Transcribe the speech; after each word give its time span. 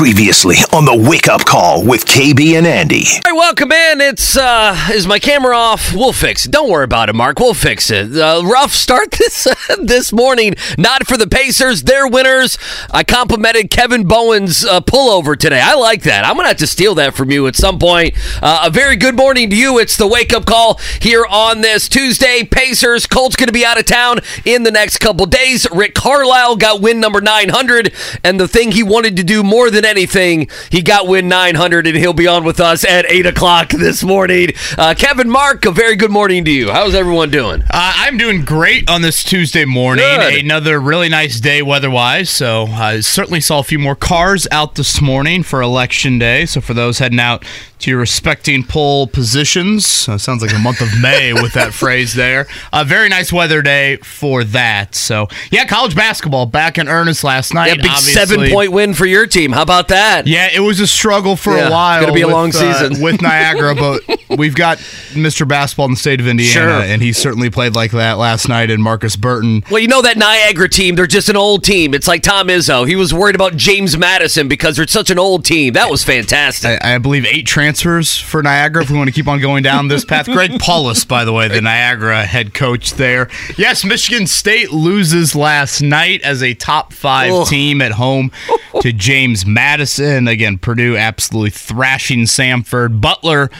Previously 0.00 0.56
on 0.72 0.86
the 0.86 0.96
Wake 0.96 1.28
Up 1.28 1.44
Call 1.44 1.84
with 1.84 2.06
KB 2.06 2.56
and 2.56 2.66
Andy. 2.66 3.04
All 3.26 3.32
right, 3.32 3.36
welcome 3.36 3.70
in. 3.70 4.00
It's 4.00 4.34
uh, 4.34 4.88
is 4.94 5.06
my 5.06 5.18
camera 5.18 5.54
off? 5.54 5.92
We'll 5.92 6.14
fix 6.14 6.46
it. 6.46 6.50
Don't 6.50 6.70
worry 6.70 6.84
about 6.84 7.10
it, 7.10 7.14
Mark. 7.14 7.38
We'll 7.38 7.52
fix 7.52 7.90
it. 7.90 8.16
Uh, 8.16 8.40
rough 8.42 8.72
start 8.72 9.10
this 9.18 9.46
this 9.78 10.10
morning. 10.10 10.54
Not 10.78 11.06
for 11.06 11.18
the 11.18 11.26
Pacers. 11.26 11.82
They're 11.82 12.08
winners. 12.08 12.56
I 12.90 13.04
complimented 13.04 13.68
Kevin 13.68 14.08
Bowen's 14.08 14.64
uh, 14.64 14.80
pullover 14.80 15.36
today. 15.36 15.60
I 15.62 15.74
like 15.74 16.04
that. 16.04 16.24
I'm 16.24 16.34
gonna 16.36 16.48
have 16.48 16.56
to 16.56 16.66
steal 16.66 16.94
that 16.94 17.12
from 17.12 17.30
you 17.30 17.46
at 17.46 17.54
some 17.54 17.78
point. 17.78 18.14
Uh, 18.42 18.62
a 18.64 18.70
very 18.70 18.96
good 18.96 19.16
morning 19.16 19.50
to 19.50 19.56
you. 19.56 19.78
It's 19.78 19.98
the 19.98 20.06
Wake 20.06 20.32
Up 20.32 20.46
Call 20.46 20.80
here 21.02 21.26
on 21.26 21.60
this 21.60 21.90
Tuesday. 21.90 22.42
Pacers. 22.42 23.06
Colts 23.06 23.36
gonna 23.36 23.52
be 23.52 23.66
out 23.66 23.78
of 23.78 23.84
town 23.84 24.20
in 24.46 24.62
the 24.62 24.70
next 24.70 24.96
couple 24.96 25.26
days. 25.26 25.70
Rick 25.70 25.94
Carlisle 25.94 26.56
got 26.56 26.80
win 26.80 27.00
number 27.00 27.20
900, 27.20 27.92
and 28.24 28.40
the 28.40 28.48
thing 28.48 28.72
he 28.72 28.82
wanted 28.82 29.14
to 29.18 29.22
do 29.22 29.42
more 29.42 29.70
than 29.70 29.89
anything, 29.90 30.48
he 30.70 30.82
got 30.82 31.08
win 31.08 31.28
900, 31.28 31.86
and 31.86 31.96
he'll 31.96 32.12
be 32.12 32.28
on 32.28 32.44
with 32.44 32.60
us 32.60 32.84
at 32.84 33.10
8 33.10 33.26
o'clock 33.26 33.70
this 33.70 34.02
morning. 34.02 34.50
Uh, 34.78 34.94
Kevin 34.96 35.28
Mark, 35.28 35.64
a 35.66 35.72
very 35.72 35.96
good 35.96 36.10
morning 36.10 36.44
to 36.44 36.50
you. 36.50 36.70
How's 36.70 36.94
everyone 36.94 37.30
doing? 37.30 37.62
Uh, 37.62 37.66
I'm 37.96 38.16
doing 38.16 38.44
great 38.44 38.88
on 38.88 39.02
this 39.02 39.22
Tuesday 39.22 39.64
morning. 39.64 40.04
Good. 40.04 40.44
Another 40.44 40.80
really 40.80 41.08
nice 41.08 41.40
day 41.40 41.60
weather-wise. 41.60 42.30
So 42.30 42.66
I 42.66 43.00
certainly 43.00 43.40
saw 43.40 43.58
a 43.58 43.64
few 43.64 43.78
more 43.78 43.96
cars 43.96 44.46
out 44.52 44.76
this 44.76 45.00
morning 45.02 45.42
for 45.42 45.60
election 45.60 46.18
day. 46.18 46.46
So 46.46 46.60
for 46.60 46.72
those 46.72 46.98
heading 46.98 47.20
out 47.20 47.44
to 47.80 47.90
your 47.90 48.00
respecting 48.00 48.64
poll 48.64 49.06
positions, 49.06 50.08
uh, 50.08 50.18
sounds 50.18 50.42
like 50.42 50.50
the 50.52 50.58
month 50.58 50.80
of 50.80 50.88
May 51.00 51.32
with 51.32 51.52
that 51.54 51.72
phrase 51.82 52.14
there. 52.14 52.46
A 52.72 52.84
very 52.84 53.08
nice 53.08 53.32
weather 53.32 53.62
day 53.62 53.96
for 53.98 54.44
that. 54.44 54.94
So 54.94 55.28
yeah, 55.50 55.64
college 55.66 55.94
basketball 55.96 56.46
back 56.46 56.78
in 56.78 56.88
earnest 56.88 57.24
last 57.24 57.54
night. 57.54 57.68
Yeah, 57.68 57.74
big 57.76 57.86
obviously. 57.86 58.12
seven 58.12 58.50
point 58.50 58.72
win 58.72 58.92
for 58.94 59.06
your 59.06 59.26
team. 59.26 59.52
How 59.52 59.62
about 59.62 59.88
that? 59.88 60.26
Yeah, 60.26 60.48
it 60.52 60.60
was 60.60 60.80
a 60.80 60.86
struggle 60.86 61.36
for 61.36 61.56
Yeah, 61.56 61.68
a 61.68 61.70
while. 61.70 62.00
gonna 62.02 62.12
be 62.12 62.20
a 62.22 62.26
with, 62.26 62.34
long 62.34 62.48
uh, 62.50 62.52
season. 62.52 63.02
with 63.02 63.22
Niagara, 63.22 63.74
but 63.74 64.02
we've 64.38 64.54
got 64.54 64.78
Mr. 65.12 65.48
Basketball 65.48 65.86
in 65.86 65.92
the 65.92 65.96
state 65.96 66.20
of 66.20 66.26
Indiana, 66.28 66.50
Sure. 66.52 66.82
and 66.82 67.00
he 67.00 67.12
certainly 67.12 67.48
played 67.50 67.74
like 67.74 67.92
that 67.92 68.18
last 68.18 68.48
night. 68.48 68.70
And 68.70 68.82
Marcus 68.82 69.16
Burton, 69.16 69.64
Well, 69.70 69.80
you 69.80 69.88
know 69.88 70.02
that 70.02 70.16
Niagara 70.18 70.68
team, 70.68 70.96
they're 70.96 71.06
just 71.06 71.28
an 71.28 71.36
old 71.36 71.64
team. 71.64 71.94
It's 71.94 72.06
like 72.08 72.22
Tom 72.22 72.48
Izzo. 72.48 72.86
He 72.86 72.96
was 72.96 73.14
worried 73.14 73.34
about 73.36 73.56
James 73.56 73.96
Madison 73.96 74.48
because 74.48 74.76
they're 74.76 74.86
such 74.86 75.10
an 75.10 75.18
old 75.18 75.44
team. 75.44 75.72
That 75.72 75.90
was 75.90 76.04
fantastic. 76.04 76.82
I, 76.82 76.96
I 76.96 76.98
believe 76.98 77.24
eight 77.24 77.46
transfers 77.46 77.69
for 77.78 78.42
Niagara. 78.42 78.82
If 78.82 78.90
we 78.90 78.96
want 78.96 79.08
to 79.08 79.12
keep 79.12 79.28
on 79.28 79.40
going 79.40 79.62
down 79.62 79.88
this 79.88 80.04
path, 80.04 80.26
Greg 80.32 80.58
Paulus, 80.58 81.04
by 81.04 81.24
the 81.24 81.32
way, 81.32 81.48
the 81.48 81.60
Niagara 81.60 82.24
head 82.24 82.54
coach 82.54 82.94
there. 82.94 83.28
Yes, 83.56 83.84
Michigan 83.84 84.26
State 84.26 84.72
loses 84.72 85.34
last 85.34 85.80
night 85.80 86.22
as 86.22 86.42
a 86.42 86.54
top 86.54 86.92
five 86.92 87.46
team 87.48 87.80
at 87.80 87.92
home 87.92 88.32
to 88.80 88.92
James 88.94 89.46
Madison. 89.46 90.26
Again, 90.26 90.58
Purdue 90.58 90.96
absolutely 90.96 91.50
thrashing 91.50 92.20
Samford. 92.20 93.00
Butler. 93.00 93.50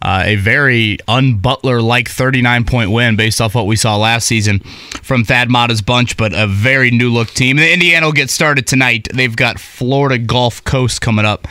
Uh, 0.00 0.22
a 0.26 0.36
very 0.36 0.96
un-Butler 1.08 1.82
like 1.82 2.08
39 2.08 2.64
point 2.64 2.92
win 2.92 3.16
based 3.16 3.40
off 3.40 3.56
what 3.56 3.66
we 3.66 3.74
saw 3.74 3.96
last 3.96 4.28
season 4.28 4.60
from 5.02 5.24
Thad 5.24 5.50
Matta's 5.50 5.82
bunch, 5.82 6.16
but 6.16 6.32
a 6.32 6.46
very 6.46 6.92
new 6.92 7.10
look 7.10 7.30
team. 7.30 7.56
The 7.56 7.72
Indiana 7.72 8.06
will 8.06 8.12
get 8.12 8.30
started 8.30 8.64
tonight. 8.68 9.08
They've 9.12 9.34
got 9.34 9.58
Florida 9.58 10.16
Gulf 10.16 10.62
Coast 10.62 11.00
coming 11.00 11.24
up 11.24 11.48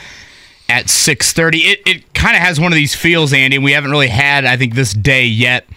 at 0.70 0.86
6:30. 0.86 1.60
It 1.66 1.82
it 1.86 2.14
kind 2.14 2.36
of 2.36 2.42
has 2.42 2.60
one 2.60 2.72
of 2.72 2.76
these 2.76 2.96
feels, 2.96 3.34
Andy. 3.34 3.56
and 3.58 3.64
We 3.66 3.72
haven't 3.74 3.92
really 3.92 4.10
had, 4.10 4.46
I 4.46 4.58
think, 4.58 4.76
this 4.76 4.94
day 4.94 5.26
yet 5.26 5.68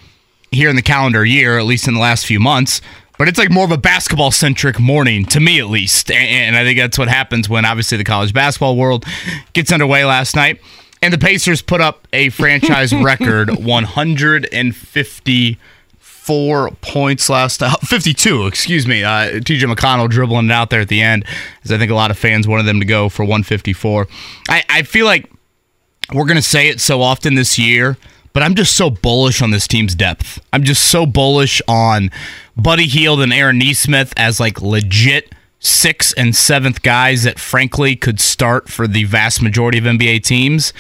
here 0.51 0.69
in 0.69 0.77
the 0.77 0.83
calendar 0.83 1.25
year, 1.25 1.59
at 1.59 1.65
least 1.65 1.87
in 1.87 1.95
the 1.95 2.01
last 2.01 2.27
few 2.27 2.41
months. 2.41 2.81
But 3.19 3.29
it's 3.29 3.39
like 3.39 3.51
more 3.51 3.65
of 3.67 3.71
a 3.71 3.77
basketball 3.77 4.31
centric 4.31 4.81
morning 4.81 5.27
to 5.27 5.41
me, 5.41 5.61
at 5.61 5.67
least. 5.69 6.11
And, 6.11 6.19
and 6.19 6.57
I 6.57 6.65
think 6.65 6.79
that's 6.79 6.99
what 6.99 7.09
happens 7.09 7.49
when 7.49 7.67
obviously 7.67 7.99
the 7.99 8.05
college 8.05 8.33
basketball 8.33 8.77
world 8.77 9.05
gets 9.53 9.71
underway 9.71 10.05
last 10.05 10.35
night. 10.35 10.61
And 11.03 11.13
the 11.13 11.19
Pacers 11.19 11.61
put 11.63 11.81
up 11.81 12.09
a 12.13 12.31
franchise 12.31 12.93
record 13.03 13.51
154 16.27 16.71
points 16.81 17.29
last 17.29 17.63
uh, 17.63 17.75
52, 17.77 18.47
excuse 18.47 18.87
me. 18.87 19.03
Uh, 19.03 19.41
TJ 19.41 19.73
McConnell 19.73 20.09
dribbling 20.09 20.47
it 20.47 20.53
out 20.53 20.71
there 20.71 20.81
at 20.81 20.89
the 20.89 21.01
end, 21.01 21.25
as 21.65 21.73
I 21.73 21.79
think 21.79 21.91
a 21.91 21.95
lot 21.95 22.11
of 22.11 22.19
fans 22.19 22.47
wanted 22.47 22.65
them 22.65 22.81
to 22.81 22.87
go 22.87 23.09
for 23.09 23.25
154. 23.25 24.07
I, 24.49 24.65
I 24.69 24.83
feel 24.83 25.07
like 25.07 25.31
we're 26.13 26.27
going 26.27 26.37
to 26.37 26.43
say 26.43 26.69
it 26.69 26.81
so 26.81 27.03
often 27.03 27.35
this 27.35 27.59
year, 27.59 27.97
but 28.33 28.43
I'm 28.43 28.55
just 28.55 28.77
so 28.77 28.91
bullish 28.91 29.43
on 29.43 29.51
this 29.51 29.67
team's 29.67 29.95
depth. 29.95 30.41
I'm 30.53 30.65
just 30.65 30.85
so 30.87 31.07
bullish 31.07 31.63
on 31.67 32.11
Buddy 32.57 32.87
Hield 32.87 33.21
and 33.21 33.33
Aaron 33.33 33.59
Nesmith 33.59 34.13
as 34.17 34.41
like 34.41 34.61
legit 34.61 35.35
sixth 35.61 36.15
and 36.17 36.35
seventh 36.35 36.83
guys 36.83 37.23
that 37.25 37.39
frankly 37.39 37.95
could 37.95 38.19
start 38.19 38.69
for 38.69 38.87
the 38.89 39.05
vast 39.05 39.43
majority 39.43 39.79
of 39.79 39.85
NBA 39.85 40.23
teams. 40.25 40.73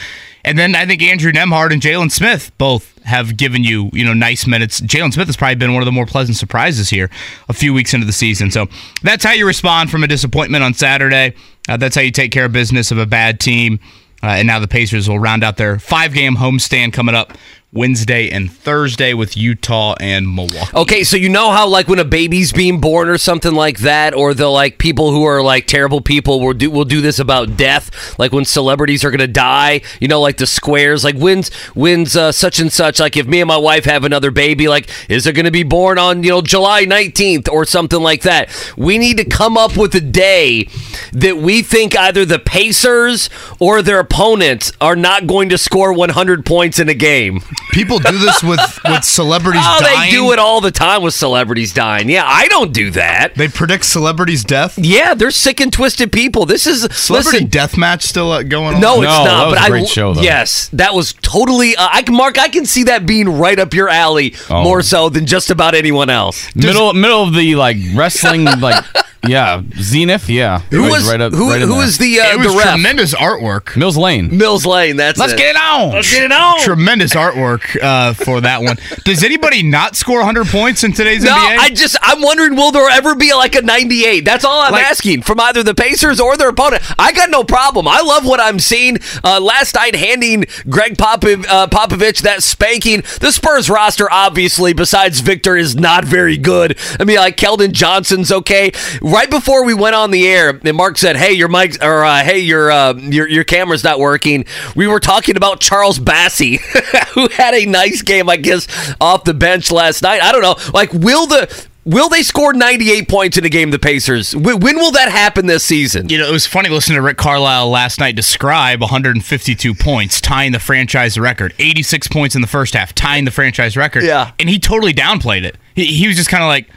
And 0.45 0.59
then 0.59 0.75
I 0.75 0.87
think 0.87 1.03
Andrew 1.03 1.33
Nembhard 1.33 1.73
and 1.73 1.83
Jalen 1.83 2.11
Smith 2.11 2.51
both 2.59 2.99
have 3.05 3.37
given 3.37 3.65
you, 3.65 3.91
you 3.93 4.05
know, 4.05 4.15
nice 4.15 4.47
minutes. 4.47 4.81
Jalen 4.81 5.12
Smith 5.12 5.27
has 5.27 5.37
probably 5.37 5.56
been 5.56 5.73
one 5.73 5.83
of 5.83 5.87
the 5.87 5.93
more 5.93 6.06
pleasant 6.06 6.37
surprises 6.37 6.91
here 6.91 7.11
a 7.49 7.53
few 7.53 7.75
weeks 7.75 7.95
into 7.95 8.06
the 8.06 8.12
season. 8.12 8.51
So 8.51 8.67
that's 9.03 9.25
how 9.25 9.33
you 9.33 9.47
respond 9.47 9.91
from 9.91 10.05
a 10.05 10.06
disappointment 10.06 10.65
on 10.65 10.75
Saturday. 10.75 11.34
Uh, 11.69 11.77
that's 11.77 11.95
how 11.95 12.03
you 12.03 12.11
take 12.11 12.33
care 12.33 12.47
of 12.47 12.53
business 12.53 12.91
of 12.91 12.99
a 12.99 13.06
bad 13.06 13.41
team. 13.41 13.81
Uh, 14.23 14.27
and 14.28 14.47
now 14.47 14.59
the 14.59 14.69
Pacers 14.69 15.09
will 15.09 15.19
round 15.19 15.43
out 15.43 15.56
their 15.56 15.78
five 15.78 16.12
game 16.12 16.37
homestand 16.37 16.93
coming 16.93 17.15
up 17.15 17.33
Wednesday 17.72 18.28
and 18.28 18.50
Thursday 18.50 19.14
with 19.14 19.36
Utah 19.36 19.94
and 20.00 20.34
Milwaukee. 20.34 20.76
Okay, 20.76 21.04
so 21.04 21.16
you 21.16 21.28
know 21.28 21.53
how 21.53 21.69
like 21.69 21.86
when 21.86 22.00
a 22.00 22.04
baby's 22.04 22.53
being 22.53 22.81
born 22.81 23.08
or 23.08 23.16
something 23.16 23.54
like 23.54 23.78
that, 23.78 24.12
or 24.12 24.34
the 24.34 24.48
like 24.48 24.78
people 24.78 25.12
who 25.12 25.22
are 25.25 25.41
like 25.41 25.69
terrible 25.69 26.00
people 26.00 26.41
will 26.41 26.53
do 26.53 26.69
will 26.69 26.84
do 26.84 27.00
this 27.00 27.20
about 27.20 27.56
death, 27.56 28.19
like 28.19 28.32
when 28.32 28.44
celebrities 28.44 29.04
are 29.04 29.12
gonna 29.12 29.28
die. 29.28 29.82
You 30.00 30.09
know, 30.09 30.20
like 30.20 30.38
the 30.38 30.48
squares, 30.48 31.04
like 31.04 31.14
when's 31.14 31.54
when's 31.75 32.16
uh, 32.16 32.32
such 32.32 32.59
and 32.59 32.72
such. 32.72 32.98
Like 32.98 33.16
if 33.16 33.28
me 33.28 33.41
and 33.41 33.48
my 33.48 33.56
wife 33.56 33.84
have 33.84 34.03
another 34.03 34.32
baby, 34.32 34.66
like 34.66 34.91
is 35.09 35.26
it 35.28 35.36
gonna 35.36 35.53
be 35.53 35.62
born 35.62 35.97
on 35.97 36.25
you 36.25 36.30
know 36.30 36.42
July 36.42 36.86
nineteenth 36.86 37.48
or 37.48 37.64
something 37.64 38.00
like 38.00 38.22
that? 38.22 38.50
We 38.76 38.98
need 38.98 39.16
to 39.19 39.25
come 39.25 39.56
up 39.56 39.76
with 39.76 39.94
a 39.94 40.00
day 40.00 40.69
that 41.12 41.36
we 41.36 41.62
think 41.62 41.97
either 41.97 42.25
the 42.25 42.41
Pacers 42.41 43.30
or 43.60 43.80
their 43.80 44.00
opponents 44.00 44.72
are 44.80 44.97
not 44.97 45.28
going 45.28 45.48
to 45.50 45.59
score 45.59 45.92
100 45.92 46.44
points 46.44 46.78
in 46.78 46.88
a 46.88 46.94
game. 46.94 47.41
People 47.72 47.98
do 48.00 48.19
this 48.19 48.43
with, 48.43 48.60
with 48.84 49.04
celebrities 49.04 49.62
Oh, 49.65 49.78
dying. 49.81 50.10
they 50.10 50.16
do 50.16 50.32
it 50.32 50.38
all 50.41 50.60
the 50.60 50.71
time 50.72 51.03
with 51.03 51.15
celebrities 51.15 51.72
dying. 51.72 52.09
Yeah, 52.09 52.25
I 52.26 52.48
don't 52.48 52.72
do 52.72 52.91
that. 52.93 53.34
They 53.37 53.47
predict 53.48 53.84
celebrities' 53.84 54.43
death. 54.43 54.76
Yeah, 54.76 55.15
they're 55.15 55.31
sick 55.31 55.60
and 55.60 55.72
twisted 55.72 56.10
people. 56.10 56.47
This 56.47 56.66
is 56.66 56.82
Celebrity 56.97 57.37
listen. 57.38 57.48
death 57.50 57.76
match 57.76 58.03
still 58.03 58.32
uh, 58.32 58.43
going 58.43 58.75
on? 58.75 58.81
No, 58.81 58.94
it's 59.03 59.03
No, 59.03 59.25
not. 59.25 59.25
that 59.25 59.47
was 59.47 59.54
but 59.54 59.59
a 59.59 59.65
I 59.65 59.69
great 59.69 59.88
show, 59.88 60.15
though. 60.15 60.21
yes, 60.22 60.69
that 60.72 60.94
was 60.94 61.12
totally. 61.22 61.76
Uh, 61.76 61.88
I 61.91 62.03
can 62.03 62.15
Mark. 62.16 62.38
I 62.38 62.48
can 62.48 62.66
see 62.66 62.84
that 62.84 63.06
being 63.06 63.28
right 63.38 63.59
up 63.59 63.72
your 63.72 63.88
alley 63.88 64.34
Oh. 64.50 64.65
more 64.65 64.82
so 64.82 65.09
than 65.09 65.27
just 65.27 65.50
about 65.50 65.75
anyone 65.75 66.10
else. 66.10 66.54
middle 66.56 66.92
middle 66.92 67.22
of 67.22 67.34
the 67.34 67.54
like 67.54 67.77
wrestling 67.94 68.44
like 68.60 68.84
yeah 69.28 69.62
zenith 69.75 70.28
yeah 70.28 70.60
Who 70.70 70.82
was 70.88 71.06
right 71.08 71.20
up, 71.20 71.32
who? 71.32 71.50
right 71.50 71.60
who 71.60 71.76
was 71.76 71.98
the 71.98 72.20
uh, 72.20 72.32
it 72.32 72.38
was 72.38 72.53
the 72.53 72.58
ref? 72.58 72.69
tremendous 72.70 73.14
artwork. 73.14 73.76
Mills 73.76 73.97
Lane? 73.97 74.36
Mills 74.36 74.64
Lane. 74.64 74.97
That's 74.97 75.19
Let's 75.19 75.32
it. 75.34 75.38
get 75.38 75.56
it 75.56 75.60
on. 75.60 75.91
Let's 75.92 76.10
get 76.12 76.22
it 76.25 76.32
on. 76.32 76.60
Tremendous 76.60 77.12
artwork 77.14 77.76
uh, 77.82 78.14
for 78.14 78.41
that 78.41 78.62
one. 78.62 78.76
Does 79.04 79.22
anybody 79.22 79.62
not 79.62 79.94
score 79.97 80.19
100 80.19 80.47
points 80.47 80.84
in 80.84 80.92
today's 80.92 81.22
No, 81.22 81.32
NBA? 81.32 81.59
I 81.59 81.69
just 81.70 81.97
I'm 82.03 82.22
wondering 82.22 82.56
will 82.56 82.70
there 82.72 82.88
ever 82.91 83.14
be 83.14 83.34
like 83.34 83.54
a 83.56 83.62
98? 83.62 84.25
That's 84.25 84.44
all 84.44 84.60
I'm 84.62 84.72
Like- 84.72 84.84
asking 84.84 85.22
from 85.22 85.38
either 85.41 85.62
the 85.62 85.75
Pacers 85.75 86.19
or 86.20 86.36
their 86.36 86.48
opponent. 86.48 86.82
I 86.98 87.12
got 87.12 87.30
no 87.30 87.44
problem. 87.44 87.86
I 87.88 88.00
love 88.00 88.25
what 88.25 88.41
I'm 88.41 88.59
seeing. 88.59 88.98
Uh, 89.22 89.41
last 89.41 89.74
night 89.74 89.95
handing 89.95 90.47
Greg 90.68 90.97
Popov, 90.97 91.45
uh, 91.48 91.66
Popovich 91.68 92.22
that 92.22 92.42
spanking. 92.42 93.03
The 93.21 93.33
Spurs 93.33 93.68
roster 93.68 94.10
obviously 94.10 94.72
besides 94.72 95.21
Victor 95.21 95.56
is 95.56 95.77
not 95.77 96.04
very 96.04 96.36
good. 96.39 96.78
I 96.98 97.04
mean 97.04 97.16
like 97.18 97.36
Keldon 97.36 97.72
Johnson's 97.72 98.33
okay. 98.33 98.72
Right 99.10 99.30
before 99.30 99.65
we 99.65 99.74
went 99.74 99.95
on 99.95 100.10
the 100.10 100.27
air 100.28 100.51
and 100.51 100.77
Mark 100.77 100.98
said, 100.98 101.16
"Hey, 101.16 101.33
your 101.33 101.48
mic 101.48 101.83
or 101.83 102.04
uh, 102.04 102.22
hey, 102.22 102.39
your 102.39 102.71
uh, 102.71 102.95
your 102.95 103.28
your 103.28 103.45
camera's 103.45 103.84
not 103.84 103.98
working." 103.98 104.45
We 104.77 104.86
were 104.86 105.01
talking 105.01 105.36
about 105.36 105.60
Charles 105.60 105.98
Bassey 105.98 106.60
who 107.15 107.28
had 107.28 107.54
a 107.54 107.66
nice 107.66 108.03
game 108.03 108.28
I 108.28 108.36
guess 108.36 108.66
off 109.01 109.24
the 109.24 109.34
bench 109.34 109.71
last 109.71 110.03
night. 110.03 110.22
I 110.22 110.33
don't 110.33 110.42
know. 110.42 110.57
Like 110.72 110.92
will 110.92 111.27
the 111.27 111.66
Will 111.86 112.10
they 112.10 112.22
score 112.22 112.53
98 112.53 113.09
points 113.09 113.39
in 113.39 113.45
a 113.47 113.48
game, 113.48 113.71
the 113.71 113.78
Pacers? 113.78 114.36
When 114.36 114.60
will 114.60 114.91
that 114.92 115.10
happen 115.10 115.47
this 115.47 115.65
season? 115.65 116.10
You 116.10 116.18
know, 116.18 116.28
it 116.28 116.33
was 116.33 116.47
funny 116.47 116.68
listening 116.68 116.97
to 116.97 117.03
Rick 117.03 117.16
Carlisle 117.16 117.71
last 117.71 117.98
night 117.98 118.15
describe 118.15 118.83
152 118.83 119.74
points, 119.74 120.21
tying 120.21 120.53
the 120.53 120.60
franchise 120.60 121.18
record. 121.18 121.54
86 121.59 122.07
points 122.09 122.34
in 122.34 122.42
the 122.42 122.47
first 122.47 122.74
half, 122.74 122.95
tying 122.95 123.24
the 123.24 123.30
franchise 123.30 123.78
record. 123.78 124.04
Yeah. 124.04 124.33
And 124.39 124.48
he 124.51 124.59
totally 124.59 124.92
downplayed 124.92 125.42
it. 125.42 125.57
He, 125.74 125.86
he 125.86 126.07
was 126.07 126.16
just 126.16 126.28
kind 126.28 126.42
of 126.42 126.48
like, 126.48 126.68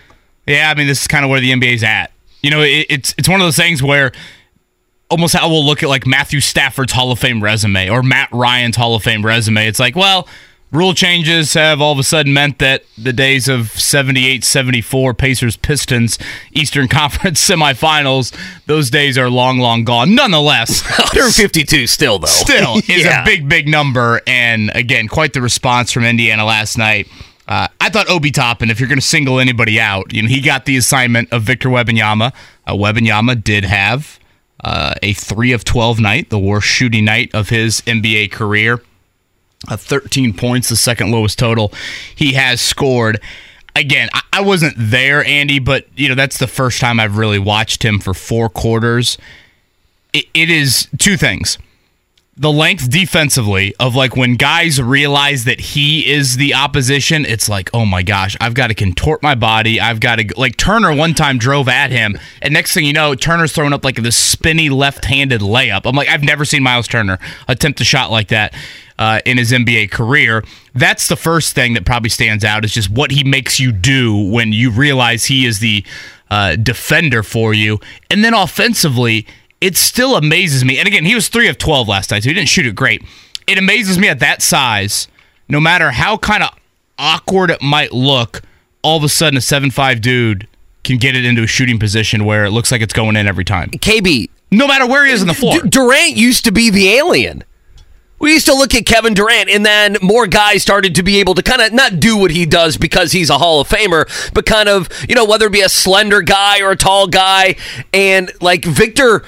yeah, 0.47 0.71
I 0.71 0.73
mean, 0.73 0.87
this 0.87 1.01
is 1.01 1.07
kind 1.07 1.25
of 1.25 1.29
where 1.29 1.41
the 1.41 1.51
NBA's 1.51 1.83
at. 1.83 2.11
You 2.43 2.51
know, 2.51 2.61
it, 2.61 2.85
it's 2.89 3.15
it's 3.17 3.27
one 3.29 3.41
of 3.41 3.45
those 3.47 3.55
things 3.57 3.81
where 3.81 4.11
almost 5.09 5.33
how 5.35 5.49
we'll 5.49 5.65
look 5.65 5.81
at 5.83 5.89
like 5.89 6.05
Matthew 6.05 6.39
Stafford's 6.39 6.91
Hall 6.93 7.11
of 7.11 7.19
Fame 7.19 7.41
resume 7.43 7.89
or 7.89 8.03
Matt 8.03 8.29
Ryan's 8.31 8.75
Hall 8.75 8.95
of 8.95 9.03
Fame 9.03 9.25
resume. 9.25 9.67
It's 9.67 9.79
like, 9.79 9.95
well, 9.95 10.27
rule 10.71 10.93
changes 10.95 11.53
have 11.53 11.79
all 11.81 11.91
of 11.93 11.99
a 11.99 12.03
sudden 12.03 12.33
meant 12.33 12.57
that 12.59 12.83
the 12.97 13.13
days 13.13 13.47
of 13.47 13.69
78 13.71 14.43
74 14.43 15.13
Pacers 15.13 15.55
Pistons 15.55 16.17
Eastern 16.51 16.87
Conference 16.89 17.47
semifinals, 17.47 18.35
those 18.65 18.89
days 18.89 19.17
are 19.17 19.29
long, 19.29 19.59
long 19.59 19.83
gone. 19.83 20.15
Nonetheless, 20.15 20.81
152 20.99 21.85
still, 21.87 22.17
though. 22.19 22.25
still 22.27 22.77
is 22.77 22.87
Yeah. 23.05 23.21
a 23.21 23.25
big, 23.25 23.47
big 23.47 23.67
number. 23.67 24.19
And 24.25 24.71
again, 24.73 25.07
quite 25.07 25.33
the 25.33 25.41
response 25.41 25.91
from 25.91 26.05
Indiana 26.05 26.43
last 26.43 26.77
night. 26.77 27.07
Uh, 27.47 27.67
I 27.81 27.89
thought 27.89 28.09
Obi 28.09 28.31
Toppin, 28.31 28.69
if 28.69 28.79
you're 28.79 28.89
going 28.89 28.99
to 28.99 29.05
single 29.05 29.39
anybody 29.39 29.79
out, 29.79 30.13
you 30.13 30.21
know, 30.21 30.29
he 30.29 30.39
got 30.39 30.65
the 30.65 30.77
assignment 30.77 31.31
of 31.31 31.43
Victor 31.43 31.69
Wembanyama. 31.69 32.33
Uh, 32.65 32.73
Wembanyama 32.73 33.43
did 33.43 33.65
have 33.65 34.19
uh, 34.63 34.93
a 35.03 35.13
three 35.13 35.51
of 35.51 35.65
12 35.65 35.99
night, 35.99 36.29
the 36.29 36.39
worst 36.39 36.67
shooting 36.67 37.05
night 37.05 37.33
of 37.33 37.49
his 37.49 37.81
NBA 37.81 38.31
career. 38.31 38.81
Uh, 39.67 39.77
13 39.77 40.33
points, 40.33 40.69
the 40.69 40.75
second 40.75 41.11
lowest 41.11 41.39
total 41.39 41.71
he 42.15 42.33
has 42.33 42.61
scored. 42.61 43.21
Again, 43.75 44.09
I, 44.13 44.21
I 44.33 44.41
wasn't 44.41 44.75
there, 44.77 45.23
Andy, 45.25 45.59
but 45.59 45.87
you 45.95 46.09
know 46.09 46.15
that's 46.15 46.37
the 46.37 46.47
first 46.47 46.81
time 46.81 46.99
I've 46.99 47.17
really 47.17 47.39
watched 47.39 47.83
him 47.83 47.99
for 47.99 48.13
four 48.13 48.49
quarters. 48.49 49.17
It, 50.11 50.25
it 50.33 50.49
is 50.49 50.87
two 50.97 51.15
things 51.17 51.57
the 52.35 52.51
length 52.51 52.89
defensively 52.89 53.75
of 53.79 53.95
like 53.95 54.15
when 54.15 54.35
guys 54.35 54.81
realize 54.81 55.43
that 55.43 55.59
he 55.59 56.11
is 56.11 56.37
the 56.37 56.55
opposition, 56.55 57.25
it's 57.25 57.47
like, 57.47 57.69
oh 57.73 57.85
my 57.85 58.01
gosh, 58.01 58.35
I've 58.41 58.55
got 58.55 58.67
to 58.67 58.73
contort 58.73 59.21
my 59.21 59.35
body. 59.35 59.79
I've 59.79 59.99
got 59.99 60.15
to 60.15 60.33
like 60.35 60.57
Turner 60.57 60.95
one 60.95 61.13
time 61.13 61.37
drove 61.37 61.67
at 61.67 61.91
him, 61.91 62.17
and 62.41 62.53
next 62.53 62.73
thing 62.73 62.85
you 62.85 62.93
know, 62.93 63.13
Turner's 63.13 63.51
throwing 63.51 63.73
up 63.73 63.85
like 63.85 63.97
this 63.97 64.15
spinny 64.15 64.69
left-handed 64.69 65.41
layup. 65.41 65.81
I'm 65.85 65.95
like, 65.95 66.09
I've 66.09 66.23
never 66.23 66.43
seen 66.43 66.63
Miles 66.63 66.87
Turner 66.87 67.19
attempt 67.47 67.81
a 67.81 67.83
shot 67.83 68.09
like 68.11 68.29
that. 68.29 68.53
Uh, 68.99 69.19
in 69.25 69.39
his 69.39 69.51
NBA 69.51 69.89
career, 69.89 70.43
that's 70.75 71.07
the 71.07 71.15
first 71.15 71.55
thing 71.55 71.73
that 71.73 71.83
probably 71.83 72.11
stands 72.11 72.43
out 72.45 72.63
is 72.63 72.71
just 72.71 72.91
what 72.91 73.09
he 73.09 73.23
makes 73.23 73.59
you 73.59 73.71
do 73.71 74.15
when 74.29 74.53
you 74.53 74.69
realize 74.69 75.25
he 75.25 75.47
is 75.47 75.59
the 75.59 75.83
uh, 76.29 76.55
defender 76.55 77.23
for 77.23 77.55
you. 77.55 77.79
And 78.11 78.23
then 78.23 78.35
offensively, 78.35 79.25
it 79.63 79.77
still 79.77 80.17
amazes 80.17 80.65
me. 80.65 80.77
And 80.77 80.87
again, 80.87 81.05
he 81.05 81.15
was 81.15 81.29
three 81.29 81.47
of 81.47 81.57
12 81.57 81.87
last 81.87 82.11
night, 82.11 82.23
so 82.23 82.29
he 82.29 82.33
didn't 82.33 82.49
shoot 82.49 82.65
it 82.65 82.75
great. 82.75 83.01
It 83.47 83.57
amazes 83.57 83.97
me 83.97 84.09
at 84.09 84.19
that 84.19 84.41
size, 84.41 85.07
no 85.47 85.61
matter 85.61 85.91
how 85.91 86.17
kind 86.17 86.43
of 86.43 86.49
awkward 86.99 87.49
it 87.49 87.61
might 87.61 87.93
look, 87.93 88.41
all 88.81 88.97
of 88.97 89.03
a 89.05 89.09
sudden 89.09 89.37
a 89.37 89.39
7'5 89.39 90.01
dude 90.01 90.47
can 90.83 90.97
get 90.97 91.15
it 91.15 91.23
into 91.23 91.43
a 91.43 91.47
shooting 91.47 91.79
position 91.79 92.25
where 92.25 92.43
it 92.43 92.51
looks 92.51 92.71
like 92.73 92.81
it's 92.81 92.93
going 92.93 93.15
in 93.15 93.25
every 93.25 93.45
time. 93.45 93.69
KB, 93.69 94.29
No 94.51 94.67
matter 94.67 94.85
where 94.85 95.05
he 95.05 95.13
is 95.13 95.21
on 95.21 95.27
the 95.27 95.33
floor. 95.33 95.59
D- 95.61 95.69
Durant 95.69 96.17
used 96.17 96.43
to 96.43 96.51
be 96.51 96.69
the 96.69 96.89
alien. 96.89 97.45
We 98.19 98.33
used 98.33 98.45
to 98.47 98.53
look 98.53 98.75
at 98.75 98.85
Kevin 98.85 99.13
Durant, 99.13 99.49
and 99.49 99.65
then 99.65 99.97
more 100.01 100.27
guys 100.27 100.61
started 100.61 100.95
to 100.95 101.03
be 101.03 101.19
able 101.19 101.35
to 101.35 101.41
kind 101.41 101.61
of 101.61 101.73
not 101.73 101.99
do 101.99 102.17
what 102.17 102.31
he 102.31 102.45
does 102.45 102.77
because 102.77 103.11
he's 103.11 103.29
a 103.29 103.37
Hall 103.37 103.59
of 103.61 103.67
Famer, 103.69 104.05
but 104.33 104.45
kind 104.45 104.67
of, 104.69 104.89
you 105.07 105.15
know, 105.15 105.25
whether 105.25 105.47
it 105.47 105.51
be 105.53 105.61
a 105.61 105.69
slender 105.69 106.21
guy 106.21 106.61
or 106.61 106.71
a 106.71 106.75
tall 106.77 107.07
guy. 107.07 107.55
And 107.93 108.31
like 108.41 108.63
Victor, 108.63 109.23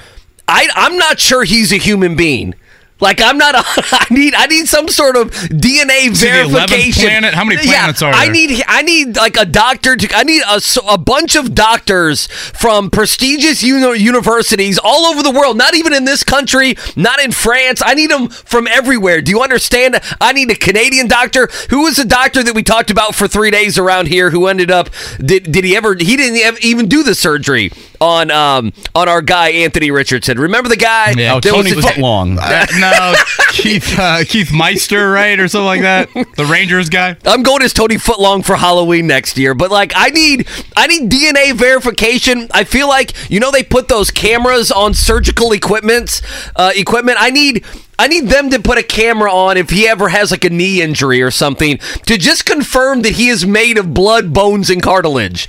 I, 0.48 0.68
I'm 0.74 0.96
not 0.96 1.18
sure 1.18 1.44
he's 1.44 1.72
a 1.72 1.76
human 1.76 2.16
being. 2.16 2.54
Like 2.98 3.20
I'm 3.20 3.36
not. 3.36 3.54
A, 3.54 3.58
I 3.66 4.06
need. 4.10 4.34
I 4.34 4.46
need 4.46 4.66
some 4.68 4.88
sort 4.88 5.16
of 5.16 5.30
DNA 5.30 6.10
Is 6.10 6.20
he 6.22 6.30
the 6.30 6.36
11th 6.36 6.50
verification. 6.52 7.02
planet? 7.08 7.34
How 7.34 7.44
many 7.44 7.62
planets 7.62 8.00
yeah, 8.00 8.08
are 8.08 8.14
I 8.14 8.28
need. 8.28 8.62
I 8.66 8.82
need 8.82 9.16
like 9.16 9.36
a 9.36 9.44
doctor. 9.44 9.96
To, 9.96 10.08
I 10.16 10.22
need 10.24 10.42
a 10.88 10.96
bunch 10.98 11.36
of 11.36 11.54
doctors 11.54 12.26
from 12.28 12.88
prestigious 12.90 13.62
uni- 13.62 13.98
universities 14.00 14.78
all 14.82 15.04
over 15.06 15.22
the 15.22 15.30
world. 15.30 15.58
Not 15.58 15.74
even 15.74 15.92
in 15.92 16.04
this 16.06 16.24
country. 16.24 16.74
Not 16.96 17.20
in 17.20 17.32
France. 17.32 17.82
I 17.84 17.92
need 17.94 18.10
them 18.10 18.28
from 18.28 18.66
everywhere. 18.66 19.20
Do 19.20 19.30
you 19.30 19.42
understand? 19.42 20.00
I 20.20 20.32
need 20.32 20.50
a 20.50 20.54
Canadian 20.56 21.06
doctor. 21.06 21.48
Who 21.68 21.82
was 21.82 21.96
the 21.96 22.04
doctor 22.06 22.42
that 22.42 22.54
we 22.54 22.62
talked 22.62 22.90
about 22.90 23.14
for 23.14 23.28
three 23.28 23.50
days 23.50 23.76
around 23.76 24.08
here? 24.08 24.30
Who 24.30 24.46
ended 24.46 24.70
up? 24.70 24.88
Did 25.18 25.52
did 25.52 25.64
he 25.64 25.76
ever? 25.76 25.94
He 25.94 26.16
didn't 26.16 26.64
even 26.64 26.88
do 26.88 27.02
the 27.02 27.14
surgery 27.14 27.72
on 28.00 28.30
um 28.30 28.72
on 28.94 29.08
our 29.08 29.20
guy 29.20 29.50
Anthony 29.50 29.90
Richardson. 29.90 30.38
Remember 30.38 30.68
the 30.70 30.76
guy? 30.76 31.12
Yeah, 31.16 31.34
Oh, 31.34 31.40
Tony 31.40 31.72
the- 31.72 31.82
Footlong. 31.82 32.38
Uh, 32.40 32.66
no, 32.98 33.14
Keith 33.50 33.98
uh, 33.98 34.24
Keith 34.24 34.52
Meister, 34.52 35.10
right, 35.10 35.38
or 35.38 35.48
something 35.48 35.66
like 35.66 35.80
that. 35.82 36.08
The 36.36 36.44
Rangers 36.44 36.88
guy. 36.88 37.16
I'm 37.24 37.42
going 37.42 37.62
as 37.62 37.72
Tony 37.72 37.96
Footlong 37.96 38.44
for 38.44 38.56
Halloween 38.56 39.06
next 39.06 39.38
year, 39.38 39.54
but 39.54 39.70
like 39.70 39.92
I 39.96 40.10
need 40.10 40.46
I 40.76 40.86
need 40.86 41.10
DNA 41.10 41.54
verification. 41.54 42.48
I 42.52 42.64
feel 42.64 42.88
like 42.88 43.30
you 43.30 43.40
know 43.40 43.50
they 43.50 43.62
put 43.62 43.88
those 43.88 44.10
cameras 44.10 44.70
on 44.70 44.94
surgical 44.94 45.52
equipments 45.52 46.22
uh, 46.56 46.72
equipment. 46.74 47.18
I 47.20 47.30
need 47.30 47.64
I 47.98 48.08
need 48.08 48.26
them 48.28 48.50
to 48.50 48.60
put 48.60 48.76
a 48.76 48.82
camera 48.82 49.32
on 49.32 49.56
if 49.56 49.70
he 49.70 49.88
ever 49.88 50.10
has 50.10 50.30
like 50.30 50.44
a 50.44 50.50
knee 50.50 50.82
injury 50.82 51.22
or 51.22 51.30
something 51.30 51.78
to 52.06 52.18
just 52.18 52.44
confirm 52.44 53.00
that 53.02 53.12
he 53.12 53.28
is 53.28 53.46
made 53.46 53.78
of 53.78 53.94
blood, 53.94 54.34
bones, 54.34 54.68
and 54.68 54.82
cartilage. 54.82 55.48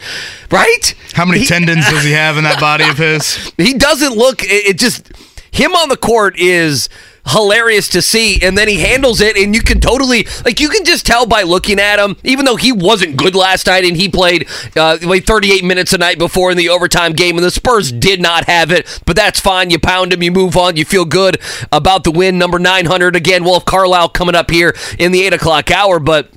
Right? 0.49 0.93
How 1.13 1.25
many 1.25 1.39
He- 1.41 1.45
tendons 1.47 1.89
does 1.89 2.03
he 2.05 2.11
have 2.13 2.37
in 2.37 2.45
that 2.45 2.59
body 2.61 2.87
of 2.87 2.97
his? 2.97 3.51
he 3.57 3.73
doesn't 3.73 4.13
look 4.15 4.43
it, 4.43 4.47
it 4.67 4.79
just 4.79 5.11
him 5.51 5.73
on 5.75 5.89
the 5.89 5.97
court 5.97 6.37
is 6.39 6.87
hilarious 7.29 7.87
to 7.89 8.01
see 8.01 8.39
and 8.41 8.57
then 8.57 8.67
he 8.67 8.79
handles 8.79 9.21
it 9.21 9.35
and 9.37 9.53
you 9.53 9.61
can 9.61 9.79
totally 9.79 10.25
like 10.45 10.59
you 10.59 10.69
can 10.69 10.85
just 10.85 11.05
tell 11.05 11.25
by 11.25 11.43
looking 11.43 11.79
at 11.79 11.99
him 11.99 12.15
even 12.23 12.45
though 12.45 12.55
he 12.55 12.71
wasn't 12.71 13.15
good 13.17 13.35
last 13.35 13.67
night 13.67 13.83
and 13.83 13.97
he 13.97 14.07
played 14.09 14.47
uh 14.75 14.97
like 15.03 15.25
38 15.25 15.63
minutes 15.63 15.93
a 15.93 15.97
night 15.97 16.17
before 16.17 16.51
in 16.51 16.57
the 16.57 16.69
overtime 16.69 17.13
game 17.13 17.35
and 17.35 17.43
the 17.43 17.51
Spurs 17.51 17.91
did 17.91 18.21
not 18.21 18.45
have 18.45 18.71
it 18.71 19.01
but 19.05 19.15
that's 19.15 19.39
fine. 19.39 19.69
You 19.69 19.79
pound 19.79 20.13
him 20.13 20.23
you 20.23 20.31
move 20.31 20.55
on 20.57 20.75
you 20.75 20.85
feel 20.85 21.05
good 21.05 21.39
about 21.71 22.03
the 22.03 22.11
win. 22.11 22.37
Number 22.37 22.59
900 22.59 23.15
again 23.15 23.43
Wolf 23.43 23.65
Carlisle 23.65 24.09
coming 24.09 24.35
up 24.35 24.49
here 24.49 24.75
in 24.99 25.11
the 25.11 25.23
8 25.23 25.33
o'clock 25.33 25.71
hour 25.71 25.99
but 25.99 26.29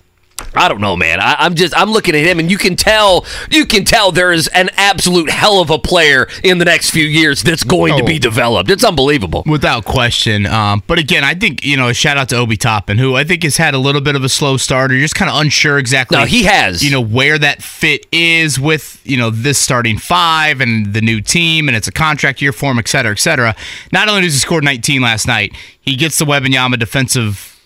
I 0.55 0.69
don't 0.69 0.81
know, 0.81 0.97
man. 0.97 1.21
I, 1.21 1.37
I'm 1.39 1.55
just 1.55 1.77
I'm 1.77 1.91
looking 1.91 2.15
at 2.15 2.25
him, 2.25 2.39
and 2.39 2.51
you 2.51 2.59
can 2.59 2.77
tell 2.77 3.25
you 3.51 3.67
can 3.67 3.85
tell 3.85 4.11
there 4.13 4.33
is 4.33 4.49
an 4.49 4.71
absolute 4.77 5.31
hell 5.31 5.61
of 5.61 5.71
a 5.71 5.79
player 5.79 6.29
in 6.43 6.59
the 6.59 6.65
next 6.65 6.91
few 6.91 7.05
years 7.05 7.43
that's 7.43 7.65
going 7.65 7.97
to 7.97 8.03
Oh. 8.03 8.07
be 8.07 8.19
developed. 8.19 8.71
It's 8.71 8.85
unbelievable. 8.85 9.43
Without 9.47 9.85
question. 9.85 10.47
Um, 10.47 10.83
but 10.87 10.99
again, 10.99 11.23
I 11.25 11.35
think, 11.35 11.65
you 11.65 11.77
know, 11.77 11.93
shout 11.93 12.17
out 12.17 12.29
to 12.31 12.37
Obi 12.37 12.57
Toppin, 12.57 12.99
who 12.99 13.15
I 13.17 13.25
think 13.25 13.43
has 13.43 13.57
had 13.57 13.75
a 13.75 13.79
little 13.79 14.01
bit 14.01 14.17
of 14.17 14.25
a 14.25 14.29
slow 14.29 14.57
start 14.57 14.91
or 14.93 14.99
just 14.99 15.15
kind 15.15 15.31
of 15.31 15.41
unsure 15.41 15.79
exactly. 15.79 16.17
No, 16.19 16.25
he 16.25 16.45
has. 16.45 16.83
You 16.85 16.91
know, 16.91 17.01
where 17.01 17.39
that 17.39 17.63
fit 17.63 18.07
is 18.13 18.59
with, 18.59 19.01
you 19.05 19.17
know, 19.17 19.31
this 19.31 19.59
starting 19.59 19.99
five 19.99 20.61
and 20.61 20.93
the 20.95 21.01
new 21.01 21.21
team, 21.21 21.69
and 21.69 21.77
it's 21.77 21.89
a 21.89 21.93
contract 21.93 22.41
year 22.43 22.53
for 22.53 22.71
him, 22.73 22.79
et 22.79 22.89
cetera, 22.89 23.13
et 23.13 23.19
cetera. 23.19 23.55
Not 23.93 24.09
only 24.09 24.23
does 24.23 24.33
he 24.35 24.39
score 24.41 24.61
19 24.63 25.01
last 25.03 25.27
night, 25.27 25.55
he 25.81 25.95
gets 25.97 26.19
the 26.19 26.25
Wembanyama 26.25 26.79
defensive 26.79 27.60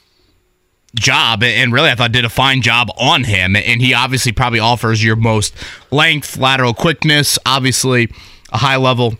job 0.94 1.42
and 1.42 1.72
really 1.72 1.90
I 1.90 1.94
thought 1.94 2.12
did 2.12 2.24
a 2.24 2.30
fine 2.30 2.62
job 2.62 2.88
on 2.96 3.24
him 3.24 3.56
and 3.56 3.80
he 3.80 3.94
obviously 3.94 4.32
probably 4.32 4.60
offers 4.60 5.02
your 5.02 5.16
most 5.16 5.54
length, 5.90 6.36
lateral 6.36 6.74
quickness, 6.74 7.38
obviously 7.44 8.12
a 8.52 8.58
high 8.58 8.76
level 8.76 9.16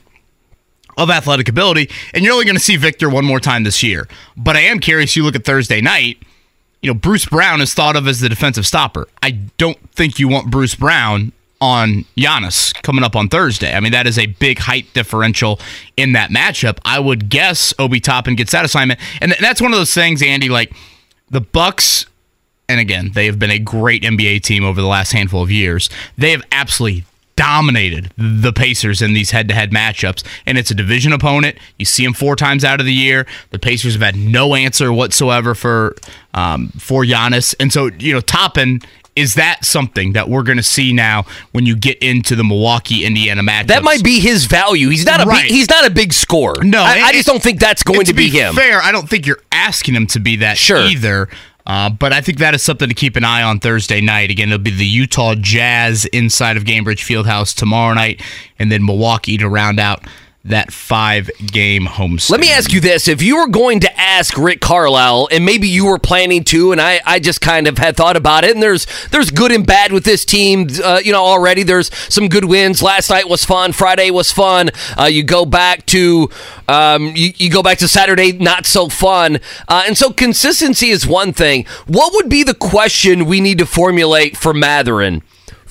of 0.97 1.11
athletic 1.11 1.49
ability 1.49 1.91
and 2.13 2.25
you're 2.25 2.33
only 2.33 2.45
going 2.45 2.57
to 2.57 2.63
see 2.63 2.77
Victor 2.77 3.11
one 3.11 3.25
more 3.25 3.41
time 3.41 3.65
this 3.65 3.83
year. 3.83 4.09
But 4.37 4.57
I 4.57 4.61
am 4.61 4.79
curious 4.79 5.17
you 5.17 5.25
look 5.25 5.35
at 5.35 5.45
Thursday 5.45 5.81
night, 5.81 6.19
you 6.83 6.91
know, 6.93 6.95
Bruce 6.95 7.25
Brown 7.25 7.61
is 7.61 7.75
thought 7.75 7.97
of 7.97 8.07
as 8.07 8.21
the 8.21 8.29
defensive 8.29 8.67
stopper. 8.67 9.09
I 9.23 9.33
don't 9.57 9.79
think 9.93 10.19
you 10.19 10.29
want 10.29 10.51
Bruce 10.51 10.75
Brown 10.75 11.33
on 11.61 12.05
Giannis 12.17 12.75
coming 12.83 13.03
up 13.03 13.17
on 13.17 13.29
Thursday. 13.29 13.75
I 13.75 13.81
mean, 13.81 13.93
that 13.93 14.07
is 14.07 14.19
a 14.19 14.27
big 14.27 14.59
height 14.59 14.87
differential 14.93 15.59
in 15.97 16.13
that 16.13 16.29
matchup. 16.29 16.79
I 16.85 16.99
would 16.99 17.31
guess 17.31 17.73
Obi 17.79 18.01
Toppin 18.01 18.35
gets 18.37 18.53
that 18.53 18.67
assignment. 18.67 19.01
And 19.23 19.33
th- 19.33 19.41
that's 19.41 19.63
one 19.63 19.73
of 19.73 19.79
those 19.79 19.95
things, 19.95 20.23
Andy, 20.23 20.51
like 20.51 20.75
the 21.35 21.41
Bucks 21.41 22.07
and 22.69 22.81
again, 22.81 23.11
they 23.15 23.27
have 23.27 23.39
been 23.39 23.51
a 23.51 23.59
great 23.59 24.03
NBA 24.03 24.43
team 24.43 24.65
over 24.65 24.81
the 24.81 24.87
last 24.87 25.13
handful 25.13 25.43
of 25.43 25.51
years. 25.51 25.91
They 26.17 26.31
have 26.31 26.43
absolutely 26.51 27.05
dominated 27.37 28.13
the 28.17 28.53
Pacers 28.53 29.03
in 29.03 29.13
these 29.13 29.33
head-to-head 29.33 29.71
matchups, 29.71 30.25
and 30.47 30.57
it's 30.57 30.71
a 30.71 30.75
division 30.75 31.13
opponent. 31.13 31.59
You 31.79 31.85
see 31.85 32.05
them 32.05 32.15
four 32.15 32.37
times 32.37 32.65
out 32.65 32.81
of 32.81 32.87
the 32.87 32.93
year. 32.93 33.27
The 33.51 33.59
Pacers 33.59 33.95
have 33.95 34.03
had 34.03 34.17
no 34.17 34.55
answer 34.55 34.93
whatsoever 34.93 35.55
for 35.55 35.97
um, 36.33 36.69
for 36.79 37.05
Giannis, 37.05 37.55
and 37.61 37.73
so 37.73 37.91
you 37.99 38.13
know, 38.13 38.21
Toppin. 38.21 38.81
Is 39.17 39.35
that 39.35 39.65
something 39.65 40.13
that 40.15 40.29
we're 40.29 40.43
going 40.43 40.57
to 40.57 40.63
see 40.63 40.93
now 40.93 41.25
when 41.53 41.67
you 41.67 41.77
get 41.77 41.99
into 41.99 42.35
the 42.35 42.43
Milwaukee 42.45 43.05
Indiana 43.05 43.43
match? 43.43 43.69
That 43.69 43.85
might 43.85 44.03
be 44.03 44.19
his 44.21 44.47
value. 44.47 44.89
He's 44.89 45.05
not 45.07 45.23
a 45.23 45.27
Right. 45.27 45.43
big, 45.43 45.53
he's 45.53 45.71
not 45.71 45.87
a 45.87 45.91
big 45.91 46.13
scorer. 46.13 46.63
No, 46.65 46.83
I, 46.83 47.01
I 47.05 47.13
just 47.13 47.27
don't 47.27 47.43
think 47.43 47.61
that's 47.61 47.83
going 47.85 48.01
and 48.01 48.09
to 48.09 48.15
be, 48.15 48.29
him. 48.29 48.55
Fair, 48.55 48.83
I 48.83 48.91
don't 48.93 49.09
think 49.09 49.27
you're 49.27 49.41
asking 49.53 49.95
him 49.95 50.07
to 50.09 50.19
be 50.21 50.37
that 50.37 50.57
Sure. 50.59 50.79
either. 50.85 51.29
Uh, 51.67 51.89
but 51.89 52.13
I 52.13 52.21
think 52.21 52.39
that 52.39 52.55
is 52.55 52.63
something 52.63 52.89
to 52.91 52.95
keep 52.95 53.17
an 53.17 53.25
eye 53.25 53.43
on 53.43 53.59
Thursday 53.59 54.01
night. 54.03 54.31
Again, 54.31 54.49
it'll 54.49 54.59
be 54.63 54.71
the 54.71 54.85
Utah 54.85 55.35
Jazz 55.35 56.05
inside 56.07 56.59
of 56.59 56.65
Gainbridge 56.65 57.01
Fieldhouse 57.01 57.55
tomorrow 57.55 57.95
night, 57.95 58.21
and 58.59 58.71
then 58.71 58.85
Milwaukee 58.85 59.39
to 59.39 59.49
round 59.49 59.81
out 59.81 60.05
that 60.45 60.73
five 60.73 61.31
game 61.47 61.87
homestand. 61.87 62.31
Let 62.31 62.41
me 62.41 62.51
ask 62.51 62.73
you 62.73 62.81
this: 62.81 63.09
If 63.09 63.23
you 63.23 63.37
were 63.37 63.49
going 63.49 63.81
to 63.81 64.01
ask 64.01 64.37
Rick 64.37 64.61
Carlisle, 64.61 65.29
and 65.31 65.45
maybe 65.45 65.69
you 65.69 65.87
were 65.87 65.99
planning 65.99 66.45
to, 66.45 66.73
and 66.73 66.81
I, 66.81 67.01
I 67.07 67.19
just 67.19 67.41
kind 67.41 67.67
of 67.67 67.79
had 67.79 67.97
thought 67.97 68.17
about 68.17 68.45
it, 68.45 68.51
and 68.51 68.63
there's 68.63 68.87
there's 69.11 69.31
good 69.31 69.53
and 69.53 69.67
bad 69.67 69.93
with 69.93 70.05
this 70.05 70.25
team. 70.25 70.69
Uh, 70.83 71.01
you 71.03 71.13
know, 71.13 71.25
already 71.25 71.63
there's 71.63 71.91
some 72.13 72.29
good 72.29 72.45
wins. 72.45 72.83
Last 72.83 73.09
night 73.09 73.29
was 73.29 73.45
fun. 73.45 73.73
Friday 73.73 74.11
was 74.11 74.33
fun. 74.33 74.71
Uh, 74.99 75.05
you 75.05 75.23
go 75.23 75.47
back 75.47 75.87
to 75.87 76.29
um, 76.69 77.13
you, 77.17 77.33
you 77.37 77.51
go 77.51 77.63
back 77.63 77.79
to 77.79 77.89
Saturday, 77.89 78.33
not 78.33 78.67
so 78.67 78.89
fun. 78.89 79.39
Uh, 79.67 79.85
and 79.87 79.97
so 79.97 80.13
consistency 80.13 80.91
is 80.91 81.07
one 81.07 81.33
thing. 81.33 81.65
What 81.87 82.13
would 82.15 82.29
be 82.29 82.43
the 82.43 82.55
question 82.55 83.25
we 83.25 83.41
need 83.41 83.59
to 83.59 83.67
formulate 83.67 84.37
for 84.37 84.53
Mathurin? 84.53 85.23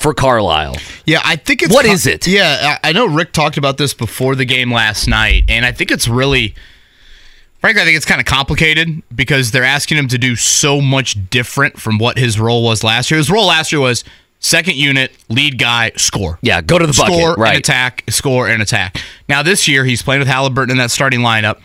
For 0.03 0.13
Carlisle, 0.13 0.75
Yeah, 1.05 1.22
I 1.24 1.38
think 1.38 1.62
it's 1.63 1.74
What 1.74 1.86
is 1.86 2.05
it? 2.05 2.27
Yeah, 2.27 2.77
I 2.83 2.91
know 2.91 3.05
Rick 3.05 3.31
talked 3.31 3.55
about 3.55 3.77
this 3.77 3.93
before 3.93 4.36
the 4.36 4.43
game 4.43 4.69
last 4.69 5.07
night, 5.07 5.45
and 5.48 5.65
I 5.65 5.72
think 5.72 5.91
it's 5.91 6.10
really, 6.10 6.55
frankly, 7.62 7.83
I 7.83 7.86
think 7.86 7.95
it's 7.95 8.05
kind 8.05 8.19
of 8.19 8.27
complicated 8.27 9.01
because 9.15 9.51
they're 9.51 9.63
asking 9.63 9.98
him 9.98 10.10
to 10.10 10.17
do 10.17 10.36
so 10.36 10.81
much 10.81 11.29
different 11.29 11.79
from 11.79 12.00
what 12.00 12.17
his 12.17 12.38
role 12.38 12.65
was 12.65 12.83
last 12.83 13.12
year. 13.12 13.17
His 13.17 13.31
role 13.31 13.45
last 13.45 13.72
year 13.72 13.79
was 13.79 14.03
second 14.41 14.75
unit, 14.75 15.13
lead 15.29 15.57
guy, 15.57 15.93
score. 15.95 16.38
yeah, 16.41 16.62
go 16.62 16.77
to 16.77 16.86
the 16.86 16.91
bucket, 16.91 17.15
score 17.15 17.36
right? 17.36 17.51
and 17.51 17.60
attack, 17.60 18.03
score 18.10 18.50
and 18.50 18.62
attack. 18.62 19.01
Now 19.29 19.41
this 19.41 19.69
year 19.69 19.86
he's 19.86 20.01
playing 20.01 20.19
with 20.19 20.27
Halliburton 20.27 20.72
in 20.72 20.77
that 20.79 20.91
starting 20.91 21.22
lineup. 21.22 21.62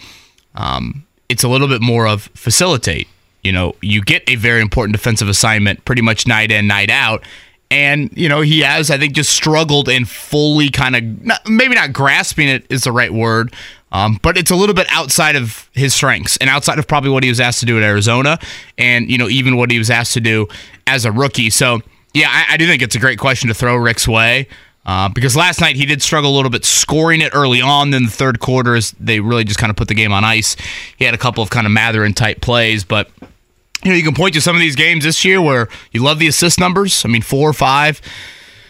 Um, 0.54 1.04
it's 1.28 1.42
a 1.42 1.49
little 1.49 1.66
bit 1.66 1.83
more 1.83 2.07
of 2.07 2.30
facilitate. 2.35 3.09
You 3.42 3.50
know, 3.50 3.75
you 3.83 4.00
get 4.00 4.23
a 4.28 4.37
very 4.37 4.61
important 4.61 4.95
defensive 4.95 5.28
assignment 5.28 5.85
pretty 5.85 6.02
much 6.02 6.28
night 6.28 6.52
in, 6.52 6.68
night 6.68 6.88
out. 6.88 7.25
And, 7.71 8.11
you 8.17 8.29
know, 8.31 8.41
he 8.41 8.61
has, 8.61 8.91
I 8.91 8.97
think, 8.97 9.13
just 9.13 9.31
struggled 9.31 9.89
in 9.89 10.07
fully 10.07 10.71
kind 10.71 10.97
of, 10.97 11.47
maybe 11.47 11.75
not 11.75 11.93
grasping 11.93 12.49
it 12.49 12.65
is 12.71 12.85
the 12.85 12.93
right 12.93 13.13
word, 13.13 13.55
um, 13.93 14.19
but 14.23 14.39
it's 14.39 14.51
a 14.51 14.57
little 14.57 14.75
bit 14.75 14.87
outside 14.91 15.37
of 15.37 15.69
his 15.75 15.95
strengths 15.95 16.39
and 16.39 16.49
outside 16.49 16.79
of 16.79 16.89
probably 16.89 17.11
what 17.11 17.23
he 17.23 17.29
was 17.29 17.41
asked 17.41 17.61
to 17.61 17.67
do 17.67 17.77
at 17.77 17.83
Arizona 17.83 18.39
and, 18.79 19.11
you 19.11 19.19
know, 19.19 19.29
even 19.29 19.57
what 19.59 19.71
he 19.71 19.79
was 19.79 19.91
asked 19.91 20.15
to 20.15 20.21
do 20.21 20.49
as 20.87 21.05
a 21.05 21.13
rookie. 21.13 21.51
So, 21.51 21.81
yeah, 22.15 22.29
I, 22.31 22.55
I 22.55 22.57
do 22.57 22.67
think 22.67 22.81
it's 22.81 22.95
a 22.95 22.99
great 22.99 23.19
question 23.19 23.49
to 23.49 23.55
throw 23.55 23.77
Rick's 23.77 24.09
way. 24.09 24.49
Uh, 24.87 25.11
because 25.11 25.37
last 25.37 25.61
night 25.61 25.77
he 25.77 25.85
did 25.85 26.01
struggle 26.01 26.31
a 26.31 26.37
little 26.37 26.51
bit 26.51 26.65
scoring 26.65 27.21
it 27.21 27.31
early 27.35 27.61
on. 27.61 27.91
Then 27.91 28.05
the 28.05 28.11
third 28.11 28.41
quarter, 28.41 28.75
is 28.75 28.93
they 28.93 29.21
really 29.21 29.45
just 29.45 29.59
kind 29.59 29.69
of 29.69 29.77
put 29.77 29.89
the 29.89 29.95
game 29.95 30.13
on 30.13 30.25
ice. 30.25 30.57
He 30.97 31.05
had 31.05 31.13
a 31.13 31.19
couple 31.19 31.43
of 31.43 31.51
kind 31.51 31.67
of 31.67 31.73
Mathurin 31.73 32.15
type 32.15 32.41
plays, 32.41 32.85
but 32.85 33.11
you 33.85 33.90
know 33.90 33.97
you 33.97 34.02
can 34.02 34.14
point 34.14 34.35
to 34.35 34.40
some 34.40 34.56
of 34.56 34.61
these 34.61 34.76
games 34.76 35.04
this 35.04 35.25
year 35.25 35.40
where 35.40 35.68
you 35.92 36.02
love 36.02 36.18
the 36.18 36.28
assist 36.28 36.58
numbers. 36.58 37.04
I 37.04 37.08
mean, 37.08 37.23
four 37.23 37.52
five, 37.52 38.00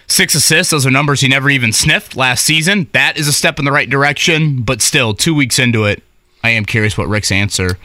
six 0.06 0.34
assists. 0.34 0.70
Those 0.70 0.86
are 0.86 0.90
numbers 0.90 1.20
he 1.20 1.28
never 1.28 1.50
even 1.50 1.72
sniffed 1.72 2.16
last 2.16 2.44
season. 2.44 2.88
That 2.92 3.16
is 3.16 3.28
a 3.28 3.32
step 3.32 3.58
in 3.58 3.64
the 3.64 3.72
right 3.72 3.88
direction, 3.88 4.62
but 4.62 4.82
still, 4.82 5.14
two 5.14 5.34
weeks 5.34 5.58
into 5.58 5.84
it, 5.84 6.02
I 6.42 6.50
am 6.50 6.64
curious 6.64 6.96
what 6.96 7.08
Rick's 7.08 7.32
answer 7.32 7.78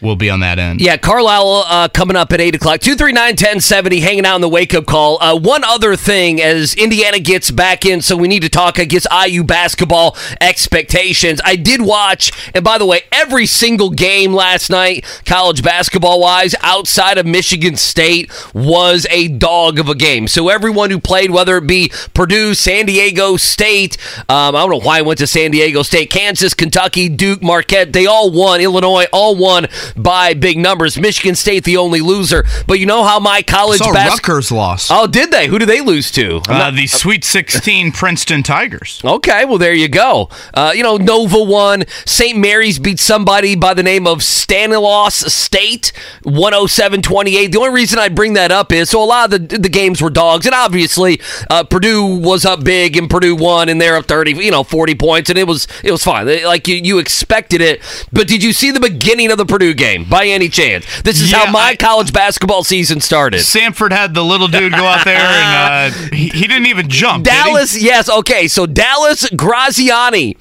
will 0.00 0.16
be 0.16 0.30
on 0.30 0.40
that 0.40 0.58
end. 0.58 0.80
Yeah, 0.80 0.96
Carlisle 0.96 1.64
uh, 1.66 1.88
coming 1.88 2.16
up 2.16 2.32
at 2.32 2.40
8 2.40 2.54
o'clock. 2.54 2.80
239 2.80 3.30
1070, 3.30 4.00
hanging 4.00 4.26
out 4.26 4.36
on 4.36 4.40
the 4.40 4.48
wake 4.48 4.74
up 4.74 4.86
call. 4.86 5.22
Uh, 5.22 5.38
one 5.38 5.64
other 5.64 5.96
thing 5.96 6.40
as 6.40 6.74
Indiana 6.74 7.18
gets 7.18 7.50
back 7.50 7.84
in, 7.84 8.00
so 8.00 8.16
we 8.16 8.28
need 8.28 8.42
to 8.42 8.48
talk 8.48 8.78
against 8.78 9.06
IU 9.12 9.42
basketball 9.44 10.16
expectations. 10.40 11.40
I 11.44 11.56
did 11.56 11.82
watch, 11.82 12.30
and 12.54 12.64
by 12.64 12.78
the 12.78 12.86
way, 12.86 13.02
every 13.10 13.46
single 13.46 13.90
game 13.90 14.32
last 14.32 14.70
night, 14.70 15.04
college 15.24 15.62
basketball 15.62 16.20
wise, 16.20 16.54
outside 16.60 17.18
of 17.18 17.26
Michigan 17.26 17.76
State, 17.76 18.30
was 18.54 19.06
a 19.10 19.28
dog 19.28 19.78
of 19.78 19.88
a 19.88 19.94
game. 19.94 20.28
So 20.28 20.48
everyone 20.48 20.90
who 20.90 21.00
played, 21.00 21.30
whether 21.30 21.56
it 21.56 21.66
be 21.66 21.90
Purdue, 22.14 22.54
San 22.54 22.86
Diego 22.86 23.36
State, 23.36 23.96
um, 24.28 24.54
I 24.54 24.60
don't 24.60 24.70
know 24.70 24.80
why 24.80 24.98
I 24.98 25.02
went 25.02 25.18
to 25.18 25.26
San 25.26 25.50
Diego 25.50 25.82
State, 25.82 26.10
Kansas, 26.10 26.54
Kentucky, 26.54 27.08
Duke, 27.08 27.42
Marquette, 27.42 27.92
they 27.92 28.06
all 28.06 28.30
won. 28.30 28.60
Illinois, 28.60 29.06
all 29.12 29.36
won 29.36 29.66
by 29.96 30.34
big 30.34 30.58
numbers. 30.58 30.98
Michigan 30.98 31.34
State, 31.34 31.64
the 31.64 31.76
only 31.76 32.00
loser. 32.00 32.44
But 32.66 32.78
you 32.80 32.86
know 32.86 33.04
how 33.04 33.18
my 33.20 33.42
college 33.42 33.78
Saw 33.78 33.92
basketball. 33.92 34.34
Rutgers 34.36 34.52
lost. 34.52 34.90
Oh, 34.92 35.06
did 35.06 35.30
they? 35.30 35.46
Who 35.46 35.58
did 35.58 35.68
they 35.68 35.80
lose 35.80 36.10
to? 36.12 36.36
Uh, 36.48 36.58
not- 36.58 36.74
the 36.74 36.86
Sweet 36.86 37.24
16 37.24 37.92
Princeton 37.92 38.42
Tigers. 38.42 39.00
Okay, 39.04 39.44
well 39.44 39.58
there 39.58 39.74
you 39.74 39.88
go. 39.88 40.28
Uh, 40.54 40.72
you 40.74 40.82
know, 40.82 40.96
Nova 40.96 41.42
won. 41.42 41.84
St. 42.04 42.36
Mary's 42.38 42.78
beat 42.78 42.98
somebody 43.00 43.54
by 43.56 43.74
the 43.74 43.82
name 43.82 44.06
of 44.06 44.22
Stanislaus 44.22 45.14
State, 45.32 45.92
107-28. 46.24 47.52
The 47.52 47.58
only 47.58 47.70
reason 47.70 47.98
I 47.98 48.08
bring 48.08 48.34
that 48.34 48.50
up 48.50 48.72
is 48.72 48.90
so 48.90 49.02
a 49.02 49.04
lot 49.04 49.32
of 49.32 49.48
the 49.48 49.58
the 49.58 49.68
games 49.68 50.00
were 50.02 50.10
dogs, 50.10 50.46
and 50.46 50.54
obviously 50.54 51.20
uh, 51.50 51.64
Purdue 51.64 52.04
was 52.18 52.44
up 52.44 52.64
big, 52.64 52.96
and 52.96 53.08
Purdue 53.10 53.34
won, 53.36 53.68
and 53.68 53.80
they're 53.80 53.96
up 53.96 54.06
30, 54.06 54.32
you 54.32 54.50
know, 54.50 54.62
40 54.62 54.94
points, 54.94 55.30
and 55.30 55.38
it 55.38 55.46
was 55.46 55.66
it 55.82 55.90
was 55.90 56.02
fine. 56.04 56.26
Like 56.44 56.68
you, 56.68 56.76
you 56.76 56.98
expected 56.98 57.60
it. 57.60 57.80
But 58.12 58.28
did 58.28 58.42
you 58.42 58.52
see 58.52 58.70
the 58.70 58.80
beginning 58.80 59.30
of 59.30 59.38
the 59.38 59.46
Purdue 59.46 59.74
game 59.78 60.04
by 60.04 60.26
any 60.26 60.48
chance? 60.48 60.84
This 61.02 61.20
is 61.20 61.30
Yeah, 61.30 61.46
how 61.46 61.52
my 61.52 61.60
I- 61.70 61.76
college 61.76 62.12
basketball 62.12 62.64
season 62.64 63.00
started. 63.00 63.40
Samford 63.40 63.92
had 63.92 64.12
the 64.14 64.24
little 64.24 64.48
dude 64.48 64.72
go 64.72 64.84
out 64.84 65.04
there 65.04 65.16
and 65.16 65.94
uh, 65.94 66.08
he, 66.14 66.28
he 66.28 66.46
didn't 66.46 66.66
even 66.66 66.88
jump. 66.88 67.24
Dallas, 67.24 67.80
yes, 67.80 68.10
okay. 68.10 68.48
So 68.48 68.66
Dallas 68.66 69.28
Graziani 69.30 70.36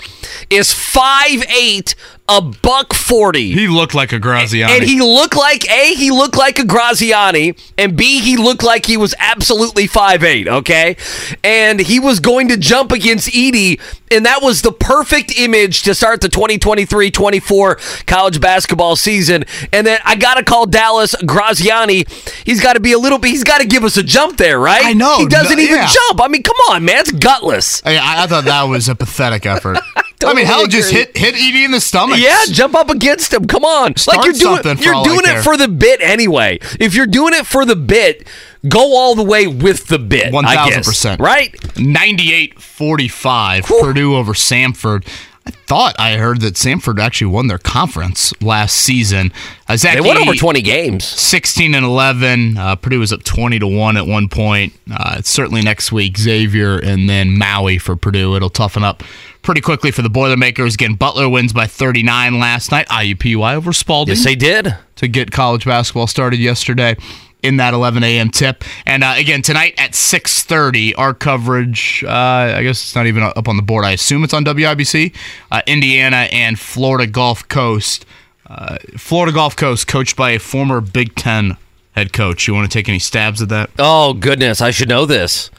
is 0.49 0.69
5'8", 0.73 1.95
a 2.29 2.41
buck 2.41 2.93
40. 2.93 3.51
He 3.53 3.67
looked 3.69 3.95
like 3.95 4.11
a 4.11 4.19
Graziani. 4.19 4.73
and 4.73 4.83
he 4.83 4.99
looked 5.01 5.35
like 5.37 5.69
A, 5.71 5.93
he 5.93 6.11
looked 6.11 6.35
like 6.35 6.59
a 6.59 6.65
Graziani, 6.65 7.55
and 7.77 7.95
B, 7.95 8.19
he 8.19 8.35
looked 8.35 8.63
like 8.63 8.85
he 8.85 8.97
was 8.97 9.15
absolutely 9.17 9.87
five 9.87 10.23
eight. 10.23 10.47
okay? 10.47 10.97
And 11.43 11.79
he 11.79 11.99
was 11.99 12.19
going 12.19 12.49
to 12.49 12.57
jump 12.57 12.91
against 12.91 13.29
Edey, 13.29 13.79
and 14.11 14.25
that 14.25 14.41
was 14.41 14.61
the 14.61 14.71
perfect 14.73 15.39
image 15.39 15.83
to 15.83 15.95
start 15.95 16.19
the 16.21 16.27
2023-24 16.27 18.05
college 18.05 18.41
basketball 18.41 18.95
season. 18.95 19.45
And 19.71 19.87
then 19.87 19.99
I 20.03 20.15
got 20.15 20.35
to 20.35 20.43
call 20.43 20.65
Dallas 20.65 21.15
Graziani. 21.25 22.05
He's 22.45 22.61
got 22.61 22.73
to 22.73 22.79
be 22.79 22.91
a 22.93 22.99
little 22.99 23.19
bit, 23.19 23.29
he's 23.29 23.43
got 23.43 23.59
to 23.61 23.67
give 23.67 23.83
us 23.83 23.97
a 23.97 24.03
jump 24.03 24.37
there, 24.37 24.59
right? 24.59 24.83
I 24.85 24.93
know, 24.93 25.17
He 25.19 25.27
doesn't 25.27 25.55
no- 25.57 25.63
even 25.63 25.75
yeah. 25.77 25.87
jump. 25.87 26.21
I 26.21 26.27
mean, 26.27 26.43
come 26.43 26.57
on, 26.71 26.83
man. 26.85 26.97
It's 26.99 27.11
gutless. 27.11 27.81
I, 27.85 28.23
I 28.23 28.27
thought 28.27 28.45
that 28.45 28.63
was 28.63 28.89
a 28.89 28.95
pathetic 28.95 29.45
effort. 29.45 29.77
I 30.25 30.33
mean, 30.33 30.45
hell, 30.45 30.67
just 30.67 30.91
hit 30.91 31.15
hit 31.15 31.35
Edey 31.35 31.63
in 31.63 31.71
the 31.71 31.79
stomach. 31.79 32.19
Yeah, 32.19 32.43
jump 32.47 32.75
up 32.75 32.89
against 32.89 33.33
him. 33.33 33.45
Come 33.45 33.63
on. 33.63 33.95
Start 33.95 34.17
like 34.17 34.25
you're 34.25 34.33
doing 34.33 34.77
you're 34.79 35.03
doing 35.03 35.19
it 35.19 35.25
care. 35.25 35.43
for 35.43 35.57
the 35.57 35.67
bit 35.67 36.01
anyway. 36.01 36.57
If 36.79 36.95
you're 36.95 37.05
doing 37.05 37.33
it 37.33 37.45
for 37.45 37.65
the 37.65 37.75
bit, 37.75 38.27
go 38.67 38.97
all 38.97 39.13
the 39.13 39.23
way 39.23 39.45
with 39.47 39.87
the 39.87 39.99
bit. 39.99 40.33
One 40.33 40.45
thousand 40.45 40.83
percent, 40.83 41.21
Right? 41.21 41.51
98-45, 41.53 43.81
Purdue 43.81 44.15
over 44.15 44.33
Samford. 44.33 45.07
I 45.45 45.51
thought 45.51 45.95
I 45.97 46.17
heard 46.17 46.41
that 46.41 46.55
Samford 46.55 46.99
actually 46.99 47.27
won 47.27 47.47
their 47.47 47.57
conference 47.57 48.33
last 48.41 48.75
season. 48.75 49.31
Uh, 49.69 49.77
Zach 49.77 49.95
They 49.95 50.01
won 50.01 50.17
over 50.17 50.33
20 50.33 50.61
games. 50.61 51.05
16 51.05 51.73
and 51.73 51.85
11. 51.85 52.57
Uh, 52.57 52.75
Purdue 52.75 52.99
was 52.99 53.13
up 53.13 53.23
20 53.23 53.59
to 53.59 53.67
1 53.67 53.95
at 53.95 54.05
one 54.05 54.27
point. 54.27 54.73
Uh, 54.91 55.21
certainly 55.21 55.61
next 55.61 55.93
week, 55.93 56.17
Xavier 56.17 56.77
and 56.77 57.09
then 57.09 57.37
Maui 57.37 57.77
for 57.77 57.95
Purdue. 57.95 58.35
It'll 58.35 58.49
toughen 58.49 58.83
up 58.83 59.03
pretty 59.47 59.61
quickly 59.61 59.91
for 59.91 60.01
the 60.01 60.09
Boilermakers. 60.09 60.73
Again, 60.73 60.95
Butler 60.95 61.29
wins 61.29 61.53
by 61.53 61.67
39 61.67 62.37
last 62.37 62.69
night. 62.69 62.85
IUPUI 62.89 63.55
over 63.55 63.71
Spalding 63.71 64.13
Yes, 64.15 64.25
they 64.25 64.35
did. 64.35 64.75
to 64.97 65.07
get 65.07 65.31
college 65.31 65.63
basketball 65.63 66.05
started 66.05 66.37
yesterday 66.37 66.97
in 67.41 67.55
that 67.55 67.73
11 67.73 68.03
a.m. 68.03 68.29
tip. 68.29 68.65
And 68.85 69.05
uh, 69.05 69.13
again, 69.15 69.41
tonight 69.41 69.73
at 69.77 69.91
6.30, 69.91 70.95
our 70.97 71.13
coverage, 71.13 72.03
uh, 72.03 72.09
I 72.11 72.61
guess 72.61 72.81
it's 72.83 72.93
not 72.93 73.05
even 73.07 73.23
up 73.23 73.47
on 73.47 73.55
the 73.55 73.63
board. 73.63 73.85
I 73.85 73.91
assume 73.91 74.25
it's 74.25 74.33
on 74.33 74.43
WIBC. 74.43 75.15
Uh, 75.49 75.61
Indiana 75.65 76.27
and 76.33 76.59
Florida 76.59 77.07
Gulf 77.09 77.47
Coast. 77.47 78.05
Uh, 78.47 78.75
Florida 78.97 79.31
Gulf 79.31 79.55
Coast, 79.55 79.87
coached 79.87 80.17
by 80.17 80.31
a 80.31 80.39
former 80.39 80.81
Big 80.81 81.15
Ten 81.15 81.55
head 81.93 82.11
coach. 82.11 82.49
You 82.49 82.53
want 82.53 82.69
to 82.69 82.77
take 82.77 82.89
any 82.89 82.99
stabs 82.99 83.41
at 83.41 83.47
that? 83.47 83.69
Oh 83.79 84.13
goodness, 84.13 84.59
I 84.59 84.71
should 84.71 84.89
know 84.89 85.05
this. 85.05 85.49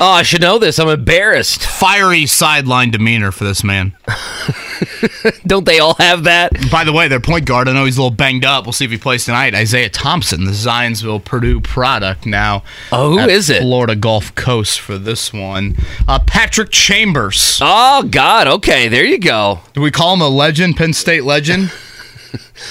Oh, 0.00 0.10
I 0.10 0.22
should 0.24 0.40
know 0.40 0.58
this. 0.58 0.80
I'm 0.80 0.88
embarrassed. 0.88 1.64
Fiery 1.64 2.26
sideline 2.26 2.90
demeanor 2.90 3.30
for 3.30 3.44
this 3.44 3.62
man. 3.62 3.96
Don't 5.46 5.64
they 5.64 5.78
all 5.78 5.94
have 5.94 6.24
that? 6.24 6.50
By 6.68 6.82
the 6.82 6.92
way, 6.92 7.06
their 7.06 7.20
point 7.20 7.46
guard, 7.46 7.68
I 7.68 7.74
know 7.74 7.84
he's 7.84 7.96
a 7.96 8.02
little 8.02 8.16
banged 8.16 8.44
up. 8.44 8.66
We'll 8.66 8.72
see 8.72 8.84
if 8.84 8.90
he 8.90 8.98
plays 8.98 9.24
tonight. 9.24 9.54
Isaiah 9.54 9.88
Thompson, 9.88 10.46
the 10.46 10.50
Zionsville 10.50 11.24
Purdue 11.24 11.60
product 11.60 12.26
now. 12.26 12.64
Oh, 12.90 13.12
who 13.12 13.28
is 13.28 13.48
it? 13.50 13.60
Florida 13.62 13.94
Gulf 13.94 14.34
Coast 14.34 14.80
for 14.80 14.98
this 14.98 15.32
one. 15.32 15.76
Uh, 16.08 16.18
Patrick 16.26 16.70
Chambers. 16.72 17.60
Oh 17.62 18.02
God. 18.02 18.48
Okay, 18.48 18.88
there 18.88 19.04
you 19.04 19.18
go. 19.18 19.60
Do 19.74 19.80
we 19.80 19.92
call 19.92 20.14
him 20.14 20.20
a 20.20 20.28
legend, 20.28 20.76
Penn 20.76 20.92
State 20.92 21.22
legend? 21.24 21.72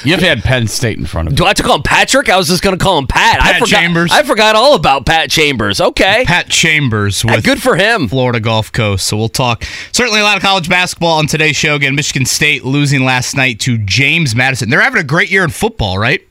You 0.04 0.12
have 0.14 0.22
had 0.22 0.44
Penn 0.44 0.68
State 0.68 0.98
in 0.98 1.06
front 1.06 1.28
of. 1.30 1.36
Do 1.36 1.46
I 1.46 1.50
have 1.50 1.58
to 1.58 1.64
call 1.64 1.76
him 1.78 1.84
Patrick? 1.84 2.30
I 2.30 2.38
was 2.38 2.48
just 2.48 2.62
going 2.64 2.78
to 2.78 2.84
call 2.84 2.98
him 2.98 3.08
Pat. 3.08 3.40
I 3.42 3.54
Pat 3.54 3.60
forgot. 3.62 3.80
Chambers. 3.80 4.12
I 4.12 4.24
forgot 4.24 4.56
all 4.56 4.76
about 4.76 5.06
Pat 5.06 5.30
Chambers. 5.30 5.80
Okay. 5.82 6.24
Pat 6.26 6.50
Chambers 6.50 7.24
Uh, 7.24 7.34
with 7.36 7.44
Good 7.46 7.62
for 7.62 7.76
him. 7.76 8.08
Florida 8.08 8.40
Gulf 8.40 8.72
Coast. 8.72 9.06
So 9.08 9.18
we'll 9.18 9.30
talk 9.30 9.64
certainly 9.92 10.20
a 10.20 10.24
lot 10.24 10.38
of 10.38 10.44
college 10.44 10.68
basketball 10.70 11.18
on 11.20 11.28
today's 11.28 11.56
show. 11.56 11.76
Again, 11.76 11.96
Michigan 11.96 12.26
State 12.26 12.64
losing 12.66 13.04
last 13.04 13.36
night 13.36 13.60
to 13.62 13.78
James 13.78 14.36
Madison. 14.36 14.70
They're 14.70 14.82
having 14.82 15.02
a 15.02 15.06
great 15.06 15.30
year 15.32 15.44
in 15.44 15.50
football, 15.50 15.98
right? 15.98 16.22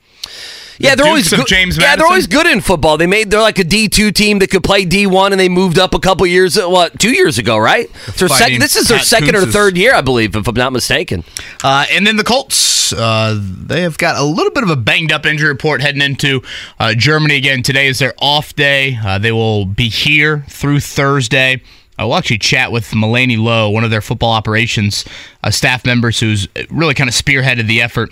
Yeah, 0.79 0.95
they're 0.95 1.07
always 1.07 1.25
Dukes 1.25 1.33
of 1.33 1.39
good. 1.41 1.47
James 1.49 1.79
yeah, 1.79 1.97
they're 1.97 2.07
always 2.07 2.27
good 2.27 2.47
in 2.47 2.61
football. 2.61 2.97
They 2.97 3.07
made 3.07 3.31
they're 3.31 3.41
like 3.41 3.59
a 3.59 3.65
D 3.65 3.89
two 3.89 4.11
team 4.11 4.39
that 4.41 4.51
could 4.51 4.65
play 4.65 4.85
D 4.85 5.07
one, 5.07 5.33
and 5.33 5.41
they 5.41 5.49
moved 5.49 5.79
up 5.79 5.95
a 5.95 5.99
couple 5.99 6.27
years. 6.27 6.57
What 6.57 6.99
two 6.99 7.13
years 7.13 7.39
ago, 7.39 7.59
right? 7.59 7.93
Their 8.17 8.29
second. 8.29 8.61
This 8.61 8.77
is 8.77 8.89
their 8.89 8.99
Pat 8.99 9.07
second 9.07 9.37
or 9.37 9.47
third 9.47 9.77
year, 9.77 9.95
I 9.95 10.01
believe, 10.01 10.35
if 10.35 10.47
I'm 10.49 10.55
not 10.55 10.73
mistaken. 10.73 11.25
Uh, 11.63 11.87
and 11.91 12.07
then 12.07 12.17
the 12.17 12.25
Colts, 12.25 12.93
uh, 12.93 13.39
they 13.41 13.83
have 13.83 13.99
got 13.99 14.17
a 14.17 14.25
little 14.25 14.53
bit 14.53 14.63
of 14.63 14.71
a 14.71 14.77
banged 14.77 15.13
up 15.13 15.27
injury 15.27 15.49
report 15.49 15.81
heading 15.81 16.03
into 16.03 16.43
uh, 16.81 16.95
Germany 16.95 17.37
again. 17.37 17.63
Today 17.63 17.87
is 17.87 17.99
their 17.99 18.15
off 18.19 18.55
day. 18.55 18.99
Uh, 19.05 19.19
they 19.19 19.33
will 19.33 19.67
be 19.67 19.89
here 19.89 20.45
through 20.49 20.81
Thursday. 20.81 21.63
I 21.99 22.05
will 22.05 22.17
actually 22.17 22.39
chat 22.39 22.73
with 22.73 22.91
Melainey 22.95 23.37
Lowe, 23.37 23.69
one 23.69 23.85
of 23.85 23.91
their 23.91 24.01
football 24.01 24.33
operations 24.33 25.05
uh, 25.45 25.51
staff 25.51 25.85
members, 25.85 26.19
who's 26.19 26.49
really 26.71 26.95
kind 26.95 27.09
of 27.09 27.15
spearheaded 27.15 27.67
the 27.67 27.83
effort 27.83 28.11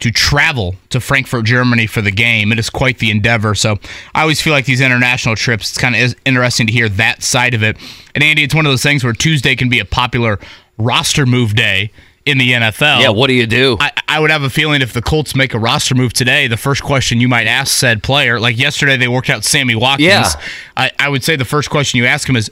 to 0.00 0.10
travel 0.12 0.76
to 0.90 1.00
Frankfurt, 1.00 1.44
Germany 1.44 1.86
for 1.86 2.00
the 2.00 2.12
game. 2.12 2.52
It 2.52 2.58
is 2.58 2.70
quite 2.70 2.98
the 2.98 3.10
endeavor. 3.10 3.54
So 3.54 3.78
I 4.14 4.22
always 4.22 4.40
feel 4.40 4.52
like 4.52 4.64
these 4.64 4.80
international 4.80 5.34
trips, 5.34 5.70
it's 5.70 5.78
kind 5.78 5.96
of 5.96 6.14
interesting 6.24 6.66
to 6.68 6.72
hear 6.72 6.88
that 6.90 7.22
side 7.22 7.54
of 7.54 7.62
it. 7.62 7.76
And 8.14 8.22
Andy, 8.22 8.44
it's 8.44 8.54
one 8.54 8.64
of 8.64 8.70
those 8.70 8.82
things 8.82 9.02
where 9.02 9.12
Tuesday 9.12 9.56
can 9.56 9.68
be 9.68 9.80
a 9.80 9.84
popular 9.84 10.38
roster 10.76 11.26
move 11.26 11.56
day 11.56 11.90
in 12.24 12.38
the 12.38 12.52
NFL. 12.52 13.00
Yeah, 13.00 13.08
what 13.08 13.26
do 13.28 13.32
you 13.32 13.46
do? 13.46 13.76
I, 13.80 13.90
I 14.06 14.20
would 14.20 14.30
have 14.30 14.42
a 14.42 14.50
feeling 14.50 14.82
if 14.82 14.92
the 14.92 15.02
Colts 15.02 15.34
make 15.34 15.54
a 15.54 15.58
roster 15.58 15.94
move 15.94 16.12
today, 16.12 16.46
the 16.46 16.56
first 16.56 16.82
question 16.82 17.20
you 17.20 17.28
might 17.28 17.46
ask 17.46 17.74
said 17.76 18.02
player, 18.02 18.38
like 18.38 18.58
yesterday 18.58 18.96
they 18.96 19.08
worked 19.08 19.30
out 19.30 19.44
Sammy 19.44 19.74
Watkins. 19.74 20.08
Yeah. 20.08 20.32
I, 20.76 20.92
I 20.98 21.08
would 21.08 21.24
say 21.24 21.36
the 21.36 21.44
first 21.46 21.70
question 21.70 21.98
you 21.98 22.06
ask 22.06 22.28
him 22.28 22.36
is, 22.36 22.50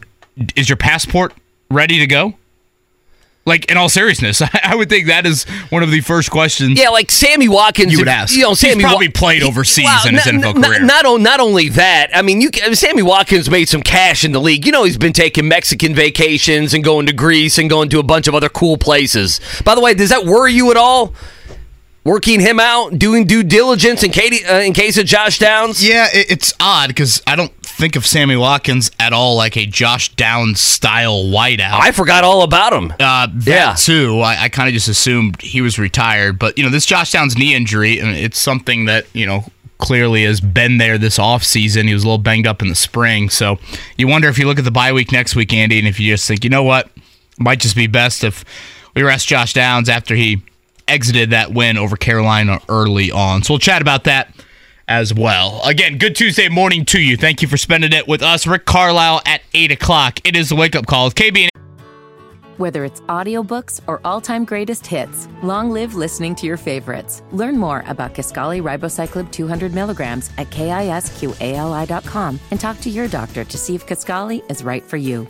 is 0.56 0.68
your 0.68 0.76
passport 0.76 1.34
ready 1.70 1.98
to 1.98 2.06
go? 2.06 2.34
Like 3.46 3.70
in 3.70 3.76
all 3.76 3.88
seriousness, 3.88 4.42
I 4.62 4.74
would 4.74 4.88
think 4.88 5.06
that 5.06 5.24
is 5.24 5.44
one 5.70 5.84
of 5.84 5.90
the 5.92 6.00
first 6.00 6.30
questions. 6.32 6.78
Yeah, 6.80 6.88
like 6.88 7.12
Sammy 7.12 7.48
Watkins. 7.48 7.92
You 7.92 7.98
would 8.00 8.08
ask. 8.08 8.34
You 8.34 8.42
know, 8.42 8.48
He's 8.50 8.58
Sammy 8.60 8.82
probably 8.82 9.06
Wa- 9.06 9.12
played 9.14 9.42
overseas 9.44 10.04
in 10.04 10.14
his 10.14 10.26
not, 10.26 10.34
NFL 10.34 10.54
not- 10.60 10.66
career. 10.66 10.84
Not, 10.84 11.06
on- 11.06 11.22
not 11.22 11.38
only 11.40 11.68
that, 11.70 12.08
I 12.12 12.22
mean, 12.22 12.40
you 12.40 12.50
Sammy 12.72 13.02
Watkins 13.02 13.48
made 13.48 13.68
some 13.68 13.82
cash 13.82 14.24
in 14.24 14.32
the 14.32 14.40
league. 14.40 14.66
You 14.66 14.72
know, 14.72 14.82
he's 14.82 14.98
been 14.98 15.12
taking 15.12 15.46
Mexican 15.46 15.94
vacations 15.94 16.74
and 16.74 16.82
going 16.82 17.06
to 17.06 17.12
Greece 17.12 17.56
and 17.58 17.70
going 17.70 17.88
to 17.90 18.00
a 18.00 18.02
bunch 18.02 18.26
of 18.26 18.34
other 18.34 18.48
cool 18.48 18.76
places. 18.76 19.40
By 19.64 19.76
the 19.76 19.80
way, 19.80 19.94
does 19.94 20.10
that 20.10 20.24
worry 20.24 20.52
you 20.52 20.72
at 20.72 20.76
all? 20.76 21.14
Working 22.06 22.38
him 22.38 22.60
out, 22.60 22.98
doing 23.00 23.26
due 23.26 23.42
diligence 23.42 24.04
in, 24.04 24.12
Katie, 24.12 24.44
uh, 24.44 24.60
in 24.60 24.72
case 24.72 24.96
of 24.96 25.06
Josh 25.06 25.40
Downs. 25.40 25.84
Yeah, 25.84 26.06
it, 26.12 26.30
it's 26.30 26.54
odd 26.60 26.86
because 26.88 27.20
I 27.26 27.34
don't 27.34 27.52
think 27.64 27.96
of 27.96 28.06
Sammy 28.06 28.36
Watkins 28.36 28.92
at 29.00 29.12
all 29.12 29.34
like 29.36 29.56
a 29.56 29.66
Josh 29.66 30.14
Downs 30.14 30.60
style 30.60 31.24
wideout. 31.24 31.72
I 31.72 31.90
forgot 31.90 32.22
all 32.22 32.42
about 32.42 32.72
him. 32.72 32.92
Uh, 32.92 33.26
that 33.34 33.46
Yeah. 33.46 33.74
too. 33.76 34.20
I, 34.20 34.44
I 34.44 34.48
kind 34.50 34.68
of 34.68 34.72
just 34.72 34.86
assumed 34.86 35.42
he 35.42 35.60
was 35.60 35.80
retired, 35.80 36.38
but 36.38 36.56
you 36.56 36.62
know 36.62 36.70
this 36.70 36.86
Josh 36.86 37.10
Downs 37.10 37.36
knee 37.36 37.56
injury, 37.56 37.98
and 37.98 38.10
it's 38.10 38.38
something 38.38 38.84
that 38.84 39.06
you 39.12 39.26
know 39.26 39.44
clearly 39.78 40.22
has 40.22 40.40
been 40.40 40.78
there 40.78 40.98
this 40.98 41.18
off 41.18 41.42
season. 41.42 41.88
He 41.88 41.92
was 41.94 42.04
a 42.04 42.06
little 42.06 42.18
banged 42.18 42.46
up 42.46 42.62
in 42.62 42.68
the 42.68 42.76
spring, 42.76 43.30
so 43.30 43.58
you 43.98 44.06
wonder 44.06 44.28
if 44.28 44.38
you 44.38 44.46
look 44.46 44.58
at 44.60 44.64
the 44.64 44.70
bye 44.70 44.92
week 44.92 45.10
next 45.10 45.34
week, 45.34 45.52
Andy, 45.52 45.80
and 45.80 45.88
if 45.88 45.98
you 45.98 46.12
just 46.14 46.28
think, 46.28 46.44
you 46.44 46.50
know 46.50 46.62
what, 46.62 46.88
might 47.36 47.58
just 47.58 47.74
be 47.74 47.88
best 47.88 48.22
if 48.22 48.44
we 48.94 49.02
rest 49.02 49.26
Josh 49.26 49.52
Downs 49.54 49.88
after 49.88 50.14
he 50.14 50.40
exited 50.88 51.30
that 51.30 51.52
win 51.52 51.76
over 51.76 51.96
Carolina 51.96 52.60
early 52.68 53.10
on. 53.10 53.42
So 53.42 53.54
we'll 53.54 53.58
chat 53.58 53.82
about 53.82 54.04
that 54.04 54.34
as 54.88 55.12
well. 55.12 55.60
Again, 55.64 55.98
good 55.98 56.14
Tuesday 56.14 56.48
morning 56.48 56.84
to 56.86 57.00
you. 57.00 57.16
Thank 57.16 57.42
you 57.42 57.48
for 57.48 57.56
spending 57.56 57.92
it 57.92 58.06
with 58.06 58.22
us, 58.22 58.46
Rick 58.46 58.66
Carlisle 58.66 59.22
at 59.26 59.42
eight 59.54 59.72
o'clock. 59.72 60.20
It 60.24 60.36
is 60.36 60.48
the 60.48 60.56
wake 60.56 60.76
up 60.76 60.86
call 60.86 61.06
with 61.06 61.14
KB 61.14 61.48
Whether 62.56 62.84
it's 62.84 63.00
audiobooks 63.02 63.80
or 63.86 64.00
all-time 64.04 64.44
greatest 64.44 64.86
hits, 64.86 65.28
long 65.42 65.70
live 65.70 65.94
listening 65.94 66.34
to 66.36 66.46
your 66.46 66.56
favorites. 66.56 67.22
Learn 67.32 67.58
more 67.58 67.84
about 67.86 68.14
Kisqali 68.14 68.62
Ribociclib 68.62 69.30
200 69.32 69.74
milligrams 69.74 70.30
at 70.38 70.50
kisqali.com 70.50 72.40
and 72.50 72.60
talk 72.60 72.80
to 72.80 72.90
your 72.90 73.08
doctor 73.08 73.44
to 73.44 73.58
see 73.58 73.74
if 73.74 73.86
Kisqali 73.86 74.48
is 74.50 74.62
right 74.62 74.84
for 74.84 74.96
you. 74.96 75.26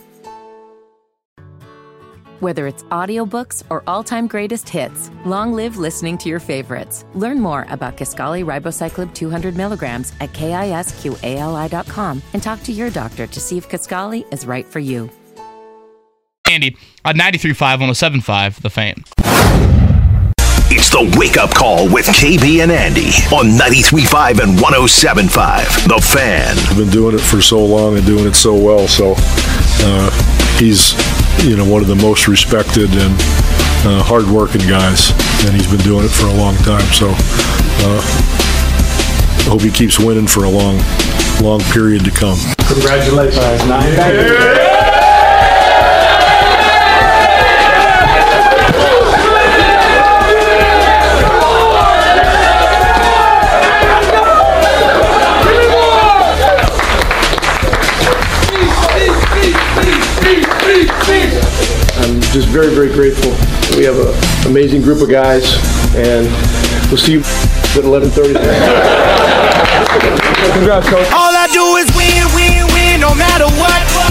Whether 2.41 2.67
it's 2.67 2.83
audiobooks 2.85 3.63
or 3.71 3.83
all-time 3.87 4.27
greatest 4.27 4.69
hits, 4.69 5.11
long 5.25 5.53
live 5.53 5.77
listening 5.77 6.19
to 6.19 6.29
your 6.29 6.41
favorites. 6.41 7.05
Learn 7.15 7.41
more 7.41 7.67
about 7.71 7.97
Kisqali 7.97 8.45
Ribociclib 8.45 9.15
200 9.15 9.57
milligrams 9.57 10.13
at 10.21 10.33
kisqali.com 10.33 12.23
and 12.35 12.43
talk 12.43 12.63
to 12.65 12.73
your 12.73 12.91
doctor 12.91 13.27
to 13.27 13.41
see 13.41 13.57
if 13.57 13.69
Kisqali 13.69 14.31
is 14.33 14.47
right 14.47 14.67
for 14.67 14.81
you. 14.81 15.11
Andy 16.49 16.77
on 17.05 17.17
93.5, 17.17 17.79
107.5, 17.79 18.63
The 18.63 18.71
Fan. 18.71 19.03
It's 20.69 20.91
the 20.91 21.15
wake 21.19 21.37
up 21.37 21.51
call 21.55 21.89
with 21.89 22.07
KB 22.07 22.63
and 22.63 22.71
Andy 22.71 23.09
on 23.33 23.57
93.5 23.57 24.43
and 24.43 24.59
107.5. 24.59 25.89
The 25.89 26.01
Fan. 26.03 26.59
I've 26.59 26.77
been 26.77 26.91
doing 26.91 27.15
it 27.15 27.21
for 27.21 27.41
so 27.41 27.65
long 27.65 27.97
and 27.97 28.05
doing 28.05 28.27
it 28.27 28.35
so 28.35 28.55
well. 28.55 28.87
So 28.87 29.15
uh, 29.17 30.11
he's, 30.59 30.93
you 31.45 31.57
know, 31.57 31.65
one 31.65 31.83
of 31.83 31.89
the 31.89 31.97
most 31.97 32.29
respected 32.29 32.91
and 32.91 33.15
uh, 33.87 34.03
hardworking 34.03 34.67
guys, 34.69 35.11
and 35.47 35.55
he's 35.55 35.71
been 35.71 35.81
doing 35.81 36.05
it 36.05 36.11
for 36.11 36.27
a 36.27 36.35
long 36.35 36.57
time. 36.67 36.85
So 36.93 37.09
uh, 37.11 38.01
I 38.01 39.43
hope 39.49 39.63
he 39.63 39.71
keeps 39.71 39.99
winning 39.99 40.27
for 40.27 40.45
a 40.45 40.51
long, 40.51 40.81
long 41.41 41.61
period 41.73 42.05
to 42.05 42.11
come. 42.11 42.39
I'm 42.59 42.81
just 62.37 62.49
very, 62.49 62.69
very 62.69 62.93
grateful. 62.93 63.33
We 63.79 63.85
have 63.85 63.97
an 63.97 64.13
amazing 64.47 64.83
group 64.83 65.01
of 65.01 65.09
guys, 65.09 65.57
and 65.97 66.29
we'll 66.93 67.01
see 67.01 67.13
you 67.13 67.21
at 67.21 67.85
11:30. 67.85 68.37
Congrats, 70.53 70.87
coach. 70.87 71.09
All 71.17 71.33
I 71.33 71.49
do 71.49 71.65
is 71.81 71.89
win, 71.97 72.29
win, 72.37 72.67
win, 72.75 73.01
no 73.01 73.15
matter 73.15 73.49
what. 73.57 74.06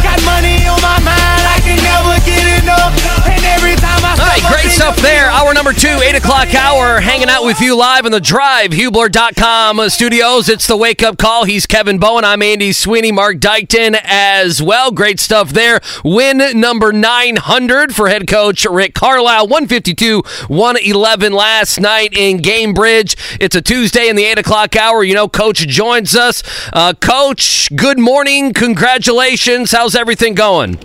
Right, 4.35 4.51
great 4.51 4.71
stuff 4.71 4.97
there. 4.97 5.29
Hour 5.29 5.53
number 5.53 5.71
two, 5.71 5.87
8 5.87 6.15
o'clock 6.15 6.53
hour, 6.53 6.99
hanging 6.99 7.29
out 7.29 7.45
with 7.45 7.61
you 7.61 7.73
live 7.73 8.05
in 8.05 8.11
the 8.11 8.19
Drive, 8.19 8.71
Hubler.com 8.71 9.89
studios. 9.89 10.49
It's 10.49 10.67
the 10.67 10.75
wake 10.75 11.01
up 11.01 11.17
call. 11.17 11.45
He's 11.45 11.65
Kevin 11.65 11.99
Bowen. 11.99 12.25
I'm 12.25 12.41
Andy 12.41 12.73
Sweeney, 12.73 13.13
Mark 13.13 13.37
Dykton 13.37 13.97
as 14.03 14.61
well. 14.61 14.91
Great 14.91 15.21
stuff 15.21 15.51
there. 15.51 15.79
Win 16.03 16.59
number 16.59 16.91
900 16.91 17.95
for 17.95 18.09
head 18.09 18.27
coach 18.27 18.65
Rick 18.65 18.93
Carlisle. 18.93 19.47
152, 19.47 20.21
111 20.49 21.31
last 21.31 21.79
night 21.79 22.09
in 22.11 22.39
Gainbridge. 22.39 23.37
It's 23.39 23.55
a 23.55 23.61
Tuesday 23.61 24.09
in 24.09 24.17
the 24.17 24.25
8 24.25 24.39
o'clock 24.39 24.75
hour. 24.75 25.01
You 25.01 25.13
know, 25.13 25.29
coach 25.29 25.65
joins 25.65 26.13
us. 26.13 26.43
Uh, 26.73 26.91
coach, 26.91 27.73
good 27.73 27.99
morning. 27.99 28.51
Congratulations. 28.51 29.71
How's 29.71 29.95
everything 29.95 30.33
going? 30.33 30.77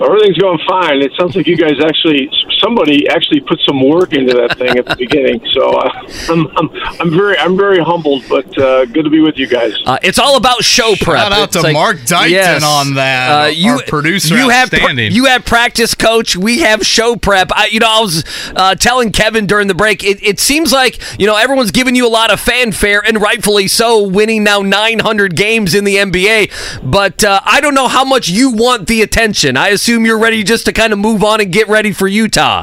Everything's 0.00 0.38
going 0.38 0.58
fine. 0.68 1.02
It 1.02 1.12
sounds 1.18 1.34
like 1.36 1.46
you 1.46 1.56
guys 1.56 1.80
actually, 1.82 2.28
somebody 2.66 3.08
actually 3.08 3.40
put 3.40 3.60
some 3.66 3.80
work 3.88 4.12
into 4.12 4.34
that 4.34 4.58
thing 4.58 4.76
at 4.76 4.86
the 4.86 4.96
beginning. 5.04 5.40
So 5.52 5.70
uh, 5.70 5.90
I'm, 6.28 6.46
I'm, 6.56 6.70
I'm 7.00 7.10
very, 7.10 7.38
I'm 7.38 7.56
very 7.56 7.78
humbled, 7.78 8.24
but 8.28 8.46
uh, 8.58 8.86
good 8.86 9.04
to 9.04 9.10
be 9.10 9.20
with 9.20 9.36
you 9.38 9.46
guys. 9.46 9.74
Uh, 9.84 9.98
it's 10.02 10.18
all 10.18 10.36
about 10.36 10.64
show 10.64 10.94
prep. 10.96 11.18
Shout 11.18 11.32
out 11.32 11.54
It's 11.54 11.62
to 11.62 11.72
Mark 11.72 11.98
Dykton 11.98 12.62
on 12.62 12.94
that, 12.94 13.54
our 13.64 13.82
producer 13.86 14.36
You 14.36 14.48
have, 14.48 14.70
pra- 14.70 14.80
outstanding. 14.80 15.12
you 15.12 15.26
have 15.26 15.44
practice, 15.44 15.94
coach. 15.94 16.36
We 16.36 16.60
have 16.60 16.84
show 16.84 17.16
prep. 17.16 17.50
I, 17.52 17.66
you 17.66 17.80
know, 17.80 17.88
I 17.88 18.00
was 18.00 18.24
uh, 18.56 18.74
telling 18.74 19.12
Kevin 19.12 19.46
during 19.46 19.68
the 19.68 19.74
break. 19.74 20.02
It, 20.02 20.22
it 20.22 20.40
seems 20.40 20.72
like 20.72 20.98
you 21.20 21.26
know 21.26 21.36
everyone's 21.36 21.70
giving 21.70 21.94
you 21.94 22.06
a 22.06 22.10
lot 22.10 22.32
of 22.32 22.40
fanfare, 22.40 23.02
and 23.06 23.20
rightfully 23.20 23.68
so, 23.68 24.02
winning 24.06 24.42
now 24.42 24.60
900 24.60 25.36
games 25.36 25.74
in 25.74 25.84
the 25.84 25.96
NBA. 25.96 26.50
But 26.82 27.22
uh, 27.22 27.40
I 27.44 27.60
don't 27.60 27.74
know 27.74 27.88
how 27.88 28.04
much 28.04 28.28
you 28.28 28.50
want 28.50 28.88
the 28.88 29.02
attention. 29.02 29.56
I 29.56 29.68
assume 29.68 30.04
you're 30.04 30.18
ready 30.18 30.42
just 30.42 30.64
to 30.66 30.72
kind 30.72 30.92
of 30.92 30.98
move 30.98 31.22
on 31.22 31.40
and 31.40 31.52
get 31.52 31.68
ready 31.68 31.92
for 31.92 32.08
Utah. 32.08 32.55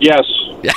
Yes. 0.00 0.24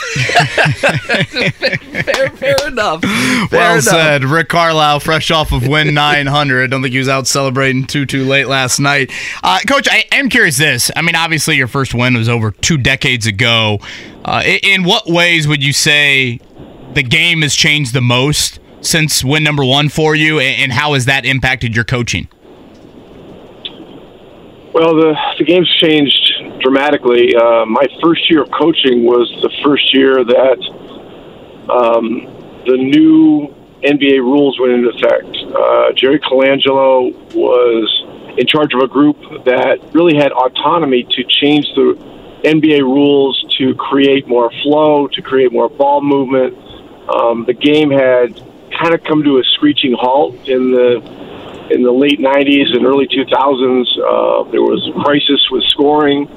Fair, 1.32 2.30
fair 2.30 2.68
enough. 2.68 3.02
Fair 3.02 3.48
Well 3.52 3.74
enough. 3.74 3.84
said. 3.84 4.24
Rick 4.24 4.50
Carlisle, 4.50 5.00
fresh 5.00 5.32
off 5.32 5.52
of 5.52 5.68
win 5.68 5.94
900. 5.96 6.70
Don't 6.70 6.82
think 6.82 6.92
he 6.94 7.00
was 7.00 7.10
out 7.10 7.28
celebrating 7.28 7.86
too, 7.86 8.06
too 8.06 8.24
late 8.26 8.48
last 8.48 8.80
night. 8.80 9.12
Uh, 9.44 9.60
Coach, 9.68 9.88
I 9.90 10.06
am 10.12 10.30
curious 10.30 10.58
this. 10.58 10.92
I 10.96 11.02
mean, 11.02 11.16
obviously, 11.16 11.56
your 11.56 11.68
first 11.68 11.94
win 11.94 12.16
was 12.16 12.30
over 12.30 12.52
two 12.52 12.78
decades 12.78 13.26
ago. 13.26 13.80
Uh, 14.24 14.44
in 14.64 14.84
what 14.84 15.08
ways 15.08 15.48
would 15.48 15.64
you 15.64 15.74
say 15.74 16.40
the 16.94 17.04
game 17.04 17.42
has 17.42 17.56
changed 17.56 17.94
the 17.94 18.02
most 18.02 18.60
since 18.82 19.24
win 19.24 19.44
number 19.44 19.64
one 19.66 19.90
for 19.90 20.14
you, 20.16 20.40
and 20.40 20.72
how 20.72 20.94
has 20.94 21.06
that 21.06 21.26
impacted 21.26 21.76
your 21.76 21.86
coaching? 21.86 22.28
Well, 24.74 24.96
the 24.96 25.14
the 25.38 25.44
game's 25.44 25.70
changed 25.82 26.62
dramatically. 26.62 27.36
Uh, 27.36 27.66
my 27.66 27.86
first 28.02 28.30
year 28.30 28.44
of 28.44 28.52
coaching 28.52 29.04
was 29.04 29.28
the 29.42 29.52
first 29.64 29.94
year 29.94 30.24
that 30.24 30.60
um, 31.70 32.24
the 32.66 32.78
new 32.78 33.54
NBA 33.84 34.20
rules 34.20 34.58
went 34.60 34.72
into 34.72 34.90
effect. 34.90 35.36
Uh, 35.54 35.92
Jerry 35.94 36.20
Colangelo 36.20 37.12
was 37.36 38.36
in 38.38 38.48
charge 38.48 38.74
of 38.74 38.80
a 38.80 38.88
group 38.88 39.18
that 39.44 39.80
really 39.94 40.16
had 40.16 40.32
autonomy 40.32 41.04
to 41.04 41.24
change 41.26 41.66
the 41.76 41.98
NBA 42.46 42.80
rules 42.80 43.44
to 43.58 43.76
create 43.76 44.26
more 44.26 44.52
flow, 44.64 45.08
to 45.08 45.22
create 45.22 45.52
more 45.52 45.68
ball 45.68 46.02
movement. 46.02 46.58
Um, 47.10 47.44
the 47.46 47.54
game 47.54 47.92
had 47.92 48.40
kind 48.72 48.94
of 48.94 49.04
come 49.04 49.22
to 49.24 49.40
a 49.40 49.44
screeching 49.56 49.94
halt 50.00 50.48
in 50.48 50.72
the 50.72 51.02
in 51.74 51.84
the 51.84 51.92
late 51.92 52.20
90s 52.20 52.76
and 52.76 52.86
early 52.86 53.08
2000s. 53.08 53.88
Uh, 53.98 54.52
there 54.52 54.62
was 54.62 54.90
a 54.94 55.04
crisis 55.04 55.42
with 55.52 55.64
scoring, 55.66 56.28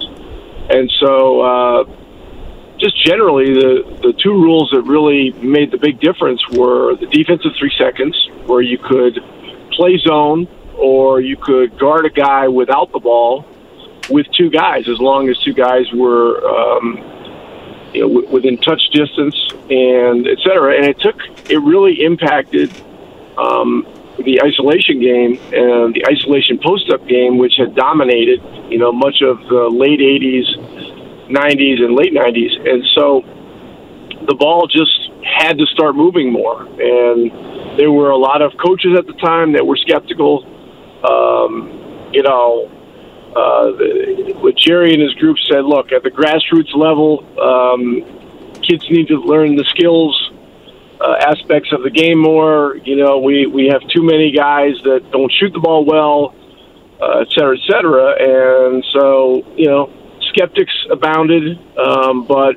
and 0.70 0.90
so 1.00 1.40
uh, 1.40 1.84
just 2.78 3.02
generally, 3.04 3.52
the, 3.54 3.98
the 4.02 4.12
two 4.22 4.32
rules 4.32 4.70
that 4.72 4.82
really 4.82 5.32
made 5.42 5.70
the 5.70 5.78
big 5.78 6.00
difference 6.00 6.40
were 6.50 6.96
the 6.96 7.06
defensive 7.06 7.52
three 7.58 7.72
seconds, 7.78 8.16
where 8.46 8.60
you 8.60 8.78
could 8.78 9.18
play 9.72 9.98
zone 9.98 10.48
or 10.76 11.20
you 11.20 11.36
could 11.36 11.78
guard 11.78 12.04
a 12.04 12.10
guy 12.10 12.48
without 12.48 12.92
the 12.92 12.98
ball 12.98 13.44
with 14.10 14.26
two 14.36 14.50
guys, 14.50 14.88
as 14.88 14.98
long 14.98 15.28
as 15.28 15.38
two 15.40 15.54
guys 15.54 15.90
were 15.92 16.44
um, 16.46 16.96
you 17.94 18.00
know, 18.02 18.08
w- 18.08 18.28
within 18.28 18.58
touch 18.58 18.82
distance 18.92 19.36
and 19.70 20.26
et 20.26 20.38
cetera. 20.44 20.76
And 20.76 20.84
it 20.84 20.98
took, 20.98 21.16
it 21.48 21.58
really 21.58 22.04
impacted 22.04 22.70
um, 23.38 23.86
the 24.18 24.42
isolation 24.42 25.00
game 25.00 25.38
and 25.52 25.94
the 25.94 26.04
isolation 26.08 26.58
post 26.58 26.90
up 26.90 27.06
game, 27.06 27.38
which 27.38 27.56
had 27.56 27.74
dominated, 27.74 28.40
you 28.70 28.78
know, 28.78 28.92
much 28.92 29.22
of 29.22 29.38
the 29.48 29.68
late 29.70 30.00
80s 30.00 30.74
90s 31.28 31.82
and 31.82 31.94
late 31.94 32.12
90s. 32.12 32.68
And 32.68 32.84
so 32.94 33.22
the 34.26 34.34
ball 34.34 34.66
just 34.66 35.10
had 35.24 35.58
to 35.58 35.66
start 35.66 35.96
moving 35.96 36.32
more. 36.32 36.62
And 36.62 37.78
there 37.78 37.90
were 37.90 38.10
a 38.10 38.16
lot 38.16 38.42
of 38.42 38.52
coaches 38.58 38.96
at 38.96 39.06
the 39.06 39.14
time 39.14 39.52
that 39.52 39.66
were 39.66 39.76
skeptical. 39.76 40.44
Um, 41.04 42.10
you 42.12 42.22
know, 42.22 42.70
uh, 43.34 43.72
the, 43.72 44.34
what 44.40 44.56
Jerry 44.56 44.92
and 44.92 45.02
his 45.02 45.14
group 45.14 45.36
said 45.50 45.64
look, 45.64 45.92
at 45.92 46.02
the 46.02 46.10
grassroots 46.10 46.74
level, 46.74 47.24
um, 47.40 48.60
kids 48.62 48.88
need 48.90 49.08
to 49.08 49.16
learn 49.16 49.56
the 49.56 49.64
skills. 49.64 50.30
Uh, 51.04 51.16
aspects 51.20 51.70
of 51.70 51.82
the 51.82 51.90
game 51.90 52.18
more. 52.18 52.78
You 52.82 52.96
know, 52.96 53.18
we, 53.18 53.44
we 53.46 53.66
have 53.66 53.82
too 53.88 54.02
many 54.02 54.30
guys 54.30 54.72
that 54.84 55.10
don't 55.10 55.30
shoot 55.38 55.52
the 55.52 55.60
ball 55.60 55.84
well, 55.84 56.34
uh, 56.98 57.18
et 57.18 57.28
cetera, 57.28 57.58
et 57.58 57.62
cetera. 57.70 58.04
And 58.18 58.82
so, 58.90 59.44
you 59.54 59.66
know, 59.66 59.92
skeptics 60.30 60.72
abounded, 60.90 61.58
um, 61.76 62.24
but 62.26 62.56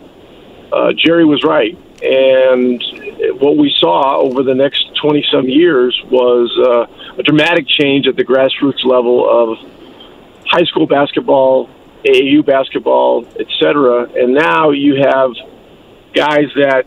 uh, 0.72 0.94
Jerry 0.94 1.26
was 1.26 1.44
right. 1.44 1.78
And 2.02 2.82
what 3.42 3.58
we 3.58 3.76
saw 3.80 4.16
over 4.16 4.44
the 4.44 4.56
next 4.56 4.96
20 5.02 5.26
some 5.30 5.50
years 5.50 6.02
was 6.10 6.48
uh, 6.58 7.20
a 7.20 7.24
dramatic 7.24 7.68
change 7.68 8.08
at 8.08 8.16
the 8.16 8.24
grassroots 8.24 8.86
level 8.86 9.28
of 9.28 9.58
high 10.46 10.64
school 10.64 10.88
basketball, 10.88 11.70
AAU 12.06 12.46
basketball, 12.46 13.28
et 13.38 13.48
cetera. 13.60 14.04
And 14.04 14.34
now 14.34 14.70
you 14.70 15.04
have 15.04 15.32
guys 16.14 16.48
that, 16.56 16.86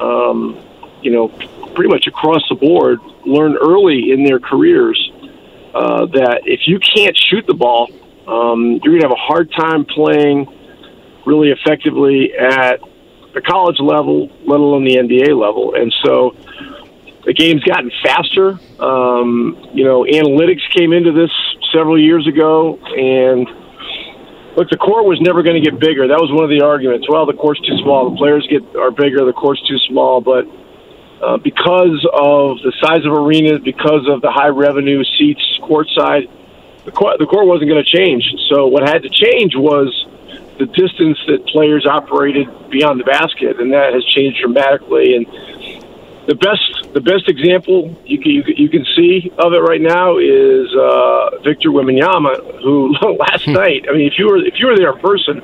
um, 0.00 0.65
you 1.06 1.12
know, 1.12 1.28
pretty 1.76 1.88
much 1.88 2.08
across 2.08 2.42
the 2.48 2.56
board 2.56 2.98
learn 3.24 3.56
early 3.56 4.10
in 4.10 4.24
their 4.24 4.40
careers 4.40 4.98
uh, 5.72 6.06
that 6.06 6.40
if 6.46 6.66
you 6.66 6.80
can't 6.80 7.16
shoot 7.16 7.46
the 7.46 7.54
ball, 7.54 7.86
um, 8.26 8.80
you're 8.82 8.98
going 8.98 9.02
to 9.02 9.06
have 9.06 9.12
a 9.12 9.14
hard 9.14 9.52
time 9.52 9.84
playing 9.84 10.48
really 11.24 11.50
effectively 11.50 12.34
at 12.34 12.80
the 13.34 13.40
college 13.40 13.78
level, 13.78 14.28
let 14.46 14.58
alone 14.58 14.82
the 14.82 14.96
NBA 14.96 15.38
level. 15.38 15.76
And 15.76 15.94
so 16.02 16.34
the 17.24 17.32
game's 17.32 17.62
gotten 17.62 17.92
faster. 18.02 18.58
Um, 18.82 19.70
you 19.74 19.84
know, 19.84 20.02
analytics 20.02 20.66
came 20.76 20.92
into 20.92 21.12
this 21.12 21.30
several 21.72 22.02
years 22.02 22.26
ago, 22.26 22.80
and 22.82 23.46
look, 24.56 24.70
the 24.70 24.78
court 24.78 25.04
was 25.04 25.20
never 25.20 25.44
going 25.44 25.62
to 25.62 25.70
get 25.70 25.78
bigger. 25.78 26.08
That 26.08 26.18
was 26.18 26.32
one 26.32 26.42
of 26.42 26.50
the 26.50 26.64
arguments. 26.66 27.06
Well, 27.08 27.26
the 27.26 27.34
court's 27.34 27.60
too 27.60 27.78
small. 27.78 28.10
The 28.10 28.16
players 28.16 28.44
get 28.50 28.64
are 28.74 28.90
bigger. 28.90 29.24
The 29.24 29.34
court's 29.34 29.62
too 29.68 29.78
small, 29.86 30.20
but 30.20 30.46
uh, 31.22 31.36
because 31.38 32.06
of 32.12 32.58
the 32.62 32.72
size 32.80 33.04
of 33.04 33.12
arenas, 33.12 33.60
because 33.64 34.06
of 34.08 34.20
the 34.20 34.30
high 34.30 34.48
revenue 34.48 35.02
seats 35.18 35.42
courtside, 35.62 36.28
the 36.84 36.92
court, 36.92 37.18
the 37.18 37.26
court 37.26 37.46
wasn't 37.46 37.68
going 37.68 37.82
to 37.82 37.90
change. 37.90 38.24
So 38.48 38.66
what 38.66 38.88
had 38.88 39.02
to 39.02 39.08
change 39.08 39.56
was 39.56 39.90
the 40.58 40.66
distance 40.66 41.18
that 41.26 41.46
players 41.46 41.86
operated 41.86 42.48
beyond 42.70 43.00
the 43.00 43.04
basket, 43.04 43.60
and 43.60 43.72
that 43.72 43.92
has 43.92 44.04
changed 44.04 44.40
dramatically. 44.40 45.16
And 45.16 45.26
the 46.26 46.34
best 46.34 46.92
the 46.92 47.00
best 47.00 47.28
example 47.28 47.96
you 48.04 48.18
can, 48.18 48.30
you 48.30 48.42
you 48.46 48.68
can 48.68 48.84
see 48.96 49.30
of 49.38 49.52
it 49.52 49.60
right 49.60 49.80
now 49.80 50.18
is 50.18 50.72
uh, 50.74 51.38
Victor 51.42 51.70
Wembanyama, 51.70 52.62
who 52.62 52.92
last 53.18 53.46
night. 53.46 53.86
I 53.88 53.92
mean, 53.92 54.06
if 54.06 54.18
you 54.18 54.26
were 54.26 54.38
if 54.38 54.58
you 54.58 54.66
were 54.66 54.76
there 54.76 54.92
in 54.92 54.98
person 54.98 55.40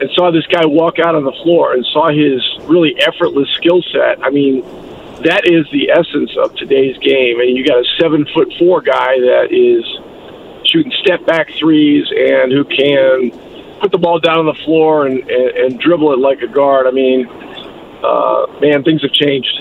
and 0.00 0.10
saw 0.14 0.30
this 0.30 0.46
guy 0.46 0.66
walk 0.66 0.98
out 0.98 1.14
on 1.14 1.24
the 1.24 1.36
floor 1.42 1.74
and 1.74 1.84
saw 1.92 2.08
his 2.08 2.42
really 2.68 2.94
effortless 3.00 3.48
skill 3.54 3.82
set, 3.92 4.22
I 4.22 4.30
mean. 4.30 4.64
That 5.24 5.42
is 5.44 5.66
the 5.70 5.90
essence 5.90 6.36
of 6.36 6.54
today's 6.56 6.98
game, 6.98 7.38
and 7.38 7.56
you 7.56 7.64
got 7.66 7.78
a 7.78 7.84
seven 8.00 8.26
foot 8.34 8.52
four 8.58 8.80
guy 8.80 9.20
that 9.20 9.48
is 9.52 9.84
shooting 10.66 10.92
step 11.00 11.24
back 11.26 11.50
threes 11.58 12.06
and 12.10 12.50
who 12.50 12.64
can 12.64 13.30
put 13.80 13.92
the 13.92 13.98
ball 13.98 14.18
down 14.18 14.38
on 14.38 14.46
the 14.46 14.58
floor 14.64 15.06
and, 15.06 15.18
and, 15.30 15.50
and 15.56 15.80
dribble 15.80 16.12
it 16.12 16.18
like 16.18 16.40
a 16.42 16.48
guard. 16.48 16.86
I 16.86 16.90
mean, 16.90 17.26
uh, 17.28 18.46
man, 18.60 18.82
things 18.82 19.02
have 19.02 19.12
changed. 19.12 19.52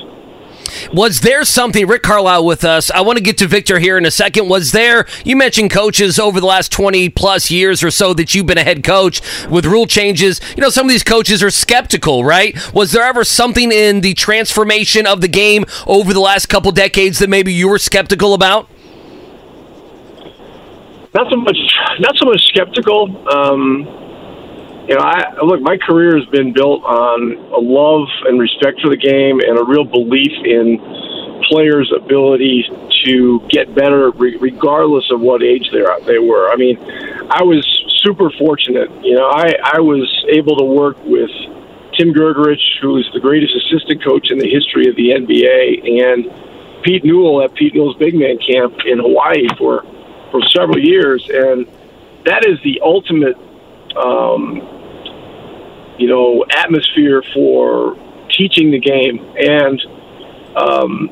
Was 0.93 1.21
there 1.21 1.43
something, 1.45 1.87
Rick 1.87 2.03
Carlisle 2.03 2.45
with 2.45 2.63
us? 2.63 2.91
I 2.91 3.01
want 3.01 3.17
to 3.17 3.23
get 3.23 3.37
to 3.39 3.47
Victor 3.47 3.79
here 3.79 3.97
in 3.97 4.05
a 4.05 4.11
second. 4.11 4.49
Was 4.49 4.71
there, 4.71 5.05
you 5.25 5.35
mentioned 5.35 5.71
coaches 5.71 6.19
over 6.19 6.39
the 6.39 6.45
last 6.45 6.71
20 6.71 7.09
plus 7.09 7.51
years 7.51 7.83
or 7.83 7.91
so 7.91 8.13
that 8.13 8.33
you've 8.35 8.45
been 8.45 8.57
a 8.57 8.63
head 8.63 8.83
coach 8.83 9.21
with 9.47 9.65
rule 9.65 9.87
changes. 9.87 10.41
You 10.55 10.61
know, 10.61 10.69
some 10.69 10.85
of 10.85 10.91
these 10.91 11.03
coaches 11.03 11.41
are 11.43 11.51
skeptical, 11.51 12.23
right? 12.23 12.55
Was 12.73 12.91
there 12.91 13.03
ever 13.03 13.23
something 13.23 13.71
in 13.71 14.01
the 14.01 14.13
transformation 14.13 15.05
of 15.05 15.21
the 15.21 15.27
game 15.27 15.65
over 15.87 16.13
the 16.13 16.19
last 16.19 16.47
couple 16.47 16.71
decades 16.71 17.19
that 17.19 17.29
maybe 17.29 17.53
you 17.53 17.67
were 17.67 17.79
skeptical 17.79 18.33
about? 18.33 18.69
not 21.13 21.29
so 21.29 21.35
much 21.37 21.57
not 21.99 22.15
so 22.17 22.25
much 22.25 22.41
skeptical. 22.47 23.27
Um, 23.33 23.85
you 24.87 24.95
know, 24.95 25.01
I 25.01 25.41
look. 25.43 25.61
My 25.61 25.77
career 25.77 26.17
has 26.17 26.25
been 26.27 26.53
built 26.53 26.83
on 26.83 27.37
a 27.53 27.59
love 27.59 28.07
and 28.25 28.39
respect 28.39 28.81
for 28.81 28.89
the 28.89 28.97
game, 28.97 29.39
and 29.39 29.57
a 29.57 29.63
real 29.63 29.85
belief 29.85 30.31
in 30.43 30.79
players' 31.49 31.91
ability 31.95 32.65
to 33.05 33.41
get 33.49 33.73
better, 33.75 34.11
re- 34.11 34.37
regardless 34.37 35.09
of 35.11 35.21
what 35.21 35.43
age 35.43 35.69
they 35.71 35.83
they 36.05 36.19
were. 36.19 36.49
I 36.51 36.55
mean, 36.55 36.77
I 37.29 37.43
was 37.43 37.65
super 38.03 38.29
fortunate. 38.37 38.89
You 39.03 39.15
know, 39.15 39.29
I 39.29 39.53
I 39.63 39.79
was 39.79 40.09
able 40.29 40.57
to 40.57 40.65
work 40.65 40.97
with 41.05 41.31
Tim 41.97 42.13
Grgurich, 42.13 42.61
who 42.81 42.97
is 42.97 43.05
the 43.13 43.19
greatest 43.19 43.53
assistant 43.55 44.03
coach 44.03 44.31
in 44.31 44.39
the 44.39 44.49
history 44.49 44.87
of 44.87 44.95
the 44.95 45.11
NBA, 45.11 45.85
and 46.01 46.83
Pete 46.83 47.03
Newell 47.03 47.43
at 47.43 47.53
Pete 47.53 47.75
Newell's 47.75 47.97
Big 47.97 48.15
Man 48.15 48.37
Camp 48.37 48.73
in 48.85 48.99
Hawaii 48.99 49.47
for 49.57 49.83
for 50.31 50.41
several 50.49 50.79
years, 50.79 51.27
and 51.29 51.67
that 52.25 52.45
is 52.45 52.57
the 52.63 52.79
ultimate, 52.83 53.35
um, 53.95 54.55
you 55.97 56.07
know, 56.07 56.45
atmosphere 56.51 57.23
for 57.33 57.95
teaching 58.29 58.71
the 58.71 58.79
game. 58.79 59.19
And 59.37 59.81
um, 60.55 61.09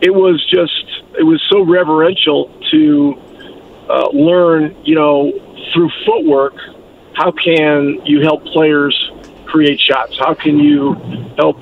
it 0.00 0.14
was 0.14 0.44
just, 0.48 0.86
it 1.18 1.24
was 1.24 1.42
so 1.50 1.64
reverential 1.64 2.50
to 2.70 3.14
uh, 3.88 4.08
learn, 4.10 4.76
you 4.84 4.94
know, 4.94 5.32
through 5.72 5.90
footwork, 6.06 6.54
how 7.14 7.32
can 7.32 8.00
you 8.04 8.22
help 8.22 8.44
players 8.46 9.10
create 9.46 9.80
shots? 9.80 10.16
How 10.18 10.34
can 10.34 10.58
you 10.58 10.94
help 11.36 11.58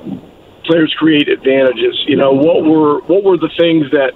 players 0.64 0.94
create 0.98 1.28
advantages? 1.28 2.02
You 2.06 2.16
know, 2.16 2.32
what 2.32 2.64
were 2.64 3.00
what 3.02 3.22
were 3.22 3.36
the 3.36 3.50
things 3.58 3.90
that 3.90 4.12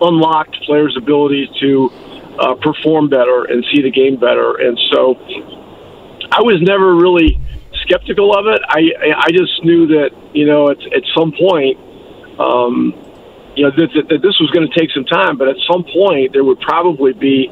unlocked 0.00 0.56
players' 0.62 0.96
ability 0.96 1.50
to 1.60 1.90
uh, 2.38 2.54
perform 2.54 3.08
better 3.08 3.44
and 3.44 3.64
see 3.72 3.82
the 3.82 3.90
game 3.90 4.16
better. 4.16 4.56
And 4.56 4.78
so 4.92 5.14
I 6.30 6.42
was 6.42 6.60
never 6.60 6.94
really 6.94 7.40
skeptical 7.82 8.36
of 8.36 8.46
it. 8.46 8.60
I 8.68 8.90
I 9.18 9.30
just 9.30 9.64
knew 9.64 9.86
that 9.88 10.10
you 10.34 10.46
know 10.46 10.70
at 10.70 10.78
at 10.92 11.02
some 11.16 11.32
point, 11.32 11.78
um, 12.38 12.94
you 13.56 13.64
know 13.64 13.70
that, 13.70 13.90
that, 13.94 14.08
that 14.08 14.22
this 14.22 14.38
was 14.40 14.50
going 14.50 14.68
to 14.68 14.78
take 14.78 14.90
some 14.90 15.04
time, 15.04 15.36
but 15.36 15.48
at 15.48 15.56
some 15.70 15.84
point 15.84 16.32
there 16.32 16.44
would 16.44 16.60
probably 16.60 17.12
be 17.12 17.48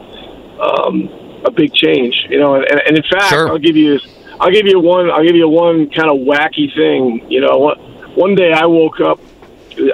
um, 0.60 1.08
a 1.44 1.50
big 1.50 1.72
change. 1.74 2.26
You 2.28 2.38
know, 2.38 2.56
and, 2.56 2.80
and 2.86 2.96
in 2.96 3.04
fact, 3.04 3.30
Sure. 3.30 3.48
I'll 3.48 3.58
give 3.58 3.76
you 3.76 3.98
I'll 4.40 4.52
give 4.52 4.66
you 4.66 4.80
one 4.80 5.10
I'll 5.10 5.24
give 5.24 5.36
you 5.36 5.48
one 5.48 5.90
kind 5.90 6.10
of 6.10 6.18
wacky 6.26 6.74
thing. 6.74 7.26
You 7.30 7.40
know, 7.40 7.58
one, 7.58 7.78
one 8.14 8.34
day 8.34 8.52
I 8.52 8.66
woke 8.66 9.00
up. 9.00 9.20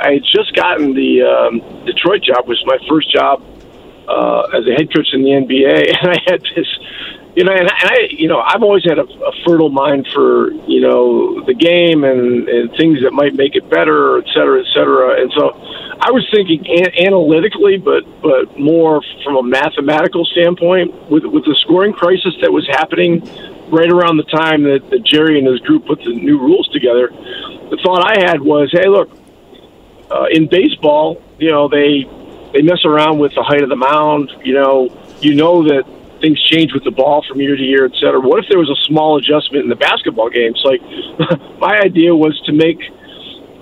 I 0.03 0.13
had 0.15 0.25
just 0.25 0.55
gotten 0.55 0.95
the 0.95 1.23
um, 1.23 1.85
Detroit 1.87 2.23
job, 2.23 2.47
which 2.47 2.59
was 2.63 2.67
my 2.67 2.79
first 2.87 3.11
job 3.11 3.43
uh, 4.09 4.57
as 4.57 4.67
a 4.67 4.73
head 4.73 4.93
coach 4.95 5.09
in 5.13 5.23
the 5.23 5.31
NBA, 5.31 5.97
and 6.01 6.11
I 6.11 6.19
had 6.27 6.43
this 6.55 6.69
you 7.37 7.45
know, 7.45 7.53
and, 7.53 7.61
and 7.61 7.91
I, 7.91 8.09
you 8.11 8.29
know, 8.29 8.41
I've 8.41 8.63
always 8.63 8.85
had 8.85 8.99
a, 8.99 9.05
a 9.05 9.33
fertile 9.47 9.71
mind 9.71 10.09
for 10.13 10.51
you 10.67 10.81
know 10.81 11.45
the 11.47 11.55
game 11.55 12.05
and, 12.05 12.49
and 12.49 12.71
things 12.77 13.03
that 13.03 13.13
might 13.13 13.35
make 13.35 13.55
it 13.55 13.71
better, 13.71 14.19
et 14.19 14.27
cetera, 14.35 14.61
et 14.61 14.67
cetera. 14.75 15.21
And 15.21 15.33
so, 15.33 15.51
I 16.01 16.11
was 16.11 16.27
thinking 16.35 16.67
an- 16.67 17.07
analytically, 17.07 17.79
but 17.79 18.03
but 18.21 18.59
more 18.59 19.03
from 19.23 19.37
a 19.37 19.43
mathematical 19.43 20.25
standpoint 20.25 20.93
with 21.11 21.25
with 21.25 21.45
the 21.45 21.55
scoring 21.61 21.93
crisis 21.93 22.35
that 22.41 22.53
was 22.53 22.67
happening 22.67 23.23
right 23.71 23.91
around 23.91 24.17
the 24.17 24.25
time 24.25 24.65
that, 24.65 24.91
that 24.91 25.05
Jerry 25.05 25.39
and 25.39 25.47
his 25.47 25.61
group 25.61 25.87
put 25.87 26.01
the 26.01 26.13
new 26.13 26.39
rules 26.39 26.67
together. 26.69 27.09
The 27.71 27.79
thought 27.85 28.05
I 28.05 28.27
had 28.27 28.41
was, 28.41 28.69
hey, 28.73 28.89
look, 28.89 29.09
uh, 30.11 30.27
in 30.33 30.49
baseball, 30.49 31.23
you 31.39 31.53
know, 31.53 31.69
they 31.69 32.03
they 32.53 32.63
mess 32.63 32.85
around 32.85 33.19
with 33.19 33.35
the 33.35 33.43
height 33.43 33.63
of 33.63 33.69
the 33.69 33.77
mound. 33.77 34.33
You 34.45 34.55
know, 34.55 34.89
you 35.21 35.35
know 35.35 35.63
that 35.65 35.85
things 36.21 36.41
change 36.43 36.73
with 36.73 36.85
the 36.85 36.91
ball 36.91 37.25
from 37.27 37.41
year 37.41 37.57
to 37.57 37.63
year, 37.63 37.87
et 37.87 37.93
cetera. 37.95 38.21
What 38.21 38.43
if 38.45 38.49
there 38.49 38.59
was 38.59 38.71
a 38.71 38.81
small 38.87 39.17
adjustment 39.19 39.65
in 39.65 39.71
the 39.71 39.77
basketball 39.77 40.31
games? 40.31 40.61
Like, 40.65 40.81
my 41.59 41.81
idea 41.81 42.15
was 42.15 42.41
to 42.47 42.53
make 42.53 42.81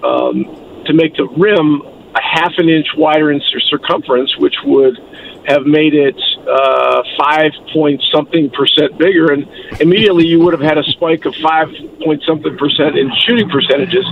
um, 0.02 0.82
to 0.86 0.92
make 0.92 1.16
the 1.16 1.26
rim 1.36 1.82
a 2.14 2.22
half 2.22 2.52
an 2.58 2.68
inch 2.68 2.88
wider 2.96 3.30
in 3.30 3.40
circumference, 3.68 4.36
which 4.38 4.54
would 4.64 4.98
have 5.46 5.64
made 5.64 5.94
it 5.94 6.16
uh, 6.48 7.02
five 7.18 7.52
point 7.72 8.02
something 8.12 8.50
percent 8.50 8.98
bigger, 8.98 9.32
and 9.32 9.48
immediately 9.80 10.26
you 10.26 10.40
would 10.40 10.52
have 10.52 10.62
had 10.62 10.78
a 10.78 10.84
spike 10.84 11.24
of 11.24 11.34
five 11.36 11.68
point 12.04 12.22
something 12.26 12.56
percent 12.56 12.98
in 12.98 13.10
shooting 13.26 13.48
percentages. 13.48 14.04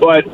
But 0.00 0.24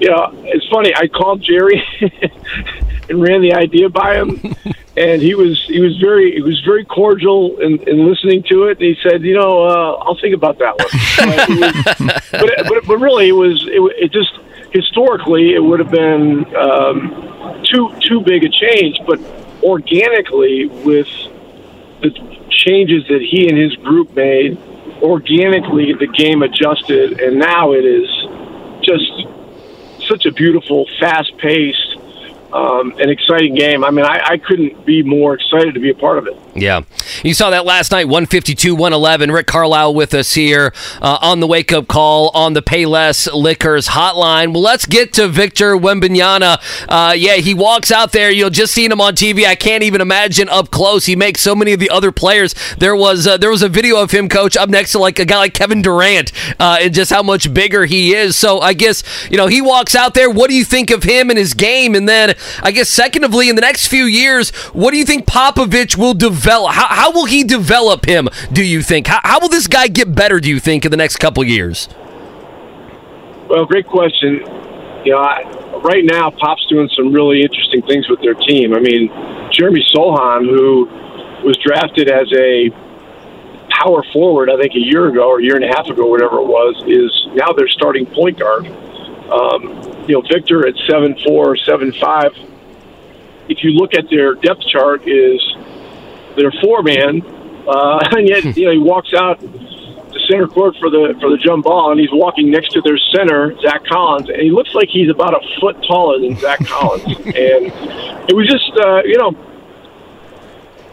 you 0.00 0.10
know, 0.10 0.30
it's 0.44 0.66
funny. 0.68 0.92
I 0.96 1.06
called 1.08 1.42
Jerry 1.42 1.82
and 3.12 3.22
ran 3.22 3.42
the 3.42 3.52
idea 3.52 3.88
by 3.88 4.16
him, 4.16 4.40
and 4.96 5.22
he 5.22 5.34
was 5.34 5.62
he 5.66 5.80
was 5.80 5.96
very 5.98 6.32
he 6.32 6.40
was 6.40 6.60
very 6.64 6.84
cordial 6.84 7.58
in, 7.60 7.78
in 7.88 8.08
listening 8.08 8.42
to 8.44 8.64
it. 8.64 8.78
And 8.78 8.86
he 8.86 8.96
said, 9.02 9.22
you 9.22 9.34
know, 9.34 9.64
uh, 9.64 10.02
I'll 10.02 10.18
think 10.18 10.34
about 10.34 10.58
that 10.58 10.74
one. 10.78 10.88
Was, 11.22 12.30
but, 12.30 12.68
but 12.68 12.86
but 12.86 12.96
really, 12.98 13.28
it 13.28 13.32
was 13.32 13.62
it, 13.68 13.80
it 14.04 14.12
just 14.12 14.32
historically 14.72 15.54
it 15.54 15.62
would 15.62 15.78
have 15.78 15.90
been 15.90 16.44
um, 16.56 17.62
too 17.64 17.94
too 18.00 18.20
big 18.22 18.44
a 18.44 18.48
change, 18.48 18.98
but 19.06 19.20
organically 19.62 20.66
with 20.66 21.08
the 22.00 22.10
changes 22.50 23.06
that 23.08 23.20
he 23.22 23.48
and 23.48 23.56
his 23.56 23.74
group 23.76 24.14
made, 24.14 24.58
organically 25.00 25.92
the 25.92 26.06
game 26.06 26.42
adjusted, 26.42 27.20
and 27.20 27.38
now 27.38 27.72
it 27.72 27.84
is 27.84 28.08
just 28.82 30.08
such 30.08 30.26
a 30.26 30.32
beautiful, 30.32 30.86
fast 30.98 31.36
paced, 31.38 31.96
um, 32.52 32.92
an 32.98 33.08
exciting 33.08 33.54
game. 33.54 33.84
I 33.84 33.90
mean, 33.90 34.04
I, 34.04 34.20
I 34.24 34.38
couldn't 34.38 34.84
be 34.84 35.02
more 35.02 35.34
excited 35.34 35.74
to 35.74 35.80
be 35.80 35.90
a 35.90 35.94
part 35.94 36.18
of 36.18 36.26
it. 36.26 36.36
Yeah. 36.54 36.82
You 37.24 37.32
saw 37.32 37.50
that 37.50 37.64
last 37.64 37.92
night, 37.92 38.04
152 38.04 38.74
111. 38.74 39.30
Rick 39.30 39.46
Carlisle 39.46 39.94
with 39.94 40.12
us 40.12 40.34
here 40.34 40.74
uh, 41.00 41.18
on 41.22 41.40
the 41.40 41.46
wake 41.46 41.72
up 41.72 41.88
call 41.88 42.30
on 42.34 42.52
the 42.52 42.60
Payless 42.60 43.32
Liquors 43.32 43.88
hotline. 43.88 44.52
Well, 44.52 44.62
let's 44.62 44.84
get 44.84 45.14
to 45.14 45.28
Victor 45.28 45.76
Wembanyama. 45.76 46.86
Uh, 46.88 47.14
yeah, 47.14 47.36
he 47.36 47.54
walks 47.54 47.90
out 47.90 48.12
there. 48.12 48.30
You'll 48.30 48.50
just 48.50 48.74
seen 48.74 48.92
him 48.92 49.00
on 49.00 49.14
TV. 49.14 49.46
I 49.46 49.54
can't 49.54 49.82
even 49.82 50.02
imagine 50.02 50.50
up 50.50 50.70
close. 50.70 51.06
He 51.06 51.16
makes 51.16 51.40
so 51.40 51.54
many 51.54 51.72
of 51.72 51.80
the 51.80 51.88
other 51.88 52.12
players. 52.12 52.54
There 52.76 52.94
was 52.94 53.26
uh, 53.26 53.38
there 53.38 53.50
was 53.50 53.62
a 53.62 53.68
video 53.68 54.02
of 54.02 54.10
him, 54.10 54.28
coach, 54.28 54.56
up 54.56 54.68
next 54.68 54.92
to 54.92 54.98
like 54.98 55.18
a 55.18 55.24
guy 55.24 55.38
like 55.38 55.54
Kevin 55.54 55.80
Durant, 55.80 56.32
uh, 56.60 56.78
and 56.82 56.92
just 56.92 57.10
how 57.10 57.22
much 57.22 57.52
bigger 57.54 57.86
he 57.86 58.14
is. 58.14 58.36
So 58.36 58.60
I 58.60 58.74
guess, 58.74 59.02
you 59.30 59.38
know, 59.38 59.46
he 59.46 59.62
walks 59.62 59.94
out 59.94 60.12
there. 60.12 60.28
What 60.28 60.50
do 60.50 60.56
you 60.56 60.64
think 60.64 60.90
of 60.90 61.02
him 61.02 61.30
and 61.30 61.38
his 61.38 61.54
game? 61.54 61.94
And 61.94 62.06
then 62.06 62.34
I 62.62 62.72
guess, 62.72 62.90
secondly, 62.90 63.48
in 63.48 63.54
the 63.54 63.62
next 63.62 63.86
few 63.86 64.04
years, 64.04 64.50
what 64.74 64.90
do 64.90 64.98
you 64.98 65.06
think 65.06 65.24
Popovich 65.24 65.96
will 65.96 66.12
develop? 66.12 66.41
How, 66.44 66.86
how 66.88 67.12
will 67.12 67.26
he 67.26 67.44
develop 67.44 68.04
him, 68.06 68.28
do 68.52 68.64
you 68.64 68.82
think? 68.82 69.06
How, 69.06 69.20
how 69.22 69.40
will 69.40 69.48
this 69.48 69.66
guy 69.66 69.88
get 69.88 70.14
better, 70.14 70.40
do 70.40 70.48
you 70.48 70.60
think, 70.60 70.84
in 70.84 70.90
the 70.90 70.96
next 70.96 71.16
couple 71.16 71.42
years? 71.44 71.88
Well, 73.48 73.66
great 73.66 73.86
question. 73.86 74.36
You 75.04 75.12
know, 75.12 75.18
I, 75.18 75.42
right 75.82 76.04
now, 76.04 76.30
Pop's 76.30 76.64
doing 76.68 76.88
some 76.96 77.12
really 77.12 77.42
interesting 77.42 77.82
things 77.82 78.08
with 78.08 78.20
their 78.20 78.34
team. 78.34 78.72
I 78.72 78.80
mean, 78.80 79.08
Jeremy 79.52 79.84
Sochan, 79.94 80.46
who 80.46 80.86
was 81.44 81.58
drafted 81.58 82.08
as 82.08 82.32
a 82.32 82.70
power 83.68 84.04
forward, 84.12 84.48
I 84.48 84.56
think 84.56 84.74
a 84.74 84.80
year 84.80 85.08
ago 85.08 85.28
or 85.28 85.40
a 85.40 85.42
year 85.42 85.56
and 85.56 85.64
a 85.64 85.68
half 85.68 85.86
ago, 85.88 86.06
whatever 86.06 86.38
it 86.38 86.46
was, 86.46 86.82
is 86.86 87.10
now 87.34 87.52
their 87.52 87.68
starting 87.68 88.06
point 88.06 88.38
guard. 88.38 88.66
Um, 88.66 90.06
you 90.06 90.14
know, 90.14 90.22
Victor 90.22 90.66
at 90.68 90.74
seven 90.86 91.16
four, 91.26 91.56
seven 91.56 91.92
five. 91.92 92.32
If 93.48 93.64
you 93.64 93.70
look 93.70 93.94
at 93.94 94.08
their 94.08 94.34
depth 94.34 94.62
chart, 94.68 95.06
is 95.08 95.40
their 96.36 96.52
four 96.62 96.82
man, 96.82 97.22
uh, 97.66 97.98
and 98.12 98.28
yet 98.28 98.56
you 98.56 98.66
know 98.66 98.72
he 98.72 98.78
walks 98.78 99.12
out 99.14 99.40
to 99.40 100.20
center 100.30 100.46
court 100.46 100.76
for 100.78 100.90
the 100.90 101.14
for 101.20 101.30
the 101.30 101.38
jump 101.38 101.64
ball, 101.64 101.90
and 101.90 102.00
he's 102.00 102.12
walking 102.12 102.50
next 102.50 102.72
to 102.72 102.80
their 102.82 102.98
center, 103.14 103.58
Zach 103.60 103.84
Collins, 103.84 104.28
and 104.28 104.40
he 104.40 104.50
looks 104.50 104.74
like 104.74 104.88
he's 104.88 105.10
about 105.10 105.34
a 105.34 105.60
foot 105.60 105.76
taller 105.86 106.20
than 106.20 106.36
Zach 106.36 106.58
Collins, 106.66 107.04
and 107.04 107.66
it 108.28 108.34
was 108.34 108.46
just 108.48 108.72
uh, 108.84 109.02
you 109.04 109.18
know. 109.18 109.48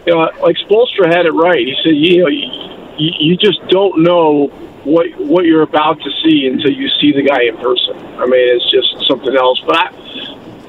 You 0.08 0.16
know, 0.16 0.32
like 0.42 0.56
Spoelstra 0.56 1.14
had 1.14 1.26
it 1.26 1.34
right. 1.34 1.60
He 1.60 1.76
said, 1.84 1.94
"You 1.94 2.24
know, 2.24 2.30
you, 2.30 3.12
you 3.20 3.38
just 3.38 3.60
don't 3.68 4.02
know 4.02 4.48
what 4.84 5.08
what 5.20 5.46
you're 5.46 5.62
about 5.62 6.00
to 6.02 6.10
see 6.24 6.48
until 6.48 6.72
you 6.72 6.90
see 7.02 7.12
the 7.12 7.22
guy 7.22 7.44
in 7.44 7.58
person. 7.58 7.98
I 8.18 8.26
mean, 8.26 8.56
it's 8.56 8.70
just 8.72 9.08
something 9.08 9.36
else. 9.36 9.62
But 9.66 9.76
I, 9.76 9.92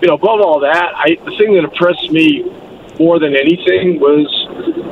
you 0.03 0.09
know, 0.09 0.15
above 0.15 0.41
all 0.41 0.61
that, 0.61 0.93
I 0.95 1.17
the 1.25 1.37
thing 1.39 1.55
that 1.55 1.65
impressed 1.65 2.11
me 2.11 2.43
more 3.01 3.19
than 3.19 3.35
anything 3.35 3.99
was 3.99 4.29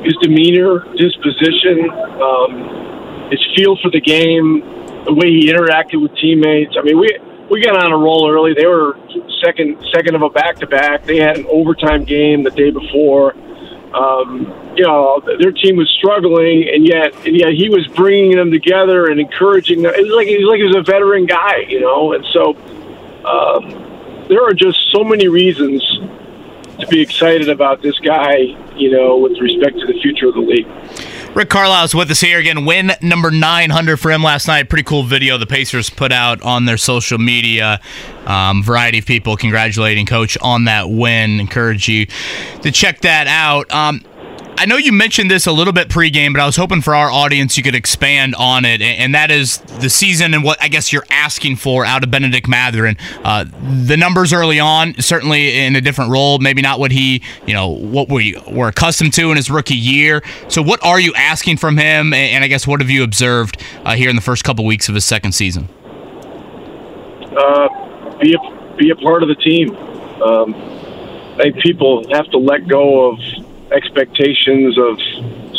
his 0.03 0.17
demeanor, 0.23 0.81
disposition, 0.97 1.91
um, 2.25 3.29
his 3.31 3.39
feel 3.55 3.77
for 3.83 3.91
the 3.91 4.01
game, 4.01 4.65
the 5.05 5.13
way 5.13 5.29
he 5.29 5.53
interacted 5.53 6.01
with 6.01 6.17
teammates. 6.17 6.75
I 6.79 6.83
mean, 6.83 6.99
we 6.99 7.19
we 7.51 7.61
got 7.61 7.77
on 7.77 7.93
a 7.93 7.97
roll 7.97 8.29
early. 8.31 8.55
They 8.55 8.67
were 8.67 8.99
second 9.45 9.77
second 9.95 10.15
of 10.15 10.23
a 10.23 10.31
back 10.31 10.57
to 10.57 10.67
back. 10.67 11.05
They 11.05 11.19
had 11.19 11.37
an 11.37 11.47
overtime 11.51 12.05
game 12.05 12.43
the 12.43 12.51
day 12.51 12.71
before. 12.71 13.37
Um, 13.93 14.73
you 14.77 14.85
know, 14.85 15.21
their 15.41 15.53
team 15.53 15.77
was 15.77 15.89
struggling, 15.99 16.69
and 16.69 16.87
yet, 16.87 17.15
and 17.27 17.37
yet 17.37 17.53
he 17.53 17.69
was 17.69 17.87
bringing 17.89 18.37
them 18.37 18.51
together 18.51 19.07
and 19.07 19.21
encouraging 19.21 19.83
them. 19.83 19.93
It 19.95 20.03
was 20.03 20.13
like 20.13 20.29
he 20.29 20.37
was 20.39 20.49
like 20.49 20.59
he 20.59 20.65
was 20.65 20.77
a 20.77 20.83
veteran 20.83 21.27
guy, 21.27 21.65
you 21.69 21.81
know. 21.81 22.13
And 22.13 22.25
so, 22.33 22.57
um, 23.25 24.25
there 24.29 24.45
are 24.45 24.53
just 24.53 24.79
so 24.93 25.05
many 25.05 25.29
reasons 25.29 25.83
to 26.81 26.87
be 26.87 27.01
excited 27.01 27.49
about 27.49 27.83
this 27.83 27.99
guy, 27.99 28.37
you 28.77 28.91
know, 28.91 29.19
with 29.19 29.39
respect 29.39 29.79
to 29.79 29.87
the 29.87 29.99
future 30.01 30.29
of 30.29 30.35
the 30.35 30.41
league. 30.41 30.67
Rick 31.35 31.51
Carlisle 31.51 31.85
is 31.85 31.95
with 31.95 32.11
us 32.11 32.21
here 32.21 32.39
again. 32.39 32.65
Win 32.65 32.93
number 33.03 33.31
900 33.31 33.97
for 33.99 34.11
him 34.11 34.23
last 34.23 34.49
night. 34.49 34.69
Pretty 34.69 34.83
cool 34.83 35.03
video 35.03 35.39
the 35.39 35.47
Pacers 35.47 35.91
put 35.91 36.11
out 36.11 36.43
on 36.43 36.65
their 36.65 36.77
social 36.77 37.19
media. 37.19 37.81
Um, 38.27 38.63
variety 38.63 38.99
of 38.99 39.07
people 39.07 39.37
congratulating 39.37 40.07
Coach 40.07 40.39
on 40.41 40.65
that 40.65 40.89
win. 40.91 41.39
Encourage 41.41 41.89
you 41.89 42.07
to 42.63 42.73
check 42.73 43.01
that 43.03 43.27
out. 43.27 43.71
Um, 43.73 44.05
I 44.61 44.67
know 44.67 44.77
you 44.77 44.93
mentioned 44.93 45.31
this 45.31 45.47
a 45.47 45.53
little 45.53 45.73
bit 45.73 45.89
pregame, 45.89 46.33
but 46.33 46.41
I 46.41 46.47
was 46.47 46.57
hoping 46.57 46.83
for 46.83 46.93
our 46.93 47.09
audience 47.09 47.57
you 47.57 47.63
could 47.63 47.77
expand 47.77 48.35
on 48.35 48.65
it, 48.65 48.83
and 48.83 49.15
that 49.15 49.31
is 49.31 49.59
the 49.59 49.89
season 49.89 50.35
and 50.35 50.43
what 50.43 50.61
I 50.61 50.67
guess 50.67 50.93
you're 50.93 51.07
asking 51.11 51.57
for 51.57 51.85
out 51.85 52.03
of 52.03 52.11
Benedict 52.11 52.49
Mathurin. 52.49 52.97
Uh, 53.23 53.45
the 53.87 53.97
numbers 53.97 54.33
early 54.33 54.59
on, 54.59 54.95
certainly 55.01 55.61
in 55.61 55.77
a 55.77 55.81
different 55.81 56.11
role, 56.11 56.41
maybe 56.41 56.61
not 56.61 56.81
what 56.81 56.91
he, 56.91 57.23
you 57.47 57.55
know, 57.55 57.69
what 57.69 58.09
we 58.09 58.37
were 58.51 58.67
accustomed 58.67 59.13
to 59.13 59.31
in 59.31 59.37
his 59.37 59.49
rookie 59.49 59.77
year. 59.77 60.25
So, 60.49 60.61
what 60.61 60.85
are 60.85 60.99
you 60.99 61.15
asking 61.15 61.59
from 61.59 61.77
him, 61.77 62.13
and 62.13 62.43
I 62.43 62.49
guess 62.49 62.67
what 62.67 62.81
have 62.81 62.91
you 62.91 63.05
observed 63.05 63.63
uh, 63.85 63.95
here 63.95 64.11
in 64.11 64.17
the 64.17 64.23
first 64.23 64.43
couple 64.43 64.65
weeks 64.65 64.89
of 64.89 64.97
his 64.97 65.05
second 65.05 65.33
season? 65.37 65.69
Uh, 67.31 68.19
be 68.19 68.35
a 68.35 68.75
be 68.77 68.91
a 68.91 68.97
part 68.97 69.23
of 69.23 69.29
the 69.29 69.37
team. 69.37 69.77
Um, 70.21 70.53
I 71.35 71.43
think 71.45 71.59
people 71.61 72.05
have 72.11 72.29
to 72.33 72.39
let 72.39 72.67
go 72.67 73.13
of 73.13 73.21
expectations 73.73 74.79
of 74.79 74.99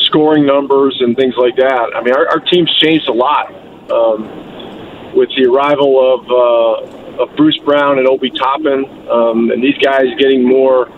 scoring 0.08 0.45
numbers 0.45 0.98
and 1.02 1.15
things 1.15 1.36
like 1.38 1.56
that. 1.58 1.91
I 1.95 2.02
mean, 2.02 2.13
our, 2.13 2.28
our 2.28 2.39
team's 2.39 2.74
changed 2.80 3.08
a 3.08 3.13
lot 3.13 3.52
um, 3.91 5.15
with 5.15 5.30
the 5.38 5.45
arrival 5.45 5.91
of 6.13 6.22
uh, 6.30 7.24
of 7.24 7.36
Bruce 7.36 7.58
Brown 7.60 8.00
and 8.00 8.08
Obi 8.08 8.32
Toppin, 8.32 8.86
um, 9.10 9.52
and 9.52 9.63
these 9.63 9.78
guys 9.78 10.06
getting 10.17 10.48
more, 10.48 10.89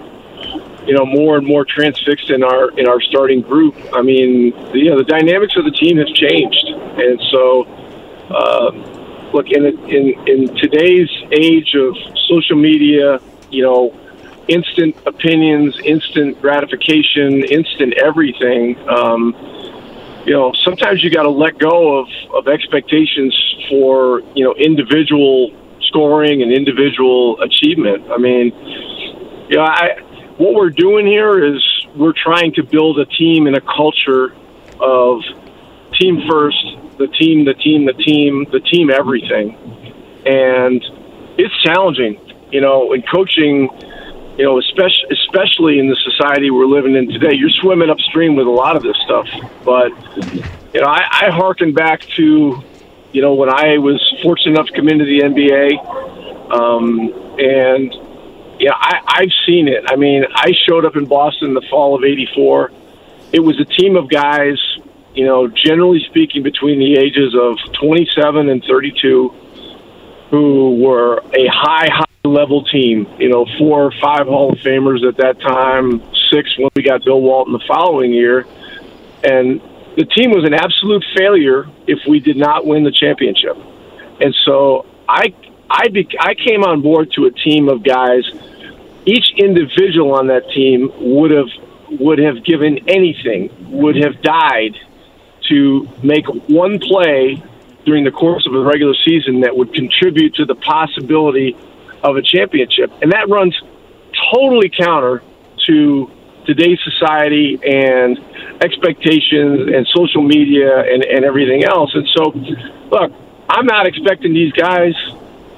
you 0.86 0.94
know, 0.94 1.06
more 1.06 1.38
and 1.38 1.46
more 1.46 1.66
transfixed 1.66 2.30
in 2.30 2.44
our 2.44 2.72
in 2.80 2.88
our 2.88 3.02
starting 3.02 3.42
group. 3.42 3.76
I 3.94 4.02
mean, 4.02 4.52
the, 4.72 4.80
you 4.80 4.90
know, 4.92 4.98
the 4.98 5.04
dynamics 5.04 5.56
of 5.58 5.66
the 5.66 5.72
team 5.72 5.98
have 5.98 6.14
changed, 6.14 6.66
and 6.68 7.20
so. 7.32 7.64
Uh, 8.30 8.98
Look 9.34 9.50
in 9.50 9.66
in 9.66 10.28
in 10.28 10.56
today's 10.58 11.10
age 11.32 11.74
of 11.76 11.96
social 12.28 12.58
media, 12.58 13.22
you 13.50 13.64
know, 13.64 13.98
instant 14.48 14.96
opinions, 15.06 15.78
instant 15.84 16.42
gratification, 16.42 17.44
instant 17.44 17.94
everything. 18.04 18.78
Um, 18.90 19.36
you 20.26 20.34
know, 20.34 20.54
sometimes 20.64 21.04
you 21.04 21.10
got 21.10 21.24
to 21.24 21.30
let 21.30 21.58
go 21.58 22.00
of, 22.00 22.08
of 22.34 22.48
expectations 22.48 23.36
for 23.70 24.22
you 24.36 24.44
know 24.44 24.54
individual 24.56 25.52
scoring 25.88 26.42
and 26.42 26.52
individual 26.52 27.42
achievement. 27.42 28.10
I 28.12 28.18
mean, 28.18 28.54
you 29.50 29.58
know, 29.58 29.64
I 29.64 30.02
what 30.38 30.54
we're 30.54 30.70
doing 30.70 31.06
here 31.06 31.44
is 31.44 31.62
we're 31.96 32.14
trying 32.14 32.54
to 32.54 32.64
build 32.64 33.00
a 33.00 33.06
team 33.06 33.48
and 33.48 33.56
a 33.56 33.62
culture 33.62 34.34
of 34.80 35.22
team 36.00 36.22
first, 36.30 36.64
the 36.98 37.08
team, 37.08 37.46
the 37.46 37.54
team, 37.54 37.86
the 37.86 37.94
team, 37.94 38.46
the 38.52 38.60
team, 38.60 38.90
everything, 38.90 39.56
and 40.26 40.84
it's 41.38 41.56
challenging. 41.64 42.20
You 42.52 42.62
know, 42.62 42.94
in 42.94 43.02
coaching, 43.04 43.70
you 44.42 44.48
know, 44.48 44.58
especially 44.58 45.06
especially 45.12 45.78
in 45.78 45.88
the 45.88 45.96
society 45.98 46.50
we're 46.50 46.66
living 46.66 46.96
in 46.96 47.08
today, 47.08 47.36
you're 47.36 47.52
swimming 47.62 47.92
upstream 47.92 48.36
with 48.36 48.48
a 48.48 48.50
lot 48.50 48.76
of 48.76 48.82
this 48.82 48.98
stuff. 49.06 49.28
But 49.64 49.92
you 50.74 50.82
know, 50.82 50.88
I, 50.88 51.28
I 51.28 51.30
harken 51.30 51.76
back 51.76 52.02
to, 52.18 52.60
you 53.12 53.22
know, 53.22 53.36
when 53.36 53.50
I 53.52 53.78
was 53.78 54.02
fortunate 54.24 54.54
enough 54.54 54.66
to 54.66 54.74
come 54.74 54.90
into 54.90 55.06
the 55.06 55.20
NBA, 55.20 56.52
um, 56.52 57.14
and 57.38 57.94
yeah, 58.60 58.72
I, 58.74 59.02
I've 59.06 59.34
seen 59.46 59.68
it. 59.68 59.84
I 59.88 59.96
mean, 59.96 60.26
I 60.34 60.54
showed 60.68 60.86
up 60.86 60.96
in 60.96 61.06
Boston 61.06 61.50
in 61.50 61.54
the 61.54 61.68
fall 61.70 61.94
of 61.94 62.04
'84. 62.04 62.72
It 63.34 63.42
was 63.42 63.60
a 63.60 63.66
team 63.66 63.96
of 63.96 64.10
guys, 64.10 64.58
you 65.14 65.24
know, 65.24 65.50
generally 65.50 66.04
speaking, 66.10 66.42
between 66.42 66.80
the 66.80 66.96
ages 66.98 67.36
of 67.40 67.60
27 67.80 68.50
and 68.50 68.64
32, 68.64 69.30
who 70.32 70.82
were 70.82 71.20
a 71.20 71.48
high, 71.48 71.90
high 71.94 72.11
level 72.26 72.64
team. 72.64 73.08
You 73.20 73.30
know, 73.30 73.46
four 73.58 73.84
or 73.84 73.92
five 74.02 74.28
Hall 74.28 74.52
of 74.52 74.60
Famers 74.60 75.08
at 75.08 75.18
that 75.18 75.40
time, 75.42 76.02
six 76.32 76.58
when 76.58 76.70
we 76.76 76.84
got 76.84 77.04
Bill 77.04 77.22
Walton 77.22 77.54
the 77.54 77.64
following 77.68 78.12
year, 78.14 78.46
and 79.24 79.62
the 79.98 80.06
team 80.06 80.32
was 80.32 80.46
an 80.46 80.54
absolute 80.54 81.04
failure 81.18 81.70
if 81.88 82.00
we 82.08 82.20
did 82.20 82.38
not 82.38 82.66
win 82.66 82.84
the 82.84 82.92
championship. 82.92 83.58
And 84.22 84.36
so 84.46 84.86
I, 85.08 85.34
I, 85.70 85.88
be, 85.90 86.08
I 86.20 86.36
came 86.36 86.64
on 86.64 86.82
board 86.82 87.12
to 87.16 87.26
a 87.26 87.32
team 87.32 87.70
of 87.70 87.84
guys. 87.84 88.24
Each 89.06 89.34
individual 89.38 90.14
on 90.14 90.28
that 90.28 90.50
team 90.52 90.92
would 91.00 91.32
have 91.32 91.48
would 92.00 92.20
have 92.20 92.46
given 92.46 92.88
anything, 92.88 93.50
would 93.70 93.98
have 93.98 94.22
died 94.22 94.76
to 95.50 95.90
make 96.02 96.26
one 96.48 96.80
play 96.80 97.44
during 97.84 98.06
the 98.06 98.12
course 98.12 98.48
of 98.48 98.54
a 98.54 98.62
regular 98.62 98.94
season 99.06 99.42
that 99.42 99.58
would 99.58 99.74
contribute 99.74 100.36
to 100.36 100.46
the 100.46 100.56
possibility 100.56 101.58
of 102.04 102.18
a 102.18 102.22
championship. 102.22 102.92
And 103.02 103.12
that 103.12 103.30
runs 103.30 103.56
totally 104.34 104.70
counter 104.70 105.24
to 105.68 106.12
today's 106.46 106.80
society 106.84 107.60
and 107.64 108.18
expectations 108.62 109.70
and 109.74 109.88
social 109.94 110.22
media 110.22 110.80
and, 110.80 111.04
and 111.04 111.26
everything 111.26 111.64
else. 111.64 111.92
And 111.94 112.08
so, 112.16 112.32
look, 112.90 113.12
I'm 113.50 113.66
not 113.66 113.88
expecting 113.88 114.34
these 114.34 114.52
guys 114.54 114.94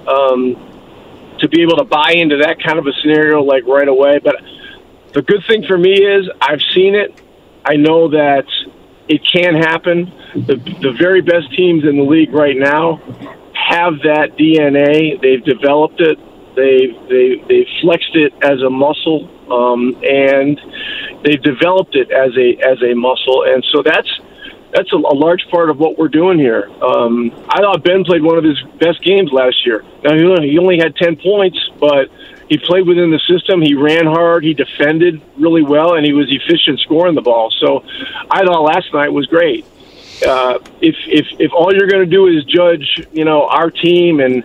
um, 0.07 1.35
to 1.39 1.47
be 1.49 1.61
able 1.61 1.77
to 1.77 1.85
buy 1.85 2.13
into 2.15 2.37
that 2.37 2.61
kind 2.63 2.79
of 2.79 2.87
a 2.87 2.93
scenario 3.01 3.41
like 3.41 3.65
right 3.65 3.87
away. 3.87 4.19
But 4.19 4.35
the 5.13 5.21
good 5.21 5.43
thing 5.47 5.63
for 5.67 5.77
me 5.77 5.93
is 5.93 6.29
I've 6.41 6.61
seen 6.73 6.95
it. 6.95 7.19
I 7.65 7.75
know 7.75 8.09
that 8.09 8.45
it 9.07 9.21
can 9.31 9.55
happen. 9.55 10.11
The, 10.35 10.55
the 10.55 10.95
very 10.97 11.21
best 11.21 11.55
teams 11.55 11.83
in 11.83 11.97
the 11.97 12.03
league 12.03 12.33
right 12.33 12.57
now 12.57 12.97
have 13.53 13.99
that 14.03 14.35
DNA. 14.37 15.21
They've 15.21 15.43
developed 15.43 16.01
it. 16.01 16.17
They've 16.55 16.95
they 17.09 17.43
they 17.47 17.67
flexed 17.81 18.15
it 18.15 18.33
as 18.43 18.61
a 18.61 18.69
muscle, 18.69 19.29
um, 19.51 19.95
and 20.03 20.59
they've 21.23 21.41
developed 21.41 21.95
it 21.95 22.11
as 22.11 22.31
a 22.37 22.57
as 22.61 22.81
a 22.83 22.93
muscle. 22.93 23.43
And 23.47 23.65
so 23.71 23.81
that's 23.81 24.09
that's 24.73 24.91
a, 24.93 24.97
a 24.97 25.15
large 25.15 25.47
part 25.49 25.69
of 25.69 25.79
what 25.79 25.97
we're 25.97 26.09
doing 26.09 26.37
here. 26.37 26.69
Um, 26.81 27.31
I 27.49 27.61
thought 27.61 27.83
Ben 27.83 28.03
played 28.03 28.23
one 28.23 28.37
of 28.37 28.43
his 28.43 28.61
best 28.79 29.01
games 29.01 29.31
last 29.31 29.65
year. 29.65 29.83
Now 30.03 30.15
he 30.15 30.23
only, 30.23 30.49
he 30.49 30.57
only 30.59 30.77
had 30.77 30.95
ten 30.95 31.15
points, 31.15 31.57
but 31.79 32.09
he 32.49 32.57
played 32.57 32.85
within 32.85 33.09
the 33.09 33.19
system. 33.19 33.61
He 33.61 33.73
ran 33.73 34.05
hard. 34.05 34.43
He 34.43 34.53
defended 34.53 35.21
really 35.37 35.63
well, 35.63 35.95
and 35.95 36.05
he 36.05 36.13
was 36.13 36.27
efficient 36.29 36.79
scoring 36.81 37.15
the 37.15 37.21
ball. 37.21 37.51
So 37.59 37.83
I 38.29 38.43
thought 38.45 38.61
last 38.61 38.93
night 38.93 39.09
was 39.09 39.25
great. 39.27 39.65
Uh, 40.25 40.59
if 40.81 40.95
if 41.07 41.27
if 41.39 41.51
all 41.51 41.73
you're 41.73 41.87
going 41.87 42.03
to 42.03 42.09
do 42.09 42.27
is 42.27 42.43
judge, 42.45 43.07
you 43.11 43.25
know, 43.25 43.47
our 43.47 43.71
team 43.71 44.19
and 44.19 44.43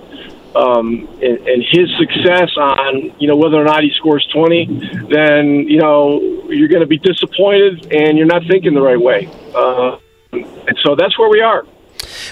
um, 0.55 1.09
and, 1.23 1.39
and 1.47 1.65
his 1.71 1.89
success 1.99 2.51
on 2.57 3.15
you 3.19 3.29
know 3.29 3.37
whether 3.37 3.57
or 3.57 3.65
not 3.65 3.83
he 3.83 3.91
scores 3.97 4.27
20, 4.33 4.67
then 5.11 5.69
you 5.69 5.79
know 5.79 6.21
you're 6.49 6.69
going 6.69 6.81
to 6.81 6.87
be 6.87 6.99
disappointed 6.99 7.93
and 7.93 8.17
you're 8.17 8.27
not 8.27 8.43
thinking 8.49 8.75
the 8.75 8.83
right 8.83 9.01
way. 9.01 9.29
Uh, 9.55 9.99
and 10.33 10.79
so 10.85 10.95
that's 10.97 11.19
where 11.19 11.31
we 11.31 11.41
are. 11.41 11.65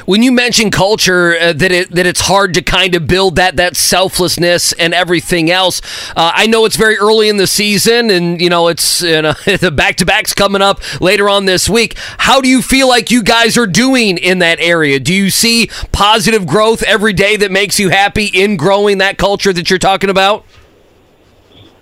When 0.04 0.22
you 0.22 0.32
mention 0.32 0.70
culture, 0.70 1.36
uh, 1.38 1.52
that 1.52 1.72
it 1.72 1.90
that 1.90 2.06
it's 2.06 2.22
hard 2.22 2.54
to 2.54 2.62
kind 2.62 2.94
of 2.94 3.06
build 3.06 3.36
that 3.36 3.56
that 3.56 3.76
selflessness 3.76 4.72
and 4.74 4.94
everything 4.94 5.50
else. 5.50 5.80
Uh, 6.16 6.32
I 6.34 6.46
know 6.46 6.64
it's 6.64 6.76
very 6.76 6.96
early 6.96 7.28
in 7.28 7.36
the 7.36 7.46
season, 7.46 8.10
and 8.10 8.40
you 8.40 8.48
know 8.50 8.68
it's 8.68 9.02
you 9.02 9.22
know, 9.22 9.32
the 9.44 9.70
back 9.70 9.96
to 9.96 10.06
backs 10.06 10.34
coming 10.34 10.62
up 10.62 10.80
later 11.00 11.28
on 11.28 11.44
this 11.44 11.68
week. 11.68 11.96
How 12.18 12.40
do 12.40 12.48
you 12.48 12.62
feel 12.62 12.88
like 12.88 13.10
you 13.10 13.22
guys 13.22 13.56
are 13.56 13.66
doing 13.66 14.18
in 14.18 14.38
that 14.40 14.60
area? 14.60 15.00
Do 15.00 15.14
you 15.14 15.30
see 15.30 15.70
positive 15.92 16.46
growth 16.46 16.82
every 16.82 17.12
day 17.12 17.36
that 17.36 17.50
makes 17.50 17.78
you 17.78 17.90
happy 17.90 18.26
in 18.26 18.56
growing 18.56 18.98
that 18.98 19.18
culture 19.18 19.52
that 19.52 19.70
you're 19.70 19.78
talking 19.78 20.10
about? 20.10 20.44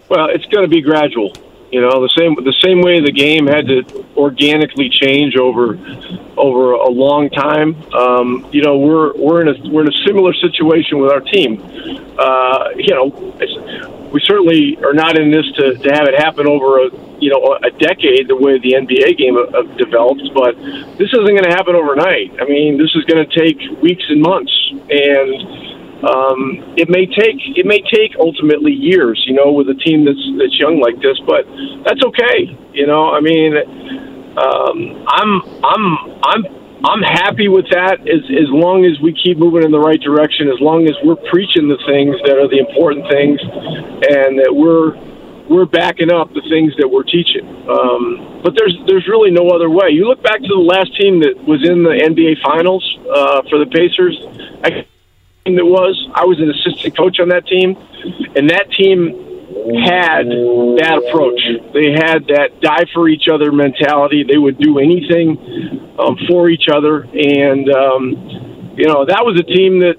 Well, 0.08 0.28
it's 0.28 0.46
going 0.46 0.62
to 0.62 0.68
be 0.68 0.80
gradual. 0.80 1.32
You 1.74 1.80
know, 1.80 1.98
the 2.06 2.14
same 2.16 2.36
the 2.36 2.54
same 2.62 2.82
way 2.82 3.00
the 3.00 3.10
game 3.10 3.48
had 3.48 3.66
to 3.66 3.82
organically 4.16 4.88
change 4.88 5.34
over 5.34 5.74
over 6.38 6.74
a 6.74 6.88
long 6.88 7.30
time. 7.30 7.74
Um, 7.92 8.46
you 8.52 8.62
know, 8.62 8.78
we're 8.78 9.12
we're 9.18 9.42
in 9.42 9.48
a 9.48 9.58
we're 9.68 9.82
in 9.82 9.88
a 9.88 9.98
similar 10.06 10.32
situation 10.34 11.02
with 11.02 11.10
our 11.10 11.18
team. 11.18 11.58
Uh, 12.14 12.70
you 12.78 12.94
know, 12.94 13.10
we 14.12 14.22
certainly 14.22 14.78
are 14.86 14.94
not 14.94 15.18
in 15.18 15.32
this 15.32 15.50
to, 15.58 15.74
to 15.74 15.88
have 15.90 16.06
it 16.06 16.14
happen 16.14 16.46
over 16.46 16.86
a 16.86 16.90
you 17.18 17.30
know 17.34 17.58
a 17.58 17.70
decade 17.82 18.28
the 18.28 18.36
way 18.36 18.56
the 18.62 18.78
NBA 18.78 19.18
game 19.18 19.34
uh, 19.34 19.62
develops, 19.74 20.22
but 20.30 20.54
this 20.94 21.10
isn't 21.10 21.26
going 21.26 21.42
to 21.42 21.56
happen 21.58 21.74
overnight. 21.74 22.38
I 22.38 22.44
mean, 22.46 22.78
this 22.78 22.94
is 22.94 23.02
going 23.10 23.18
to 23.18 23.30
take 23.34 23.58
weeks 23.82 24.04
and 24.08 24.22
months, 24.22 24.54
and 24.94 25.63
um, 26.04 26.76
it 26.76 26.88
may 26.88 27.06
take 27.06 27.40
it 27.56 27.64
may 27.66 27.80
take 27.80 28.12
ultimately 28.20 28.72
years, 28.72 29.22
you 29.26 29.34
know, 29.34 29.52
with 29.52 29.68
a 29.68 29.74
team 29.74 30.04
that's 30.04 30.20
that's 30.38 30.58
young 30.58 30.80
like 30.80 31.00
this, 31.00 31.18
but 31.26 31.48
that's 31.84 32.02
okay. 32.04 32.52
You 32.72 32.86
know, 32.86 33.08
I 33.08 33.20
mean, 33.20 33.56
um, 34.36 34.76
I'm 35.08 35.30
I'm 35.64 35.84
I'm 36.22 36.42
I'm 36.84 37.02
happy 37.02 37.48
with 37.48 37.64
that 37.70 38.04
as 38.04 38.22
as 38.28 38.50
long 38.52 38.84
as 38.84 39.00
we 39.00 39.16
keep 39.16 39.38
moving 39.38 39.64
in 39.64 39.72
the 39.72 39.80
right 39.80 40.00
direction, 40.00 40.52
as 40.52 40.60
long 40.60 40.84
as 40.84 40.94
we're 41.02 41.20
preaching 41.32 41.68
the 41.68 41.80
things 41.88 42.16
that 42.28 42.36
are 42.36 42.48
the 42.48 42.60
important 42.60 43.08
things, 43.08 43.40
and 43.40 44.36
that 44.36 44.52
we're 44.52 44.92
we're 45.48 45.64
backing 45.64 46.12
up 46.12 46.28
the 46.34 46.44
things 46.52 46.72
that 46.76 46.88
we're 46.88 47.08
teaching. 47.08 47.48
Um, 47.64 48.42
but 48.44 48.52
there's 48.56 48.76
there's 48.86 49.08
really 49.08 49.30
no 49.30 49.48
other 49.48 49.70
way. 49.70 49.88
You 49.96 50.04
look 50.04 50.22
back 50.22 50.40
to 50.40 50.52
the 50.52 50.66
last 50.68 50.92
team 51.00 51.20
that 51.24 51.32
was 51.48 51.64
in 51.64 51.80
the 51.80 51.96
NBA 51.96 52.44
Finals 52.44 52.84
uh, 53.08 53.40
for 53.48 53.56
the 53.56 53.68
Pacers. 53.72 54.20
I, 54.64 54.84
that 55.44 55.66
was. 55.66 56.08
I 56.14 56.24
was 56.24 56.40
an 56.40 56.48
assistant 56.48 56.96
coach 56.96 57.20
on 57.20 57.28
that 57.28 57.46
team, 57.46 57.76
and 58.34 58.48
that 58.48 58.70
team 58.72 59.12
had 59.84 60.24
that 60.80 61.04
approach. 61.04 61.36
They 61.74 61.92
had 61.92 62.24
that 62.32 62.62
die 62.62 62.88
for 62.94 63.08
each 63.08 63.28
other 63.28 63.52
mentality. 63.52 64.24
They 64.24 64.38
would 64.38 64.56
do 64.56 64.78
anything 64.78 65.36
um, 65.98 66.16
for 66.26 66.48
each 66.48 66.68
other, 66.72 67.02
and 67.02 67.68
um, 67.68 68.72
you 68.78 68.88
know 68.88 69.04
that 69.04 69.20
was 69.20 69.38
a 69.38 69.42
team 69.42 69.80
that 69.80 69.96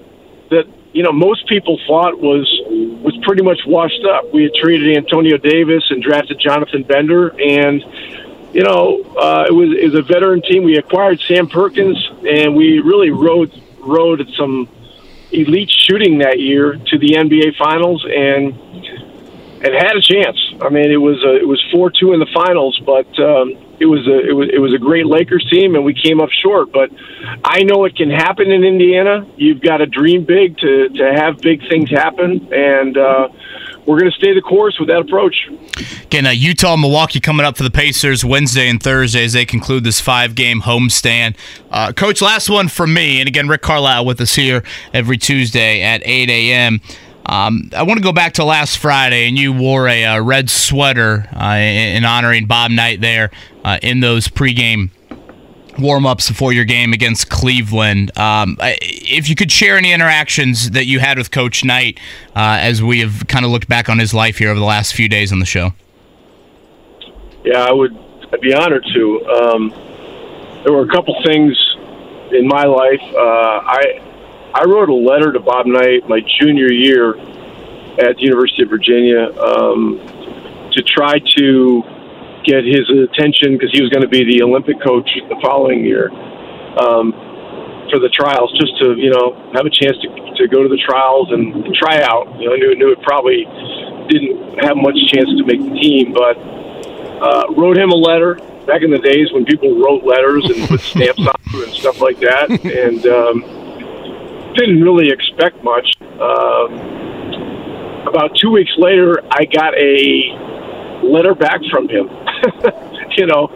that 0.50 0.66
you 0.92 1.04
know 1.04 1.12
most 1.12 1.46
people 1.46 1.78
thought 1.86 2.18
was 2.18 2.50
was 3.06 3.16
pretty 3.22 3.44
much 3.44 3.60
washed 3.66 4.04
up. 4.04 4.34
We 4.34 4.42
had 4.42 4.54
traded 4.54 4.96
Antonio 4.96 5.36
Davis 5.36 5.84
and 5.90 6.02
drafted 6.02 6.40
Jonathan 6.40 6.82
Bender, 6.82 7.28
and 7.40 7.84
you 8.52 8.64
know 8.64 9.00
uh, 9.14 9.46
it 9.46 9.52
was 9.52 9.70
was 9.78 9.94
a 9.94 10.02
veteran 10.02 10.42
team. 10.42 10.64
We 10.64 10.76
acquired 10.76 11.20
Sam 11.20 11.46
Perkins, 11.46 11.96
and 12.26 12.56
we 12.56 12.80
really 12.80 13.10
rode 13.10 13.54
rode 13.78 14.26
some 14.36 14.68
elite 15.36 15.70
shooting 15.70 16.18
that 16.18 16.40
year 16.40 16.74
to 16.74 16.98
the 16.98 17.14
NBA 17.14 17.56
Finals 17.56 18.04
and 18.08 18.54
and 19.56 19.74
had 19.74 19.96
a 19.96 20.02
chance. 20.02 20.38
I 20.60 20.68
mean, 20.68 20.90
it 20.90 21.00
was 21.00 21.22
a, 21.24 21.36
it 21.36 21.48
was 21.48 21.62
four 21.72 21.90
two 21.90 22.12
in 22.12 22.20
the 22.20 22.28
finals, 22.34 22.80
but 22.84 23.08
um, 23.18 23.56
it 23.80 23.86
was 23.86 24.06
a 24.06 24.28
it 24.28 24.32
was 24.32 24.48
it 24.52 24.58
was 24.58 24.74
a 24.74 24.78
great 24.78 25.06
Lakers 25.06 25.46
team, 25.50 25.74
and 25.74 25.84
we 25.84 25.94
came 25.94 26.20
up 26.20 26.30
short. 26.30 26.72
But 26.72 26.90
I 27.44 27.62
know 27.62 27.84
it 27.84 27.96
can 27.96 28.10
happen 28.10 28.50
in 28.50 28.64
Indiana. 28.64 29.26
You've 29.36 29.60
got 29.60 29.78
to 29.78 29.86
dream 29.86 30.24
big 30.24 30.58
to 30.58 30.88
to 30.88 31.12
have 31.14 31.38
big 31.38 31.66
things 31.68 31.90
happen, 31.90 32.52
and 32.52 32.96
uh, 32.96 33.28
we're 33.86 33.98
going 33.98 34.10
to 34.10 34.16
stay 34.16 34.34
the 34.34 34.42
course 34.42 34.78
with 34.78 34.88
that 34.88 35.00
approach. 35.00 35.48
Again, 36.04 36.26
uh, 36.26 36.30
Utah, 36.30 36.76
Milwaukee 36.76 37.20
coming 37.20 37.46
up 37.46 37.56
for 37.56 37.62
the 37.62 37.70
Pacers 37.70 38.24
Wednesday 38.24 38.68
and 38.68 38.82
Thursday 38.82 39.24
as 39.24 39.32
they 39.32 39.44
conclude 39.44 39.84
this 39.84 40.00
five-game 40.00 40.62
homestand. 40.62 41.36
Uh, 41.70 41.92
Coach, 41.92 42.20
last 42.20 42.50
one 42.50 42.68
from 42.68 42.92
me, 42.92 43.20
and 43.20 43.28
again, 43.28 43.48
Rick 43.48 43.62
Carlisle 43.62 44.04
with 44.04 44.20
us 44.20 44.34
here 44.34 44.62
every 44.92 45.18
Tuesday 45.18 45.82
at 45.82 46.02
8 46.04 46.28
a.m. 46.28 46.80
Um, 47.26 47.70
I 47.76 47.82
want 47.82 47.98
to 47.98 48.04
go 48.04 48.12
back 48.12 48.34
to 48.34 48.44
last 48.44 48.78
Friday, 48.78 49.26
and 49.26 49.36
you 49.36 49.52
wore 49.52 49.88
a, 49.88 50.02
a 50.02 50.14
uh, 50.14 50.20
red 50.20 50.48
sweater 50.48 51.28
uh, 51.34 51.54
in, 51.54 51.96
in, 51.96 52.04
honoring 52.04 52.46
Bob 52.46 52.70
Knight 52.70 53.00
there 53.00 53.30
uh, 53.64 53.78
in 53.82 53.98
those 53.98 54.28
pregame 54.28 54.90
warm 55.78 56.06
ups 56.06 56.28
before 56.28 56.52
your 56.52 56.64
game 56.64 56.92
against 56.92 57.28
Cleveland. 57.28 58.16
Um, 58.18 58.56
if 58.60 59.28
you 59.28 59.34
could 59.34 59.52
share 59.52 59.76
any 59.76 59.92
interactions 59.92 60.70
that 60.70 60.86
you 60.86 61.00
had 61.00 61.18
with 61.18 61.30
Coach 61.30 61.64
Knight 61.64 61.98
uh, 62.34 62.58
as 62.60 62.82
we 62.82 63.00
have 63.00 63.26
kind 63.28 63.44
of 63.44 63.50
looked 63.50 63.68
back 63.68 63.88
on 63.88 63.98
his 63.98 64.14
life 64.14 64.38
here 64.38 64.50
over 64.50 64.58
the 64.58 64.66
last 64.66 64.94
few 64.94 65.08
days 65.08 65.32
on 65.32 65.38
the 65.38 65.46
show. 65.46 65.72
Yeah, 67.44 67.64
I 67.64 67.72
would. 67.72 67.96
I'd 68.32 68.40
be 68.40 68.52
honored 68.52 68.84
to. 68.92 69.26
Um, 69.26 69.70
there 70.64 70.72
were 70.72 70.82
a 70.82 70.88
couple 70.88 71.14
things 71.24 71.56
in 72.32 72.46
my 72.48 72.64
life. 72.64 73.00
Uh, 73.02 73.60
I 73.64 74.02
I 74.54 74.64
wrote 74.64 74.88
a 74.88 74.94
letter 74.94 75.32
to 75.32 75.40
Bob 75.40 75.66
Knight 75.66 76.08
my 76.08 76.20
junior 76.40 76.72
year 76.72 77.16
at 77.98 78.16
the 78.16 78.22
University 78.22 78.62
of 78.62 78.68
Virginia 78.68 79.30
um, 79.40 80.00
to 80.72 80.82
try 80.82 81.18
to 81.36 81.84
get 82.46 82.64
his 82.64 82.86
attention 82.88 83.58
because 83.58 83.70
he 83.74 83.82
was 83.82 83.90
going 83.90 84.02
to 84.02 84.08
be 84.08 84.24
the 84.24 84.42
Olympic 84.42 84.78
coach 84.80 85.08
the 85.28 85.38
following 85.42 85.84
year 85.84 86.08
um, 86.78 87.12
for 87.90 87.98
the 87.98 88.08
trials, 88.08 88.54
just 88.58 88.78
to 88.78 88.94
you 88.94 89.10
know 89.10 89.34
have 89.54 89.66
a 89.66 89.70
chance 89.70 89.98
to, 89.98 90.08
to 90.38 90.48
go 90.48 90.62
to 90.62 90.70
the 90.70 90.80
trials 90.86 91.28
and 91.32 91.66
try 91.74 92.00
out. 92.02 92.30
You 92.38 92.48
know, 92.48 92.54
I 92.54 92.58
knew 92.58 92.74
knew 92.78 92.90
it 92.92 93.02
probably 93.02 93.44
didn't 94.08 94.62
have 94.62 94.76
much 94.78 94.96
chance 95.10 95.28
to 95.34 95.44
make 95.44 95.60
the 95.60 95.74
team, 95.82 96.14
but 96.14 96.38
uh, 97.18 97.50
wrote 97.58 97.76
him 97.76 97.90
a 97.90 97.98
letter 97.98 98.38
back 98.66 98.82
in 98.82 98.90
the 98.90 98.98
days 98.98 99.32
when 99.32 99.44
people 99.44 99.78
wrote 99.78 100.04
letters 100.04 100.44
and 100.46 100.68
put 100.68 100.80
stamps 100.94 101.26
on 101.26 101.34
them 101.50 101.62
and 101.62 101.72
stuff 101.72 102.00
like 102.00 102.18
that, 102.20 102.50
and 102.50 103.06
um, 103.06 104.54
didn't 104.54 104.82
really 104.82 105.10
expect 105.10 105.62
much. 105.62 105.86
Um, 106.00 107.06
about 108.06 108.30
two 108.40 108.50
weeks 108.50 108.72
later, 108.78 109.20
I 109.30 109.44
got 109.44 109.74
a 109.74 111.04
letter 111.04 111.34
back 111.34 111.60
from 111.70 111.88
him. 111.88 112.08
you 113.16 113.26
know, 113.26 113.46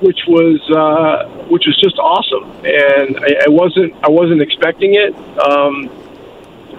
which 0.00 0.20
was 0.28 0.60
uh, 0.70 1.28
which 1.48 1.66
was 1.66 1.76
just 1.80 1.98
awesome, 1.98 2.44
and 2.64 3.18
I, 3.18 3.46
I 3.46 3.48
wasn't 3.48 3.94
I 4.02 4.08
wasn't 4.08 4.42
expecting 4.42 4.94
it. 4.94 5.14
Um, 5.38 5.90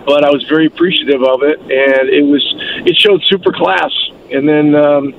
but 0.06 0.24
I 0.24 0.32
was 0.32 0.44
very 0.50 0.66
appreciative 0.66 1.22
of 1.24 1.44
it, 1.44 1.60
and 1.60 2.10
it 2.10 2.24
was 2.24 2.44
it 2.86 2.98
showed 2.98 3.22
super 3.30 3.52
class. 3.52 3.92
And 4.32 4.48
then, 4.48 4.76
um, 4.76 5.14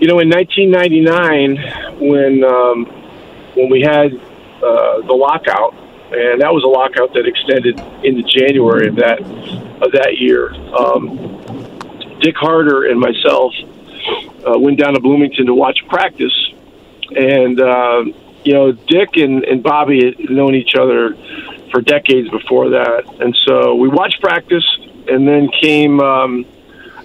you 0.00 0.08
know, 0.08 0.20
in 0.20 0.28
1999, 0.28 1.98
when 2.00 2.44
um, 2.44 2.84
when 3.54 3.70
we 3.70 3.80
had 3.80 4.12
uh, 4.62 5.00
the 5.00 5.16
lockout, 5.16 5.74
and 6.12 6.40
that 6.42 6.52
was 6.52 6.62
a 6.64 6.68
lockout 6.68 7.14
that 7.14 7.26
extended 7.26 7.80
into 8.04 8.22
January 8.28 8.88
of 8.88 8.96
that 8.96 9.20
of 9.82 9.92
that 9.92 10.18
year. 10.18 10.52
Um, 10.74 11.32
Dick 12.20 12.36
Harter 12.36 12.84
and 12.84 12.98
myself 12.98 13.54
uh, 14.46 14.58
went 14.58 14.78
down 14.78 14.94
to 14.94 15.00
Bloomington 15.00 15.46
to 15.46 15.54
watch 15.54 15.78
practice, 15.88 16.34
and 17.14 17.60
uh, 17.60 18.04
you 18.44 18.52
know, 18.52 18.72
Dick 18.72 19.16
and, 19.16 19.44
and 19.44 19.62
Bobby 19.62 20.04
had 20.04 20.30
known 20.30 20.54
each 20.54 20.74
other 20.78 21.16
for 21.72 21.80
decades 21.80 22.28
before 22.30 22.70
that, 22.70 23.04
and 23.20 23.36
so 23.46 23.74
we 23.74 23.88
watched 23.88 24.20
practice, 24.20 24.64
and 25.08 25.26
then 25.26 25.48
came 25.60 26.00
um, 26.00 26.46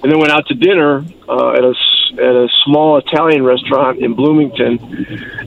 and 0.03 0.11
then 0.11 0.19
went 0.19 0.31
out 0.31 0.47
to 0.47 0.53
dinner 0.53 1.03
uh, 1.27 1.51
at 1.53 1.63
a 1.63 1.73
at 2.13 2.35
a 2.35 2.47
small 2.65 2.97
Italian 2.97 3.43
restaurant 3.43 3.99
in 3.99 4.13
Bloomington, 4.13 4.77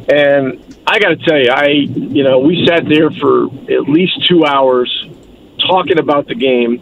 and 0.09 0.75
I 0.87 0.99
got 0.99 1.11
to 1.11 1.17
tell 1.17 1.39
you, 1.39 1.51
I 1.51 1.69
you 1.69 2.25
know 2.25 2.41
we 2.41 2.67
sat 2.67 2.89
there 2.89 3.11
for 3.11 3.47
at 3.71 3.89
least 3.89 4.27
two 4.27 4.45
hours 4.45 4.91
talking 5.61 5.99
about 5.99 6.27
the 6.27 6.35
game, 6.35 6.81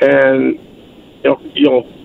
and 0.00 0.60
you 1.22 1.30
know 1.30 1.40
you 1.54 1.64
know 1.64 1.95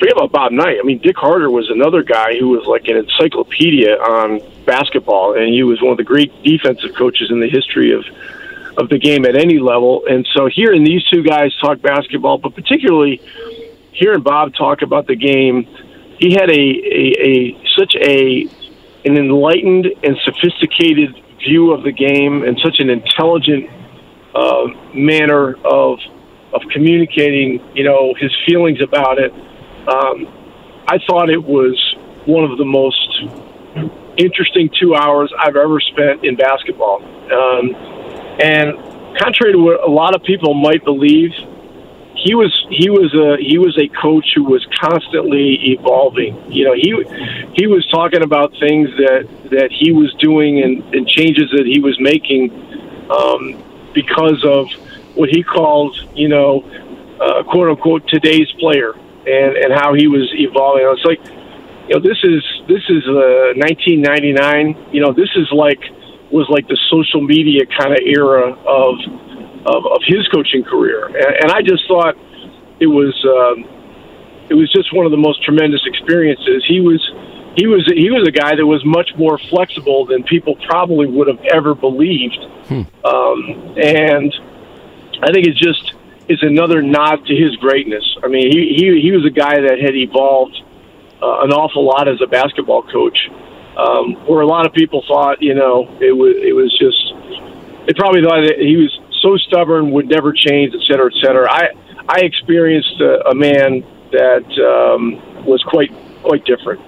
forget 0.00 0.16
about 0.16 0.32
Bob 0.32 0.52
Knight. 0.52 0.78
I 0.80 0.82
mean, 0.82 0.98
Dick 0.98 1.16
Harter 1.16 1.50
was 1.50 1.70
another 1.70 2.02
guy 2.02 2.36
who 2.38 2.48
was 2.48 2.64
like 2.66 2.88
an 2.88 2.96
encyclopedia 2.96 3.96
on 3.96 4.40
basketball, 4.64 5.36
and 5.36 5.52
he 5.52 5.62
was 5.62 5.80
one 5.82 5.92
of 5.92 5.98
the 5.98 6.04
great 6.04 6.32
defensive 6.42 6.94
coaches 6.96 7.30
in 7.30 7.40
the 7.40 7.48
history 7.48 7.92
of 7.92 8.04
of 8.76 8.88
the 8.88 8.98
game 8.98 9.26
at 9.26 9.36
any 9.36 9.58
level. 9.58 10.04
And 10.08 10.26
so 10.34 10.46
hearing 10.46 10.84
these 10.84 11.04
two 11.12 11.22
guys 11.22 11.54
talk 11.60 11.82
basketball, 11.82 12.38
but 12.38 12.54
particularly 12.54 13.20
hearing 13.92 14.22
Bob 14.22 14.54
talk 14.54 14.82
about 14.82 15.06
the 15.06 15.16
game, 15.16 15.66
he 16.18 16.32
had 16.32 16.48
a, 16.48 16.52
a, 16.52 17.14
a 17.20 17.62
such 17.76 17.94
a 17.96 18.48
an 19.04 19.16
enlightened 19.16 19.86
and 20.02 20.16
sophisticated 20.24 21.14
view 21.40 21.72
of 21.72 21.82
the 21.82 21.92
game 21.92 22.42
and 22.44 22.58
such 22.62 22.80
an 22.80 22.90
intelligent 22.90 23.68
uh, 24.34 24.66
manner 24.94 25.56
of 25.64 25.98
of 26.52 26.62
communicating, 26.72 27.60
you 27.74 27.84
know, 27.84 28.14
his 28.18 28.34
feelings 28.46 28.80
about 28.80 29.18
it. 29.18 29.32
Um, 29.88 30.26
I 30.86 30.98
thought 31.08 31.30
it 31.30 31.42
was 31.42 31.78
one 32.26 32.44
of 32.44 32.58
the 32.58 32.64
most 32.64 33.22
interesting 34.16 34.70
two 34.78 34.94
hours 34.94 35.32
I've 35.38 35.56
ever 35.56 35.80
spent 35.80 36.24
in 36.24 36.36
basketball. 36.36 37.02
Um, 37.32 37.74
and 38.42 38.76
contrary 39.18 39.52
to 39.52 39.58
what 39.58 39.82
a 39.82 39.90
lot 39.90 40.14
of 40.14 40.22
people 40.22 40.54
might 40.54 40.84
believe, 40.84 41.30
he 42.16 42.34
was 42.34 42.52
he 42.68 42.90
was 42.90 43.14
a 43.14 43.42
he 43.42 43.56
was 43.56 43.78
a 43.78 43.88
coach 43.88 44.32
who 44.34 44.44
was 44.44 44.66
constantly 44.78 45.72
evolving. 45.72 46.52
You 46.52 46.64
know, 46.66 46.74
he 46.74 46.92
he 47.54 47.66
was 47.66 47.86
talking 47.90 48.22
about 48.22 48.52
things 48.60 48.90
that 48.98 49.28
that 49.50 49.70
he 49.72 49.92
was 49.92 50.12
doing 50.18 50.62
and, 50.62 50.94
and 50.94 51.08
changes 51.08 51.50
that 51.56 51.64
he 51.64 51.80
was 51.80 51.98
making 51.98 52.50
um, 53.10 53.90
because 53.94 54.44
of 54.44 54.68
what 55.16 55.30
he 55.30 55.42
called, 55.42 55.96
you 56.14 56.28
know, 56.28 56.62
uh, 57.20 57.42
quote 57.44 57.70
unquote 57.70 58.06
today's 58.08 58.50
player 58.58 58.94
and 59.30 59.56
and 59.56 59.72
how 59.72 59.94
he 59.94 60.08
was 60.08 60.28
evolving. 60.34 60.82
It's 60.90 61.06
like, 61.06 61.22
you 61.88 61.94
know, 61.94 62.02
this 62.02 62.18
is 62.22 62.42
this 62.66 62.82
is 62.90 63.06
uh, 63.06 63.54
1999. 63.56 64.92
You 64.92 65.00
know, 65.00 65.12
this 65.12 65.30
is 65.36 65.48
like 65.52 65.80
was 66.30 66.46
like 66.48 66.66
the 66.68 66.78
social 66.90 67.20
media 67.20 67.66
kind 67.66 67.92
of 67.92 68.00
era 68.02 68.52
of 68.52 68.94
of, 69.66 69.86
of 69.86 70.00
his 70.06 70.26
coaching 70.28 70.64
career, 70.64 71.06
and, 71.06 71.44
and 71.44 71.48
I 71.52 71.62
just 71.62 71.86
thought 71.86 72.16
it 72.80 72.86
was 72.86 73.14
um, 73.24 73.64
it 74.48 74.54
was 74.54 74.70
just 74.72 74.92
one 74.92 75.06
of 75.06 75.12
the 75.12 75.20
most 75.20 75.42
tremendous 75.44 75.82
experiences. 75.86 76.64
He 76.66 76.80
was 76.80 77.00
he 77.56 77.66
was 77.66 77.84
he 77.94 78.10
was 78.10 78.26
a 78.26 78.32
guy 78.32 78.54
that 78.56 78.66
was 78.66 78.84
much 78.84 79.10
more 79.16 79.38
flexible 79.50 80.06
than 80.06 80.22
people 80.24 80.56
probably 80.68 81.06
would 81.06 81.28
have 81.28 81.44
ever 81.52 81.74
believed, 81.74 82.38
hmm. 82.66 82.82
um, 83.04 83.74
and 83.76 84.32
I 85.22 85.32
think 85.32 85.46
it's 85.46 85.58
just 85.58 85.94
is 86.30 86.38
another 86.42 86.80
nod 86.80 87.26
to 87.26 87.34
his 87.34 87.56
greatness. 87.56 88.04
I 88.22 88.28
mean, 88.28 88.52
he 88.52 88.74
he, 88.78 89.00
he 89.02 89.10
was 89.10 89.26
a 89.26 89.34
guy 89.34 89.58
that 89.60 89.78
had 89.82 89.96
evolved 89.96 90.54
uh, 91.20 91.42
an 91.42 91.50
awful 91.50 91.84
lot 91.84 92.06
as 92.06 92.22
a 92.22 92.28
basketball 92.28 92.82
coach, 92.86 93.18
um, 93.76 94.14
where 94.30 94.40
a 94.40 94.46
lot 94.46 94.64
of 94.64 94.72
people 94.72 95.02
thought, 95.08 95.42
you 95.42 95.54
know, 95.54 95.90
it 96.00 96.14
was 96.14 96.38
it 96.38 96.54
was 96.54 96.70
just 96.78 97.02
they 97.86 97.94
probably 97.98 98.22
thought 98.22 98.46
that 98.46 98.62
he 98.62 98.76
was 98.76 98.94
so 99.20 99.36
stubborn, 99.50 99.90
would 99.90 100.08
never 100.08 100.32
change, 100.32 100.72
et 100.72 100.86
cetera, 100.86 101.10
et 101.10 101.18
cetera. 101.20 101.50
I 101.50 101.74
I 102.08 102.20
experienced 102.22 103.00
a, 103.00 103.28
a 103.30 103.34
man 103.34 103.82
that 104.14 104.46
um, 104.62 105.44
was 105.44 105.62
quite 105.66 105.90
quite 106.22 106.44
different. 106.46 106.80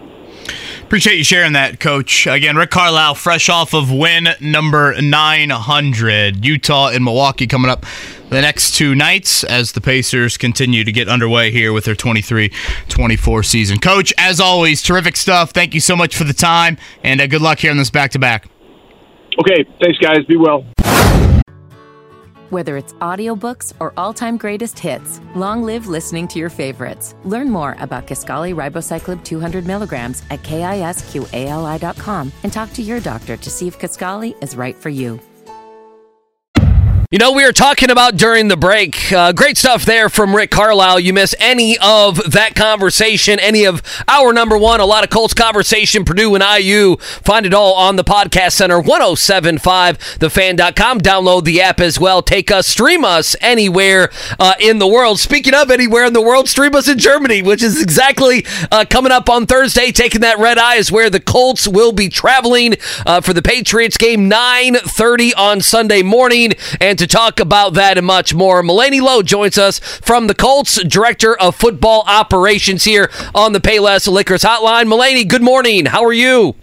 Appreciate 0.83 1.17
you 1.17 1.25
sharing 1.25 1.55
that, 1.55 1.81
Coach. 1.81 2.27
Again, 2.27 2.55
Rick 2.55 2.71
Carlisle, 2.71 3.15
fresh 3.15 3.49
off 3.49 3.73
of 3.73 3.91
win 3.91 4.29
number 4.41 4.95
900. 5.01 6.45
Utah 6.45 6.89
and 6.89 7.03
Milwaukee 7.03 7.47
coming 7.47 7.71
up 7.71 7.87
the 8.33 8.41
next 8.41 8.75
two 8.75 8.95
nights 8.95 9.45
as 9.45 9.73
the 9.73 9.81
Pacers 9.81 10.37
continue 10.37 10.85
to 10.85 10.93
get 10.93 11.09
underway 11.09 11.51
here 11.51 11.73
with 11.73 11.85
their 11.85 11.95
23 11.95 12.51
24 12.89 13.43
season. 13.43 13.79
Coach, 13.79 14.13
as 14.17 14.41
always, 14.41 14.83
terrific 14.83 15.17
stuff. 15.17 15.51
Thank 15.51 15.75
you 15.75 15.81
so 15.81 15.95
much 15.95 16.17
for 16.17 16.25
the 16.25 16.33
time, 16.33 16.79
and 17.05 17.21
uh, 17.21 17.27
good 17.27 17.43
luck 17.43 17.59
here 17.59 17.71
on 17.71 17.77
this 17.77 17.91
back 17.91 18.11
to 18.13 18.19
back. 18.19 18.49
Okay, 19.41 19.65
thanks, 19.83 19.99
guys. 19.99 20.25
Be 20.27 20.37
well. 20.37 20.65
Whether 22.51 22.77
it's 22.77 22.93
audiobooks 22.95 23.73
or 23.81 23.95
all-time 23.97 24.37
greatest 24.37 24.79
hits, 24.79 25.23
long 25.35 25.63
live 25.63 25.87
listening 25.87 26.29
to 26.29 26.39
your 26.39 26.51
favorites. 26.51 27.15
Learn 27.25 27.49
more 27.49 27.77
about 27.79 28.07
Kisqali 28.07 28.55
Ribociclib 28.55 29.25
200 29.25 29.67
milligrams 29.67 30.23
at 30.29 30.43
kisqali.com 30.43 32.33
and 32.43 32.53
talk 32.53 32.73
to 32.75 32.83
your 32.83 33.01
doctor 33.01 33.39
to 33.39 33.51
see 33.51 33.69
if 33.69 33.79
Kisqali 33.79 34.35
is 34.43 34.55
right 34.55 34.77
for 34.77 34.91
you. 34.91 35.19
You 37.13 37.19
know, 37.19 37.31
we 37.33 37.45
were 37.45 37.53
talking 37.53 37.91
about 37.91 38.17
during 38.17 38.49
the 38.49 38.57
break. 38.57 39.13
Uh, 39.13 39.33
great 39.33 39.59
stuff 39.59 39.85
there 39.85 40.09
from 40.09 40.35
Rick 40.35 40.51
Carlisle. 40.51 41.01
You 41.01 41.13
miss 41.13 41.35
any 41.39 41.77
of 41.77 42.33
that 42.33 42.55
conversation, 42.55 43.39
any 43.39 43.67
of 43.67 43.83
our 44.09 44.33
number 44.33 44.57
one, 44.57 44.81
a 44.81 44.87
lot 44.87 45.05
of 45.05 45.11
Colts 45.11 45.35
conversation, 45.35 46.07
Purdue 46.07 46.35
and 46.35 46.43
IU. 46.43 46.97
Find 46.97 47.45
it 47.45 47.53
all 47.53 47.75
on 47.75 47.97
the 47.97 48.03
Podcast 48.03 48.53
Center, 48.53 48.81
1075thefan.com. 48.81 51.03
Download 51.03 51.45
the 51.45 51.61
app 51.61 51.81
as 51.81 52.01
well. 52.01 52.23
Take 52.23 52.51
us, 52.51 52.67
stream 52.67 53.05
us 53.05 53.37
anywhere 53.43 54.09
uh, 54.39 54.55
in 54.59 54.79
the 54.79 54.89
world. 54.89 55.21
Speaking 55.21 55.53
of 55.53 55.71
anywhere 55.71 56.07
in 56.07 56.15
the 56.15 56.23
world, 56.23 56.49
stream 56.49 56.75
us 56.75 56.89
in 56.89 56.97
Germany, 56.97 57.43
which 57.43 57.63
is 57.63 57.83
exactly 57.83 58.47
uh, 58.71 58.87
coming 58.89 59.13
up 59.13 59.29
on 59.29 59.45
Thursday. 59.45 59.93
Taking 59.93 60.23
that 60.23 60.39
red 60.39 60.57
eye 60.57 60.77
is 60.77 60.91
where 60.91 61.11
the 61.11 61.21
Colts 61.21 61.69
will 61.69 61.93
be 61.93 62.09
traveling 62.09 62.77
uh, 63.05 63.21
for 63.21 63.35
the 63.35 63.43
Patriots 63.43 63.99
game, 63.99 64.31
9.30 64.31 65.33
on 65.37 65.61
Sunday 65.61 66.03
morning. 66.03 66.55
And 66.81 67.02
to 67.03 67.07
talk 67.09 67.41
about 67.41 67.75
that 67.75 67.99
and 67.99 68.07
much 68.07 68.33
more, 68.33 68.63
Melainey 68.63 69.01
Lowe 69.01 69.23
joins 69.23 69.59
us 69.59 69.81
from 69.81 70.29
the 70.29 70.37
Colts, 70.37 70.81
Director 70.85 71.37
of 71.37 71.57
Football 71.57 72.05
Operations 72.07 72.85
here 72.85 73.11
on 73.35 73.53
the 73.53 73.59
Payless 73.59 74.07
Liquors 74.07 74.43
Hotline. 74.43 74.87
Melainey, 74.87 75.25
good 75.29 75.43
morning. 75.43 75.87
How 75.87 76.05
are 76.05 76.13
you? 76.13 76.55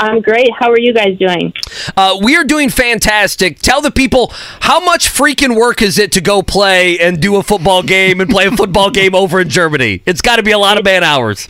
I'm 0.00 0.20
great. 0.20 0.48
How 0.58 0.70
are 0.72 0.78
you 0.78 0.92
guys 0.92 1.16
doing? 1.16 1.52
Uh, 1.96 2.18
we 2.20 2.34
are 2.34 2.42
doing 2.42 2.70
fantastic. 2.70 3.60
Tell 3.60 3.80
the 3.80 3.92
people 3.92 4.32
how 4.60 4.84
much 4.84 5.08
freaking 5.08 5.56
work 5.56 5.80
is 5.80 5.96
it 5.96 6.10
to 6.12 6.20
go 6.20 6.42
play 6.42 6.98
and 6.98 7.20
do 7.20 7.36
a 7.36 7.44
football 7.44 7.84
game 7.84 8.20
and 8.20 8.28
play 8.28 8.46
a 8.46 8.50
football 8.50 8.90
game 8.90 9.14
over 9.14 9.40
in 9.40 9.48
Germany? 9.48 10.02
It's 10.06 10.22
got 10.22 10.36
to 10.36 10.42
be 10.42 10.50
a 10.50 10.58
lot 10.58 10.76
of 10.76 10.84
man 10.84 11.04
hours. 11.04 11.48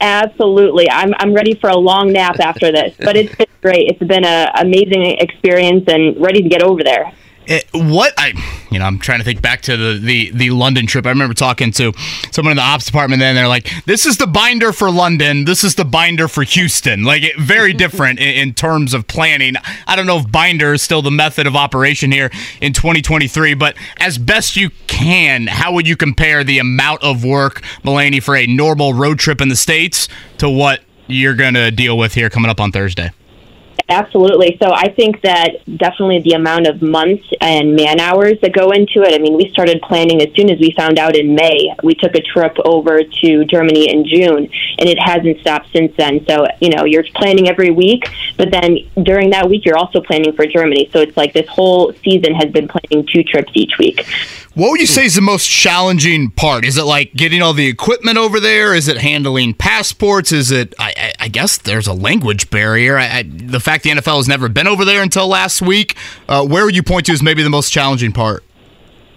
Absolutely. 0.00 0.88
I'm 0.90 1.12
I'm 1.18 1.34
ready 1.34 1.54
for 1.54 1.68
a 1.68 1.76
long 1.76 2.12
nap 2.12 2.40
after 2.40 2.72
this, 2.72 2.94
but 2.98 3.16
it's 3.16 3.34
been 3.34 3.46
great. 3.60 3.90
It's 3.90 3.98
been 3.98 4.24
an 4.24 4.50
amazing 4.54 5.18
experience 5.18 5.84
and 5.88 6.18
ready 6.18 6.42
to 6.42 6.48
get 6.48 6.62
over 6.62 6.82
there. 6.82 7.12
It, 7.46 7.66
what 7.72 8.12
I, 8.18 8.32
you 8.70 8.78
know, 8.78 8.84
I'm 8.84 8.98
trying 8.98 9.18
to 9.18 9.24
think 9.24 9.40
back 9.40 9.62
to 9.62 9.76
the, 9.76 9.98
the 9.98 10.30
the 10.32 10.50
London 10.50 10.86
trip. 10.86 11.06
I 11.06 11.10
remember 11.10 11.34
talking 11.34 11.70
to 11.72 11.92
someone 12.32 12.50
in 12.52 12.56
the 12.56 12.62
ops 12.62 12.86
department. 12.86 13.20
Then 13.20 13.36
they're 13.36 13.46
like, 13.46 13.70
"This 13.84 14.04
is 14.04 14.16
the 14.16 14.26
binder 14.26 14.72
for 14.72 14.90
London. 14.90 15.44
This 15.44 15.62
is 15.62 15.76
the 15.76 15.84
binder 15.84 16.26
for 16.26 16.42
Houston. 16.42 17.04
Like, 17.04 17.22
it, 17.22 17.38
very 17.38 17.72
different 17.84 18.18
in, 18.18 18.48
in 18.48 18.54
terms 18.54 18.94
of 18.94 19.06
planning. 19.06 19.54
I 19.86 19.94
don't 19.94 20.06
know 20.06 20.18
if 20.18 20.30
binder 20.30 20.74
is 20.74 20.82
still 20.82 21.02
the 21.02 21.10
method 21.10 21.46
of 21.46 21.54
operation 21.54 22.10
here 22.10 22.30
in 22.60 22.72
2023, 22.72 23.54
but 23.54 23.76
as 23.98 24.18
best 24.18 24.56
you 24.56 24.70
can, 24.88 25.46
how 25.46 25.72
would 25.72 25.86
you 25.86 25.96
compare 25.96 26.42
the 26.42 26.58
amount 26.58 27.02
of 27.02 27.24
work, 27.24 27.62
Melainey, 27.84 28.20
for 28.20 28.34
a 28.34 28.46
normal 28.46 28.92
road 28.92 29.18
trip 29.18 29.40
in 29.40 29.48
the 29.48 29.56
states 29.56 30.08
to 30.38 30.50
what 30.50 30.80
you're 31.06 31.34
going 31.34 31.54
to 31.54 31.70
deal 31.70 31.96
with 31.96 32.14
here 32.14 32.28
coming 32.28 32.50
up 32.50 32.60
on 32.60 32.72
Thursday? 32.72 33.12
Absolutely. 33.88 34.58
So 34.60 34.72
I 34.72 34.88
think 34.88 35.20
that 35.22 35.64
definitely 35.76 36.20
the 36.20 36.32
amount 36.32 36.66
of 36.66 36.82
months 36.82 37.24
and 37.40 37.76
man 37.76 38.00
hours 38.00 38.34
that 38.42 38.52
go 38.52 38.72
into 38.72 39.02
it. 39.02 39.14
I 39.14 39.18
mean, 39.18 39.36
we 39.36 39.48
started 39.50 39.80
planning 39.80 40.20
as 40.22 40.34
soon 40.34 40.50
as 40.50 40.58
we 40.58 40.74
found 40.76 40.98
out 40.98 41.14
in 41.14 41.36
May. 41.36 41.72
We 41.84 41.94
took 41.94 42.16
a 42.16 42.20
trip 42.20 42.56
over 42.64 43.04
to 43.04 43.44
Germany 43.44 43.88
in 43.88 44.04
June, 44.04 44.50
and 44.78 44.88
it 44.88 44.98
hasn't 44.98 45.38
stopped 45.40 45.70
since 45.72 45.94
then. 45.96 46.26
So, 46.26 46.48
you 46.60 46.70
know, 46.70 46.84
you're 46.84 47.04
planning 47.14 47.48
every 47.48 47.70
week, 47.70 48.08
but 48.36 48.50
then 48.50 48.78
during 49.04 49.30
that 49.30 49.48
week, 49.48 49.64
you're 49.64 49.78
also 49.78 50.00
planning 50.00 50.32
for 50.32 50.46
Germany. 50.46 50.90
So 50.92 50.98
it's 51.00 51.16
like 51.16 51.32
this 51.32 51.46
whole 51.48 51.92
season 52.04 52.34
has 52.34 52.50
been 52.50 52.66
planning 52.66 53.06
two 53.06 53.22
trips 53.22 53.52
each 53.54 53.78
week. 53.78 54.04
What 54.56 54.70
would 54.70 54.80
you 54.80 54.86
say 54.86 55.04
is 55.04 55.14
the 55.14 55.20
most 55.20 55.50
challenging 55.50 56.30
part? 56.30 56.64
Is 56.64 56.78
it 56.78 56.84
like 56.84 57.12
getting 57.12 57.42
all 57.42 57.52
the 57.52 57.66
equipment 57.66 58.16
over 58.16 58.40
there? 58.40 58.74
Is 58.74 58.88
it 58.88 58.96
handling 58.96 59.52
passports? 59.52 60.32
Is 60.32 60.50
it? 60.50 60.74
I, 60.78 60.94
I, 60.96 61.12
I 61.20 61.28
guess 61.28 61.58
there's 61.58 61.86
a 61.86 61.92
language 61.92 62.48
barrier. 62.48 62.96
I, 62.96 63.22
the 63.22 63.60
fact 63.60 63.84
the 63.84 63.90
NFL 63.90 64.16
has 64.16 64.28
never 64.28 64.48
been 64.48 64.66
over 64.66 64.86
there 64.86 65.02
until 65.02 65.28
last 65.28 65.60
week. 65.60 65.94
Uh, 66.26 66.42
where 66.46 66.64
would 66.64 66.74
you 66.74 66.82
point 66.82 67.04
to 67.04 67.12
as 67.12 67.22
maybe 67.22 67.42
the 67.42 67.50
most 67.50 67.70
challenging 67.70 68.12
part? 68.12 68.44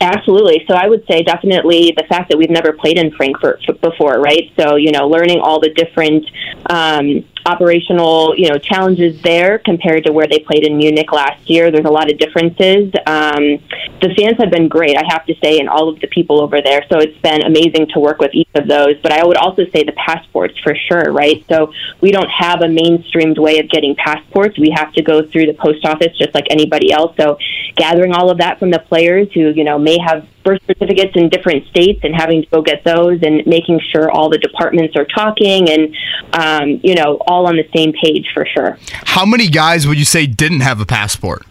Absolutely. 0.02 0.66
So 0.68 0.76
I 0.76 0.90
would 0.90 1.06
say 1.10 1.24
definitely 1.24 1.94
the 1.96 2.04
fact 2.10 2.30
that 2.32 2.38
we've 2.38 2.50
never 2.50 2.74
played 2.74 2.98
in 2.98 3.10
Frankfurt 3.12 3.62
before, 3.80 4.20
right? 4.20 4.52
So 4.60 4.76
you 4.76 4.92
know, 4.92 5.08
learning 5.08 5.40
all 5.40 5.62
the 5.62 5.70
different 5.70 6.30
um, 6.70 7.24
operational, 7.46 8.36
you 8.38 8.50
know, 8.50 8.58
challenges 8.58 9.22
there 9.22 9.60
compared 9.60 10.06
to 10.06 10.12
where 10.12 10.28
they 10.28 10.40
played 10.40 10.66
in 10.66 10.78
Munich 10.78 11.12
last 11.12 11.50
year. 11.50 11.72
There's 11.72 11.86
a 11.86 11.92
lot 11.92 12.12
of 12.12 12.18
differences. 12.18 12.94
Um, 13.06 13.60
the 14.02 14.14
fans 14.18 14.38
have 14.40 14.52
been 14.52 14.68
great, 14.68 14.98
I 14.98 15.04
have 15.10 15.26
to 15.26 15.36
say, 15.44 15.60
and 15.60 15.70
all 15.70 15.90
of 15.90 16.00
the 16.00 16.08
people 16.08 16.42
over 16.42 16.62
there. 16.62 16.86
So 16.90 17.00
it's 17.00 17.18
been 17.20 17.44
amazing 17.44 17.88
to 17.94 18.00
work 18.00 18.20
with 18.20 18.34
each 18.34 18.50
of 18.56 18.68
those. 18.68 18.96
But 19.02 19.12
I 19.12 19.26
would 19.26 19.38
also 19.38 19.66
say 19.74 19.84
the 19.84 19.94
passports 19.94 20.58
for 20.60 20.76
sure, 20.76 21.12
right? 21.12 21.44
So 21.48 21.74
we 22.02 22.12
don't 22.12 22.30
have 22.30 22.62
a 22.62 22.68
mainstreamed 22.68 23.38
way 23.38 23.60
of 23.60 23.70
getting 23.70 23.96
passports. 23.96 24.58
We 24.58 24.72
have 24.76 24.94
to 24.94 25.02
go 25.02 25.26
through 25.26 25.48
the 25.48 25.54
post 25.54 25.86
office 25.86 26.18
just 26.18 26.34
like 26.34 26.46
anybody 26.50 26.92
else. 26.92 27.16
So 27.18 27.38
gathering 27.76 28.14
all 28.14 28.30
of 28.30 28.38
that 28.40 28.60
from 28.60 28.72
the 28.72 28.80
players 28.80 29.28
who, 29.34 29.50
you 29.50 29.64
know, 29.64 29.78
may 29.78 29.98
have 30.00 30.28
birth 30.44 30.62
certificates 30.68 31.16
in 31.16 31.30
different 31.30 31.68
states 31.68 32.00
and 32.04 32.16
having 32.16 32.42
to 32.44 32.48
go 32.50 32.62
get 32.62 32.84
those 32.84 33.22
and 33.24 33.46
making 33.46 33.80
sure 33.92 34.10
all 34.10 34.30
the 34.30 34.38
departments 34.38 34.96
are 34.96 35.06
talking 35.06 35.70
and, 35.70 35.96
um, 36.34 36.80
you 36.84 36.96
know, 36.96 37.18
all 37.28 37.48
on 37.48 37.56
the 37.56 37.68
same 37.76 37.94
page 37.94 38.28
for 38.34 38.46
sure. 38.46 38.78
How 38.92 39.26
many 39.26 39.48
guys 39.48 39.86
would 39.88 40.00
you 40.00 40.06
say 40.06 40.26
didn't 40.26 40.62
have 40.62 40.80
a 40.80 40.86
passport? 40.86 41.46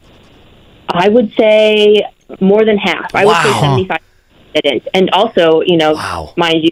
I 0.89 1.09
would 1.09 1.32
say 1.39 2.03
more 2.41 2.64
than 2.64 2.78
half. 2.78 3.14
I 3.14 3.24
would 3.26 3.36
say 3.36 3.61
75 3.61 3.99
didn't. 4.55 4.89
And 4.95 5.11
also, 5.11 5.61
you 5.66 5.76
know, 5.76 5.93
Wow. 5.93 6.32
mind 6.36 6.64
you, 6.64 6.70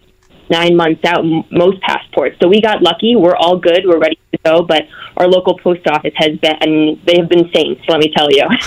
nine 0.50 0.76
months 0.76 1.04
out, 1.04 1.24
most 1.50 1.80
passports. 1.82 2.36
So 2.42 2.48
we 2.48 2.60
got 2.60 2.82
lucky. 2.82 3.16
We're 3.16 3.36
all 3.36 3.58
good. 3.58 3.82
We're 3.86 3.98
ready 3.98 4.18
to 4.32 4.38
go. 4.44 4.62
But 4.62 4.84
our 5.16 5.26
local 5.28 5.58
post 5.58 5.86
office 5.86 6.12
has 6.16 6.36
been, 6.38 6.56
and 6.60 7.00
they 7.06 7.16
have 7.18 7.28
been 7.28 7.50
saints, 7.54 7.82
let 7.88 8.00
me 8.00 8.12
tell 8.14 8.30
you. 8.30 8.44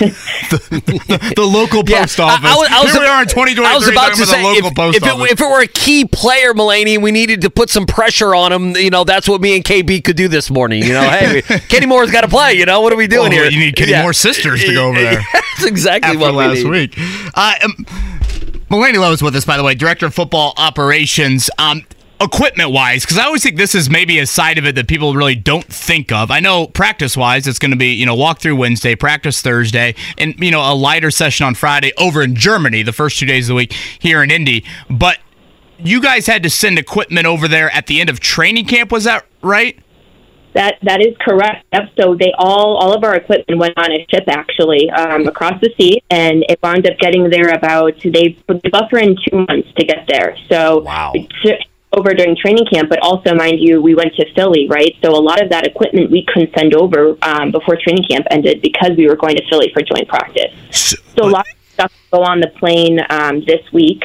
the 0.50 1.48
local 1.50 1.84
post 1.84 2.18
I- 2.20 2.24
office. 2.24 2.44
I, 2.50 2.56
was, 2.56 2.68
I 2.70 2.82
was, 2.82 2.92
Here 2.92 3.00
we 3.00 3.06
are 3.06 3.22
in 3.22 3.28
2023 3.28 3.64
I 3.64 3.74
was 3.76 3.88
about 3.88 4.14
to 4.16 4.26
say, 4.26 4.42
local 4.42 4.68
if, 4.70 4.74
post 4.74 4.96
if, 4.96 5.02
it, 5.04 5.30
if 5.32 5.40
it 5.40 5.44
were 5.44 5.62
a 5.62 5.66
key 5.66 6.04
player, 6.04 6.52
Melainey, 6.54 7.00
we 7.00 7.10
needed 7.12 7.42
to 7.42 7.50
put 7.50 7.70
some 7.70 7.86
pressure 7.86 8.34
on 8.34 8.52
him. 8.52 8.76
You 8.76 8.90
know, 8.90 9.04
that's 9.04 9.28
what 9.28 9.40
me 9.40 9.54
and 9.56 9.64
KB 9.64 10.02
could 10.02 10.16
do 10.16 10.28
this 10.28 10.50
morning. 10.50 10.82
You 10.82 10.92
know, 10.94 11.02
hey, 11.08 11.42
Kenny 11.68 11.86
Moore's 11.86 12.10
got 12.10 12.22
to 12.22 12.28
play. 12.28 12.54
You 12.54 12.66
know, 12.66 12.80
what 12.80 12.92
are 12.92 12.96
we 12.96 13.06
doing 13.06 13.30
Well, 13.30 13.42
here? 13.42 13.50
You 13.50 13.60
need 13.60 13.76
Kenny 13.76 13.92
Yeah. 13.92 14.02
Moore's 14.02 14.18
sisters 14.18 14.64
to 14.64 14.72
go 14.72 14.88
over 14.88 15.00
there. 15.00 15.22
That's 15.32 15.64
exactly 15.66 16.08
after 16.16 16.20
what 16.20 16.32
we 16.32 16.36
last 16.38 16.64
need. 16.64 16.70
week. 16.70 16.94
Uh, 17.34 17.54
um, 17.64 17.86
Melainey 18.70 18.98
Lowe 18.98 19.10
is 19.10 19.20
with 19.20 19.34
us, 19.34 19.44
by 19.44 19.56
the 19.56 19.64
way, 19.64 19.74
director 19.74 20.06
of 20.06 20.14
football 20.14 20.54
operations. 20.56 21.50
Um, 21.58 21.84
equipment 22.20 22.70
wise, 22.70 23.02
because 23.02 23.18
I 23.18 23.24
always 23.24 23.42
think 23.42 23.56
this 23.56 23.74
is 23.74 23.90
maybe 23.90 24.20
a 24.20 24.26
side 24.26 24.58
of 24.58 24.66
it 24.66 24.76
that 24.76 24.86
people 24.86 25.12
really 25.14 25.34
don't 25.34 25.64
think 25.64 26.12
of. 26.12 26.30
I 26.30 26.38
know 26.38 26.68
practice 26.68 27.16
wise, 27.16 27.48
it's 27.48 27.58
going 27.58 27.72
to 27.72 27.76
be 27.76 27.94
you 27.94 28.06
know 28.06 28.14
walk 28.14 28.38
through 28.38 28.54
Wednesday, 28.54 28.94
practice 28.94 29.42
Thursday, 29.42 29.96
and 30.18 30.38
you 30.38 30.52
know 30.52 30.60
a 30.60 30.74
lighter 30.74 31.10
session 31.10 31.46
on 31.46 31.56
Friday 31.56 31.92
over 31.98 32.22
in 32.22 32.36
Germany 32.36 32.84
the 32.84 32.92
first 32.92 33.18
two 33.18 33.26
days 33.26 33.46
of 33.46 33.54
the 33.54 33.56
week 33.56 33.72
here 33.72 34.22
in 34.22 34.30
Indy. 34.30 34.64
But 34.88 35.18
you 35.78 36.00
guys 36.00 36.28
had 36.28 36.44
to 36.44 36.50
send 36.50 36.78
equipment 36.78 37.26
over 37.26 37.48
there 37.48 37.74
at 37.74 37.88
the 37.88 38.00
end 38.00 38.08
of 38.08 38.20
training 38.20 38.66
camp. 38.66 38.92
Was 38.92 39.02
that 39.02 39.26
right? 39.42 39.76
That 40.52 40.78
that 40.82 41.00
is 41.00 41.16
correct. 41.20 41.64
Yep. 41.72 41.90
So 41.98 42.14
they 42.14 42.32
all 42.36 42.76
all 42.76 42.92
of 42.92 43.04
our 43.04 43.14
equipment 43.14 43.60
went 43.60 43.74
on 43.78 43.92
a 43.92 44.04
ship 44.10 44.24
actually 44.28 44.90
um, 44.90 45.26
across 45.28 45.60
the 45.60 45.72
sea, 45.78 46.02
and 46.10 46.44
it 46.48 46.58
wound 46.62 46.86
up 46.88 46.98
getting 46.98 47.30
there 47.30 47.50
about 47.50 48.00
they 48.02 48.36
buffer 48.72 48.98
in 48.98 49.16
two 49.28 49.46
months 49.48 49.68
to 49.76 49.84
get 49.84 50.06
there. 50.08 50.36
So 50.48 50.80
Wow. 50.80 51.12
it's 51.14 51.64
over 51.92 52.14
during 52.14 52.36
training 52.36 52.66
camp, 52.72 52.88
but 52.88 53.00
also 53.00 53.34
mind 53.34 53.58
you, 53.60 53.82
we 53.82 53.94
went 53.94 54.14
to 54.14 54.24
Philly, 54.34 54.68
right? 54.68 54.94
So 55.02 55.10
a 55.10 55.18
lot 55.18 55.42
of 55.42 55.50
that 55.50 55.66
equipment 55.66 56.10
we 56.10 56.24
couldn't 56.24 56.52
send 56.56 56.74
over 56.74 57.16
um, 57.22 57.50
before 57.50 57.76
training 57.76 58.04
camp 58.08 58.26
ended 58.30 58.62
because 58.62 58.92
we 58.96 59.08
were 59.08 59.16
going 59.16 59.36
to 59.36 59.42
Philly 59.48 59.70
for 59.72 59.82
joint 59.82 60.08
practice. 60.08 60.52
So 60.70 61.24
a 61.24 61.30
lot 61.30 61.46
of 61.48 61.72
stuff 61.72 61.92
go 62.10 62.22
on 62.22 62.40
the 62.40 62.48
plane 62.48 63.00
um, 63.10 63.44
this 63.44 63.72
week. 63.72 64.02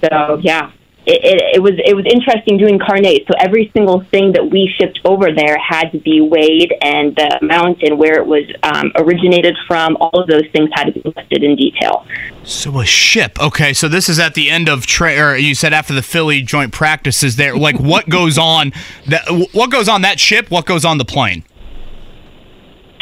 So 0.00 0.40
yeah, 0.42 0.72
it, 1.06 1.20
it, 1.22 1.56
it 1.56 1.62
was 1.62 1.72
it 1.84 1.94
was 1.94 2.06
interesting 2.06 2.56
doing 2.56 2.78
carnet. 2.78 3.22
So 3.28 3.34
every 3.38 3.70
single 3.76 4.04
thing 4.10 4.32
that 4.32 4.50
we 4.50 4.72
shipped 4.80 5.00
over 5.04 5.28
there 5.34 5.56
had 5.58 5.90
to 5.92 5.98
be 5.98 6.20
weighed, 6.20 6.72
and 6.80 7.14
the 7.14 7.38
amount 7.42 7.82
and 7.82 7.98
where 7.98 8.14
it 8.14 8.26
was 8.26 8.44
um, 8.62 8.92
originated 8.96 9.56
from. 9.66 9.96
All 10.00 10.20
of 10.20 10.28
those 10.28 10.44
things 10.52 10.70
had 10.72 10.84
to 10.84 10.92
be 10.92 11.02
listed 11.04 11.42
in 11.42 11.56
detail. 11.56 12.06
So 12.44 12.80
a 12.80 12.86
ship. 12.86 13.40
Okay, 13.40 13.72
so 13.72 13.88
this 13.88 14.08
is 14.08 14.18
at 14.18 14.34
the 14.34 14.50
end 14.50 14.68
of 14.68 14.86
tra- 14.86 15.18
or 15.18 15.36
you 15.36 15.54
said 15.54 15.72
after 15.72 15.94
the 15.94 16.02
Philly 16.02 16.42
joint 16.42 16.72
practices 16.72 17.36
there. 17.36 17.56
Like 17.56 17.78
what 17.78 18.08
goes 18.08 18.38
on 18.38 18.72
that 19.06 19.24
what 19.52 19.70
goes 19.70 19.88
on 19.88 20.02
that 20.02 20.18
ship? 20.18 20.50
What 20.50 20.64
goes 20.64 20.84
on 20.84 20.98
the 20.98 21.04
plane? 21.04 21.44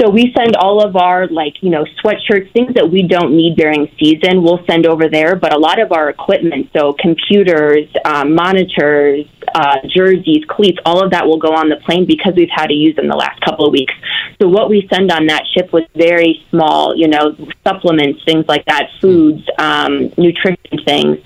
So 0.01 0.09
we 0.09 0.33
send 0.37 0.57
all 0.57 0.85
of 0.85 0.97
our 0.97 1.27
like 1.29 1.63
you 1.63 1.71
know 1.71 1.85
sweatshirts, 2.03 2.53
things 2.53 2.75
that 2.75 2.91
we 2.91 3.03
don't 3.03 3.37
need 3.37 3.57
during 3.57 3.91
season. 3.99 4.43
We'll 4.43 4.65
send 4.67 4.87
over 4.87 5.09
there, 5.09 5.37
but 5.37 5.55
a 5.55 5.59
lot 5.59 5.81
of 5.81 5.93
our 5.93 6.09
equipment, 6.09 6.71
so 6.73 6.93
computers, 6.95 7.89
um, 8.05 8.35
monitors, 8.35 9.27
uh, 9.55 9.77
jerseys, 9.87 10.45
cleats, 10.49 10.79
all 10.85 11.05
of 11.05 11.11
that 11.11 11.27
will 11.27 11.39
go 11.39 11.55
on 11.55 11.69
the 11.69 11.77
plane 11.77 12.07
because 12.07 12.35
we've 12.35 12.51
had 12.51 12.69
to 12.69 12.75
use 12.75 12.97
them 12.97 13.09
the 13.09 13.17
last 13.17 13.41
couple 13.43 13.67
of 13.67 13.73
weeks. 13.73 13.95
So 14.41 14.49
what 14.49 14.71
we 14.71 14.89
send 14.93 15.13
on 15.13 15.27
that 15.27 15.45
ship 15.55 15.73
was 15.73 15.85
very 15.95 16.45
small, 16.51 16.97
you 16.97 17.09
know, 17.09 17.37
supplements, 17.65 18.25
things 18.25 18.47
like 18.49 18.65
that, 18.67 18.89
foods, 19.01 19.43
um, 19.59 20.13
nutrition 20.17 20.57
things 20.85 21.19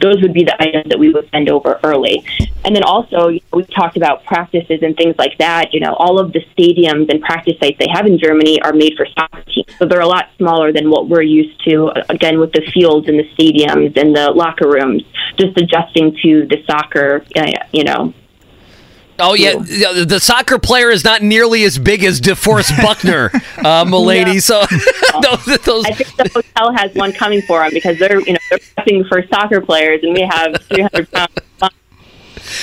those 0.00 0.20
would 0.22 0.32
be 0.32 0.44
the 0.44 0.60
items 0.62 0.88
that 0.88 0.98
we 0.98 1.10
would 1.10 1.28
send 1.30 1.48
over 1.48 1.80
early. 1.84 2.24
And 2.64 2.74
then 2.74 2.82
also, 2.82 3.28
you 3.28 3.40
know, 3.52 3.58
we 3.58 3.64
talked 3.64 3.96
about 3.96 4.24
practices 4.24 4.82
and 4.82 4.96
things 4.96 5.16
like 5.18 5.38
that. 5.38 5.72
You 5.72 5.80
know, 5.80 5.94
all 5.94 6.18
of 6.18 6.32
the 6.32 6.40
stadiums 6.56 7.10
and 7.10 7.20
practice 7.20 7.54
sites 7.60 7.78
they 7.78 7.88
have 7.92 8.06
in 8.06 8.18
Germany 8.18 8.60
are 8.62 8.72
made 8.72 8.94
for 8.96 9.06
soccer 9.06 9.42
teams. 9.42 9.66
So 9.78 9.86
they're 9.86 10.00
a 10.00 10.06
lot 10.06 10.28
smaller 10.36 10.72
than 10.72 10.90
what 10.90 11.08
we're 11.08 11.22
used 11.22 11.62
to, 11.64 11.90
again, 12.08 12.38
with 12.38 12.52
the 12.52 12.62
fields 12.72 13.08
and 13.08 13.18
the 13.18 13.28
stadiums 13.34 13.96
and 13.96 14.14
the 14.14 14.30
locker 14.30 14.68
rooms, 14.68 15.02
just 15.38 15.56
adjusting 15.56 16.16
to 16.22 16.46
the 16.46 16.62
soccer, 16.66 17.24
uh, 17.36 17.50
you 17.72 17.84
know, 17.84 18.12
Oh 19.20 19.34
yeah, 19.34 19.54
the 19.54 20.04
the 20.06 20.20
soccer 20.20 20.58
player 20.58 20.90
is 20.90 21.04
not 21.04 21.22
nearly 21.22 21.64
as 21.64 21.78
big 21.78 22.04
as 22.04 22.20
DeForest 22.20 22.76
Buckner, 22.82 23.30
uh, 23.58 23.84
Melainey. 23.84 24.34
No. 24.34 24.40
So 24.40 24.64
those, 25.22 25.58
those 25.58 25.84
I 25.86 25.92
think 25.92 26.16
the 26.16 26.30
hotel 26.32 26.72
has 26.74 26.94
one 26.94 27.12
coming 27.12 27.42
for 27.42 27.60
them 27.60 27.70
because 27.72 27.98
they're, 27.98 28.20
you 28.20 28.34
know, 28.34 28.38
they're 28.50 28.58
prepping 28.58 29.08
for 29.08 29.26
soccer 29.26 29.60
players 29.60 30.02
and 30.04 30.14
we 30.14 30.22
have 30.22 30.62
300 30.62 31.10
pounds. 31.10 31.32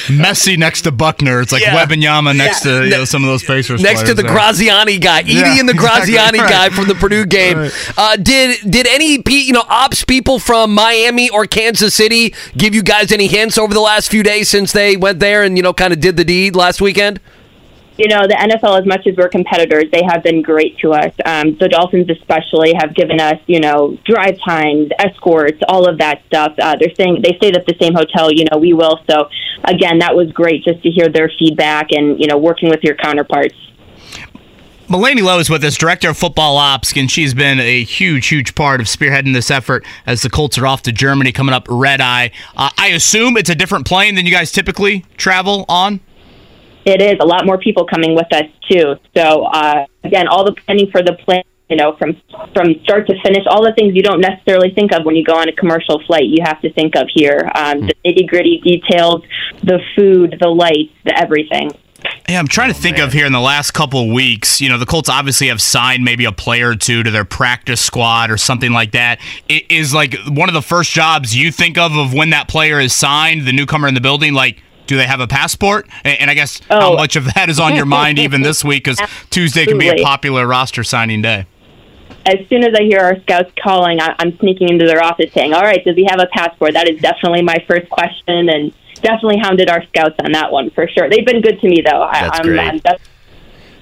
Messi 0.08 0.58
next 0.58 0.82
to 0.82 0.92
Buckner. 0.92 1.42
It's 1.42 1.52
like 1.52 1.62
Yeah. 1.62 1.76
Wembanyama 1.86 2.36
next 2.36 2.62
to 2.62 2.84
you 2.84 2.90
know, 2.92 3.06
some 3.06 3.24
of 3.24 3.28
those 3.30 3.44
Pacers. 3.44 3.82
next 3.82 4.04
to 4.04 4.14
the 4.14 4.24
there. 4.24 4.32
Graziani 4.32 4.98
guy, 5.00 5.24
Edey 5.24 5.34
Yeah, 5.34 5.60
and 5.60 5.70
the 5.70 5.74
exactly, 5.74 6.14
Graziani 6.14 6.40
right. 6.40 6.50
guy 6.50 6.70
from 6.70 6.88
the 6.88 6.96
Purdue 6.96 7.26
game. 7.26 7.72
Uh, 7.98 8.16
did 8.18 8.58
did 8.70 8.88
any 8.88 9.22
you 9.28 9.54
know 9.54 9.64
ops 9.70 10.04
people 10.04 10.40
from 10.40 10.74
Miami 10.74 11.30
or 11.30 11.46
Kansas 11.46 11.94
City 11.94 12.34
give 12.58 12.74
you 12.76 12.84
guys 12.84 13.12
any 13.12 13.28
hints 13.28 13.58
over 13.58 13.74
the 13.74 13.80
last 13.82 14.10
few 14.10 14.24
days 14.24 14.50
since 14.50 14.72
they 14.72 14.98
went 14.98 15.20
there 15.20 15.44
and 15.44 15.58
you 15.58 15.64
know 15.64 15.74
kind 15.74 15.94
of 15.94 16.00
did 16.00 16.18
the 16.18 16.24
deed 16.26 16.56
last 16.56 16.82
weekend? 16.82 17.20
You 17.98 18.10
know, 18.10 18.28
the 18.28 18.36
NFL, 18.36 18.82
as 18.82 18.86
much 18.86 19.08
as 19.08 19.16
we're 19.16 19.30
competitors, 19.30 19.86
they 19.92 20.02
have 20.04 20.22
been 20.22 20.42
great 20.42 20.78
to 20.80 20.92
us. 20.92 21.14
Um, 21.26 21.56
the 21.58 21.70
Dolphins, 21.70 22.10
especially, 22.10 22.74
have 22.78 22.94
given 22.94 23.22
us, 23.22 23.40
you 23.48 23.62
know, 23.62 23.98
drive 24.04 24.38
times, 24.44 24.90
escorts, 25.00 25.62
all 25.70 25.88
of 25.88 26.00
that 26.00 26.22
stuff. 26.28 26.54
Uh, 26.60 26.76
they're 26.78 26.94
saying 26.96 27.22
they 27.24 27.38
stayed 27.38 27.56
at 27.56 27.66
the 27.66 27.76
same 27.80 27.94
hotel. 27.94 28.30
You 28.30 28.46
know, 28.52 28.58
we 28.58 28.74
will. 28.74 29.00
So, 29.10 29.30
again, 29.64 30.00
that 30.00 30.14
was 30.14 30.30
great 30.34 30.66
just 30.66 30.84
to 30.84 30.90
hear 30.90 31.08
their 31.08 31.32
feedback 31.40 31.92
and 31.92 32.20
you 32.20 32.28
know, 32.28 32.38
working 32.38 32.70
with 32.70 32.84
your 32.84 32.96
counterparts. 32.96 33.56
Melainey 34.88 35.24
Lowe 35.24 35.40
is 35.40 35.50
with 35.50 35.64
us, 35.64 35.78
director 35.78 36.10
of 36.10 36.18
football 36.18 36.58
ops, 36.58 36.96
and 36.96 37.10
she's 37.10 37.34
been 37.34 37.60
a 37.60 37.84
huge, 37.84 38.28
huge 38.28 38.54
part 38.54 38.80
of 38.80 38.86
spearheading 38.86 39.34
this 39.34 39.50
effort 39.50 39.84
as 40.06 40.22
the 40.22 40.30
Colts 40.30 40.60
are 40.60 40.68
off 40.68 40.84
to 40.84 40.92
Germany 40.92 41.32
coming 41.32 41.56
up 41.56 41.66
red 41.70 42.02
eye. 42.02 42.32
Uh, 42.56 42.70
I 42.78 42.90
assume 42.90 43.36
it's 43.36 43.50
a 43.50 43.56
different 43.56 43.88
plane 43.88 44.14
than 44.14 44.26
you 44.28 44.32
guys 44.32 44.52
typically 44.52 45.04
travel 45.18 45.66
on. 45.68 46.02
It 46.86 47.02
is 47.02 47.18
a 47.20 47.26
lot 47.26 47.46
more 47.46 47.58
people 47.58 47.86
coming 47.86 48.16
with 48.16 48.32
us 48.32 48.46
too. 48.70 48.96
So 49.16 49.46
uh, 49.46 49.86
again, 50.04 50.28
all 50.28 50.46
the 50.46 50.54
planning 50.54 50.90
for 50.92 51.02
the 51.02 51.14
plane, 51.14 51.44
you 51.70 51.76
know, 51.76 51.96
from 51.98 52.22
from 52.54 52.80
start 52.84 53.08
to 53.08 53.20
finish, 53.24 53.44
all 53.48 53.64
the 53.64 53.74
things 53.74 53.96
you 53.96 54.04
don't 54.04 54.22
necessarily 54.22 54.72
think 54.72 54.94
of 54.94 55.04
when 55.04 55.16
you 55.16 55.24
go 55.24 55.36
on 55.36 55.50
a 55.50 55.54
commercial 55.54 56.02
flight, 56.06 56.26
you 56.26 56.44
have 56.44 56.62
to 56.62 56.72
think 56.72 56.96
of 56.96 57.08
here. 57.12 57.50
Um, 57.56 57.88
the 57.88 57.96
nitty 58.06 58.28
gritty 58.28 58.62
details, 58.64 59.24
the 59.64 59.80
food, 59.96 60.38
the 60.40 60.48
lights, 60.48 60.94
the 61.04 61.18
everything. 61.18 61.72
Yeah, 62.30 62.40
I'm 62.40 62.48
trying 62.48 62.74
to 62.74 62.80
think 62.80 63.00
of 63.00 63.14
here 63.14 63.26
in 63.26 63.32
the 63.32 63.40
last 63.40 63.72
couple 63.72 64.00
of 64.02 64.12
weeks. 64.12 64.62
You 64.62 64.70
know, 64.70 64.78
the 64.78 64.86
Colts 64.86 65.10
obviously 65.10 65.48
have 65.48 65.62
signed 65.62 66.04
maybe 66.04 66.26
a 66.26 66.32
player 66.32 66.70
or 66.70 66.76
two 66.76 67.02
to 67.04 67.10
their 67.10 67.26
practice 67.26 67.82
squad 67.82 68.30
or 68.30 68.38
something 68.38 68.72
like 68.72 68.92
that. 68.92 69.20
It 69.48 69.72
is 69.72 69.94
like 69.94 70.16
one 70.28 70.50
of 70.50 70.54
the 70.54 70.62
first 70.62 70.92
jobs 70.92 71.36
you 71.36 71.52
think 71.52 71.78
of 71.78 71.96
of 71.96 72.14
when 72.14 72.32
that 72.32 72.48
player 72.48 72.80
is 72.80 72.94
signed, 72.94 73.48
the 73.48 73.54
newcomer 73.54 73.88
in 73.88 73.94
the 73.94 74.02
building. 74.02 74.34
Like, 74.34 74.62
do 74.88 74.98
they 74.98 75.06
have 75.06 75.20
a 75.20 75.28
passport? 75.28 75.88
And, 76.04 76.30
I 76.30 76.34
guess 76.34 76.62
how 76.70 76.94
Oh. 76.94 76.96
much 76.96 77.16
of 77.16 77.34
that 77.34 77.50
is 77.50 77.60
on 77.60 77.76
your 77.76 77.86
mind 77.86 78.20
even 78.20 78.42
this 78.42 78.64
week? 78.64 78.84
Because 78.84 79.00
Tuesday 79.30 79.66
can 79.66 79.78
be 79.78 79.90
a 79.90 80.04
popular 80.04 80.48
roster 80.48 80.84
signing 80.84 81.22
day. 81.22 81.46
As 82.26 82.40
soon 82.50 82.64
as 82.64 82.74
I 82.74 82.84
hear 82.84 83.00
our 83.00 83.20
scouts 83.22 83.52
calling, 83.62 84.00
I, 84.00 84.16
I'm 84.20 84.38
sneaking 84.40 84.70
into 84.70 84.86
their 84.86 85.04
office 85.04 85.32
saying, 85.34 85.54
"All 85.54 85.62
right, 85.62 85.84
does 85.86 85.96
he 85.96 86.06
have 86.10 86.20
a 86.20 86.28
passport?" 86.34 86.74
That 86.74 86.90
is 86.90 87.00
definitely 87.00 87.44
my 87.44 87.64
first 87.68 87.88
question, 87.90 88.50
and 88.50 88.74
definitely 88.96 89.38
hounded 89.38 89.70
our 89.70 89.84
scouts 89.88 90.16
on 90.24 90.32
that 90.32 90.52
one 90.52 90.72
for 90.72 90.88
sure. 90.88 91.08
They've 91.10 91.26
been 91.26 91.42
good 91.42 91.60
to 91.62 91.68
me 91.68 91.82
though. 91.86 92.08
That's 92.12 92.40
I'm, 92.40 92.46
great. 92.46 92.60
I'm 92.60 92.80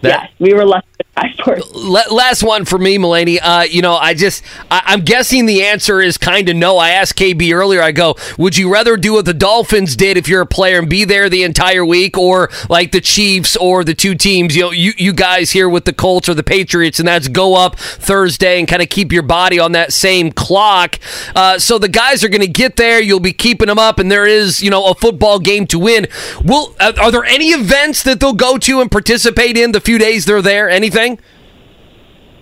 That- 0.03 0.21
yes, 0.23 0.31
we 0.39 0.53
were 0.53 0.65
lucky 0.65 0.87
with 0.97 1.07
passports. 1.15 1.67
La- 1.73 2.11
last 2.11 2.43
one 2.43 2.65
for 2.65 2.77
me, 2.77 2.97
Melainey. 2.97 3.39
Uh, 3.41 3.63
you 3.69 3.81
know, 3.81 3.95
I 3.95 4.13
just, 4.13 4.43
I- 4.69 4.81
I'm 4.85 5.01
guessing 5.01 5.45
the 5.45 5.63
answer 5.63 6.01
is 6.01 6.17
kind 6.17 6.47
of 6.49 6.55
no. 6.55 6.77
I 6.77 6.89
asked 6.89 7.15
KB 7.17 7.53
earlier. 7.53 7.81
I 7.81 7.91
go, 7.91 8.15
would 8.37 8.57
you 8.57 8.71
rather 8.71 8.97
do 8.97 9.13
what 9.13 9.25
the 9.25 9.33
Dolphins 9.33 9.95
did 9.95 10.17
if 10.17 10.27
you're 10.27 10.41
a 10.41 10.45
player 10.45 10.79
and 10.79 10.89
be 10.89 11.05
there 11.05 11.29
the 11.29 11.43
entire 11.43 11.85
week, 11.85 12.17
or 12.17 12.49
like 12.69 12.91
the 12.91 13.01
Chiefs 13.01 13.55
or 13.55 13.83
the 13.83 13.93
two 13.95 14.15
teams? 14.15 14.55
You 14.55 14.63
know, 14.63 14.71
you 14.71 14.93
you 14.97 15.13
guys 15.13 15.51
here 15.51 15.69
with 15.69 15.85
the 15.85 15.93
Colts 15.93 16.27
or 16.29 16.33
the 16.33 16.43
Patriots, 16.43 16.99
and 16.99 17.07
that's 17.07 17.27
go 17.27 17.55
up 17.55 17.77
Thursday 17.77 18.59
and 18.59 18.67
kind 18.67 18.81
of 18.81 18.89
keep 18.89 19.11
your 19.11 19.23
body 19.23 19.59
on 19.59 19.71
that 19.73 19.93
same 19.93 20.31
clock. 20.31 20.99
Uh, 21.35 21.57
so 21.59 21.77
the 21.77 21.87
guys 21.87 22.23
are 22.23 22.29
going 22.29 22.41
to 22.41 22.47
get 22.47 22.75
there. 22.75 23.01
You'll 23.01 23.19
be 23.19 23.33
keeping 23.33 23.67
them 23.67 23.79
up, 23.79 23.99
and 23.99 24.11
there 24.11 24.25
is, 24.27 24.61
you 24.61 24.69
know, 24.69 24.87
a 24.87 24.95
football 24.95 25.39
game 25.39 25.65
to 25.67 25.79
win. 25.79 26.07
Will 26.43 26.75
uh, 26.79 26.93
are 26.99 27.11
there 27.11 27.23
any 27.25 27.47
events 27.47 28.03
that 28.03 28.19
they'll 28.19 28.33
go 28.33 28.57
to 28.57 28.81
and 28.81 28.91
participate 28.91 29.57
in 29.57 29.71
the 29.71 29.79
few 29.93 29.99
days 29.99 30.25
they're 30.25 30.41
there? 30.41 30.69
Anything? 30.69 31.19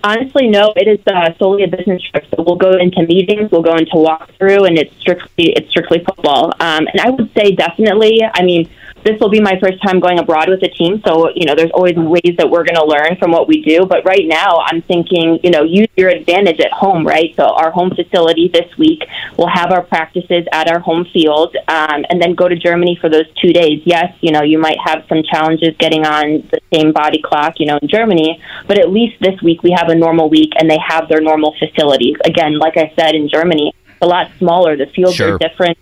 Honestly, 0.02 0.48
no. 0.48 0.72
It 0.74 0.88
is 0.88 1.00
uh, 1.06 1.36
solely 1.38 1.64
a 1.64 1.68
business 1.68 2.02
trip. 2.02 2.24
So 2.34 2.42
we'll 2.42 2.56
go 2.56 2.72
into 2.72 3.02
meetings, 3.02 3.50
we'll 3.50 3.62
go 3.62 3.76
into 3.76 3.92
walkthrough, 3.92 4.66
and 4.66 4.78
it's 4.78 4.94
strictly 4.98 5.52
it's 5.52 5.68
strictly 5.68 6.02
football. 6.02 6.46
Um, 6.60 6.88
and 6.90 7.00
I 7.00 7.10
would 7.10 7.30
say 7.36 7.54
definitely. 7.54 8.22
I 8.24 8.42
mean, 8.42 8.70
this 9.04 9.18
will 9.20 9.28
be 9.28 9.40
my 9.40 9.58
first 9.60 9.82
time 9.82 10.00
going 10.00 10.18
abroad 10.18 10.48
with 10.48 10.62
a 10.62 10.68
team, 10.68 11.02
so 11.06 11.30
you 11.34 11.46
know, 11.46 11.54
there's 11.54 11.70
always 11.72 11.96
ways 11.96 12.34
that 12.38 12.48
we're 12.50 12.64
going 12.64 12.76
to 12.76 12.84
learn 12.84 13.16
from 13.18 13.32
what 13.32 13.48
we 13.48 13.62
do. 13.62 13.84
But 13.86 14.04
right 14.04 14.26
now, 14.26 14.60
I'm 14.66 14.82
thinking, 14.82 15.40
you 15.42 15.50
know, 15.50 15.62
use 15.62 15.88
your 15.96 16.08
advantage 16.08 16.60
at 16.60 16.72
home, 16.72 17.06
right? 17.06 17.34
So 17.36 17.44
our 17.44 17.70
home 17.70 17.90
facility 17.90 18.48
this 18.48 18.76
week, 18.78 19.02
we'll 19.36 19.48
have 19.48 19.70
our 19.72 19.82
practices 19.82 20.46
at 20.52 20.70
our 20.70 20.78
home 20.78 21.06
field, 21.12 21.56
um, 21.68 22.04
and 22.08 22.20
then 22.20 22.34
go 22.34 22.48
to 22.48 22.56
Germany 22.56 22.96
for 23.00 23.08
those 23.08 23.26
two 23.40 23.52
days. 23.52 23.82
Yes, 23.84 24.14
you 24.20 24.32
know, 24.32 24.42
you 24.42 24.58
might 24.58 24.78
have 24.84 25.04
some 25.08 25.22
challenges 25.22 25.74
getting 25.78 26.04
on 26.06 26.48
the 26.50 26.60
same 26.72 26.92
body 26.92 27.20
clock, 27.22 27.58
you 27.58 27.66
know, 27.66 27.78
in 27.82 27.88
Germany, 27.88 28.40
but 28.66 28.78
at 28.78 28.90
least 28.90 29.20
this 29.20 29.40
week 29.42 29.62
we 29.62 29.72
have 29.76 29.88
a 29.88 29.94
normal 29.94 30.28
week 30.28 30.52
and 30.56 30.70
they 30.70 30.78
have 30.86 31.08
their 31.08 31.20
normal 31.20 31.54
facilities. 31.58 32.16
Again, 32.24 32.58
like 32.58 32.76
I 32.76 32.92
said, 32.96 33.14
in 33.14 33.28
Germany, 33.28 33.72
it's 33.86 33.98
a 34.02 34.06
lot 34.06 34.30
smaller. 34.38 34.76
The 34.76 34.86
fields 34.86 35.16
Sure. 35.16 35.34
are 35.34 35.38
different. 35.38 35.78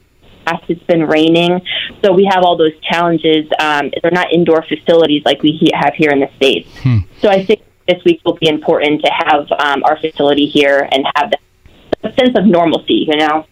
Past 0.51 0.64
It's 0.68 0.82
been 0.84 1.07
raining, 1.07 1.61
so 2.03 2.12
we 2.12 2.28
have 2.30 2.42
all 2.44 2.57
those 2.57 2.76
challenges. 2.90 3.46
Um, 3.59 3.90
they're 4.03 4.11
not 4.11 4.32
indoor 4.32 4.62
facilities 4.62 5.22
like 5.24 5.42
we 5.42 5.53
he- 5.53 5.72
have 5.74 5.94
here 5.94 6.11
in 6.11 6.20
the 6.20 6.30
states. 6.36 6.68
So 7.20 7.28
I 7.28 7.44
think 7.44 7.61
this 7.86 8.03
week 8.05 8.20
will 8.24 8.36
be 8.36 8.48
important 8.48 9.03
to 9.05 9.11
have 9.12 9.51
um, 9.59 9.82
our 9.84 9.98
facility 9.98 10.46
here 10.46 10.88
and 10.90 11.05
have 11.16 11.30
that 12.03 12.16
sense 12.18 12.36
of 12.36 12.46
normalcy. 12.46 13.07
You 13.09 13.16
know. 13.16 13.46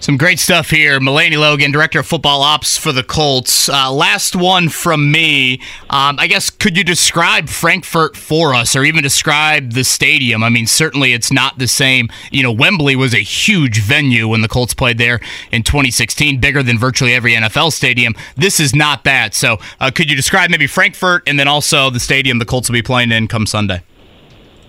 Some 0.00 0.16
great 0.16 0.38
stuff 0.38 0.70
here. 0.70 1.00
Melainey 1.00 1.36
Logan, 1.36 1.72
Director 1.72 1.98
of 1.98 2.06
Football 2.06 2.42
Ops 2.42 2.78
for 2.78 2.92
the 2.92 3.02
Colts. 3.02 3.68
Uh, 3.68 3.92
last 3.92 4.36
one 4.36 4.68
from 4.68 5.10
me. 5.10 5.60
Um, 5.90 6.18
I 6.20 6.28
guess, 6.28 6.50
could 6.50 6.76
you 6.76 6.84
describe 6.84 7.48
Frankfurt 7.48 8.16
for 8.16 8.54
us 8.54 8.76
or 8.76 8.84
even 8.84 9.02
describe 9.02 9.72
the 9.72 9.82
stadium? 9.82 10.44
I 10.44 10.50
mean, 10.50 10.68
certainly 10.68 11.14
it's 11.14 11.32
not 11.32 11.58
the 11.58 11.66
same. 11.66 12.08
You 12.30 12.44
know, 12.44 12.52
Wembley 12.52 12.94
was 12.94 13.12
a 13.12 13.18
huge 13.18 13.80
venue 13.80 14.28
when 14.28 14.40
the 14.40 14.48
Colts 14.48 14.72
played 14.72 14.98
there 14.98 15.18
in 15.50 15.64
2016, 15.64 16.38
bigger 16.38 16.62
than 16.62 16.78
virtually 16.78 17.12
every 17.12 17.34
NFL 17.34 17.72
stadium. 17.72 18.14
This 18.36 18.60
is 18.60 18.76
not 18.76 19.02
that. 19.02 19.34
So, 19.34 19.58
uh, 19.80 19.90
could 19.90 20.08
you 20.08 20.14
describe 20.14 20.48
maybe 20.48 20.68
Frankfurt 20.68 21.24
and 21.26 21.40
then 21.40 21.48
also 21.48 21.90
the 21.90 22.00
stadium 22.00 22.38
the 22.38 22.46
Colts 22.46 22.68
will 22.68 22.74
be 22.74 22.82
playing 22.82 23.10
in 23.10 23.26
come 23.26 23.46
Sunday? 23.46 23.82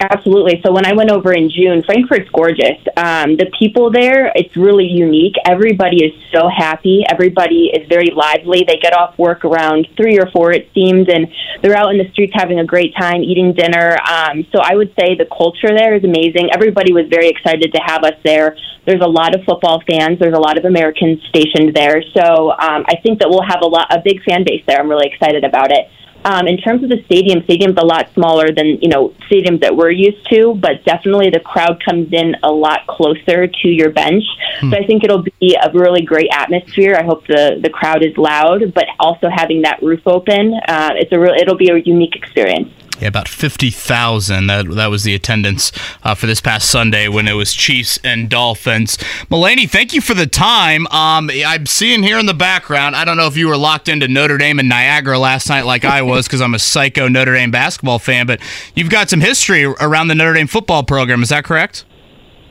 Absolutely. 0.02 0.62
So 0.66 0.72
when 0.72 0.86
I 0.86 0.93
went 0.93 1.12
over 1.12 1.34
in 1.34 1.50
June, 1.50 1.84
Frankfurt's 1.84 2.30
gorgeous. 2.32 2.80
Um, 2.95 3.36
the 3.36 3.52
people 3.60 3.91
there, 3.91 4.32
it's 4.34 4.56
really 4.56 4.86
unique. 4.86 5.36
Everybody 5.45 6.06
is 6.06 6.14
so 6.32 6.47
happy. 6.47 7.04
Everybody 7.12 7.72
is 7.76 7.86
very 7.89 8.12
lively. 8.16 8.64
They 8.66 8.78
get 8.78 8.93
off 8.93 9.20
work 9.20 9.43
around 9.43 9.88
three 9.97 10.18
or 10.18 10.32
four, 10.32 10.54
it 10.54 10.70
seems, 10.74 11.10
and 11.10 11.28
they're 11.62 11.76
out 11.76 11.91
in 11.91 11.97
the 11.97 12.10
streets 12.14 12.32
having 12.34 12.60
a 12.60 12.66
great 12.66 12.95
time, 12.95 13.24
eating 13.24 13.54
dinner. 13.54 13.97
Um, 14.08 14.47
so 14.54 14.62
I 14.64 14.76
would 14.76 14.93
say 14.97 15.16
the 15.16 15.28
culture 15.28 15.76
there 15.76 15.93
is 15.95 16.06
amazing. 16.06 16.47
Everybody 16.54 16.93
was 16.93 17.08
very 17.10 17.28
excited 17.28 17.74
to 17.74 17.82
have 17.84 18.06
us 18.06 18.16
there. 18.24 18.56
There's 18.86 19.02
a 19.04 19.10
lot 19.10 19.36
of 19.36 19.43
football 19.43 19.84
fans. 19.86 20.18
There's 20.18 20.34
a 20.34 20.39
lot 20.39 20.58
of 20.58 20.64
Americans 20.64 21.20
stationed 21.28 21.76
there. 21.76 22.02
So 22.16 22.52
um, 22.52 22.86
I 22.88 22.95
think 23.04 23.20
that 23.20 23.30
we'll 23.30 23.45
have 23.45 23.62
a 23.62 23.68
lot, 23.68 23.91
a 23.91 24.00
big 24.00 24.24
fan 24.24 24.45
base 24.45 24.64
there. 24.66 24.80
I'm 24.80 24.89
really 24.89 25.12
excited 25.12 25.43
about 25.43 25.72
it. 25.72 25.91
Um, 26.26 26.47
in 26.47 26.57
terms 26.57 26.84
of 26.84 26.89
the 26.89 27.01
stadium, 27.05 27.43
stadium's 27.43 27.78
a 27.78 27.86
lot 27.86 28.11
smaller 28.13 28.51
than 28.51 28.78
you 28.82 28.89
know 28.89 29.13
stadiums 29.30 29.61
that 29.61 29.76
we're 29.76 29.91
used 29.91 30.30
to, 30.30 30.55
but 30.55 30.84
definitely 30.86 31.30
the 31.30 31.39
crowd 31.39 31.82
comes 31.84 32.11
in 32.11 32.36
a 32.43 32.51
lot 32.51 32.86
closer 32.88 33.47
to 33.47 33.67
your 33.67 33.89
bench. 33.91 34.24
So 34.59 34.78
I 34.78 34.86
think 34.86 35.05
it'll 35.05 35.24
be 35.39 35.57
a 35.61 35.72
really 35.72 36.01
great 36.01 36.30
atmosphere. 36.32 36.95
I 36.99 37.03
hope 37.03 37.26
the 37.28 37.59
the 37.61 37.70
crowd 37.70 38.03
is 38.03 38.17
loud, 38.17 38.74
but 38.74 38.86
also 38.99 39.30
having 39.30 39.61
that 39.61 39.82
roof 39.82 40.01
open, 40.05 40.53
uh, 40.67 40.91
it's 40.95 41.11
a 41.13 41.20
real 41.20 41.34
it'll 41.34 41.57
be 41.57 41.70
a 41.70 41.78
unique 41.78 42.15
experience. 42.15 42.70
Yeah, 43.00 43.08
about 43.08 43.28
50,000. 43.30 44.47
That 44.47 44.70
that 44.72 44.88
was 44.88 45.04
the 45.04 45.16
attendance 45.16 45.72
uh, 46.04 46.16
for 46.16 46.26
this 46.26 46.41
past 46.41 46.70
Sunday 46.70 47.08
when 47.08 47.28
it 47.28 47.34
was 47.34 47.54
Chiefs 47.54 47.97
and 48.04 48.30
Dolphins. 48.30 48.97
Melainey, 49.30 49.70
thank 49.70 49.93
you 49.93 50.02
for 50.02 50.14
the 50.14 50.28
time. 50.28 50.86
Um, 50.88 51.30
I'm 51.45 51.66
seeing 51.66 52.04
here 52.04 52.20
in 52.20 52.26
the 52.26 52.34
background, 52.34 52.95
I 52.95 53.06
don't 53.06 53.16
know 53.16 53.28
if 53.28 53.38
you 53.38 53.47
were 53.47 53.58
locked 53.58 53.88
into 53.88 54.08
Notre 54.08 54.38
Dame 54.38 54.60
and 54.60 54.68
Niagara 54.68 55.18
last 55.18 55.47
night 55.47 55.66
like 55.66 55.86
I 55.86 56.02
was 56.02 56.28
because 56.28 56.41
I'm 56.41 56.54
a 56.54 56.60
psycho 56.60 57.08
Notre 57.08 57.34
Dame 57.34 57.52
basketball 57.52 58.00
fan, 58.00 58.28
but 58.28 58.41
you've 58.76 58.89
got 58.89 59.10
some 59.10 59.22
history 59.22 59.64
around 59.64 60.10
the 60.10 60.16
Notre 60.16 60.34
Dame 60.34 60.47
football 60.47 60.84
program. 60.84 61.24
Is 61.24 61.30
that 61.30 61.45
correct? 61.45 61.86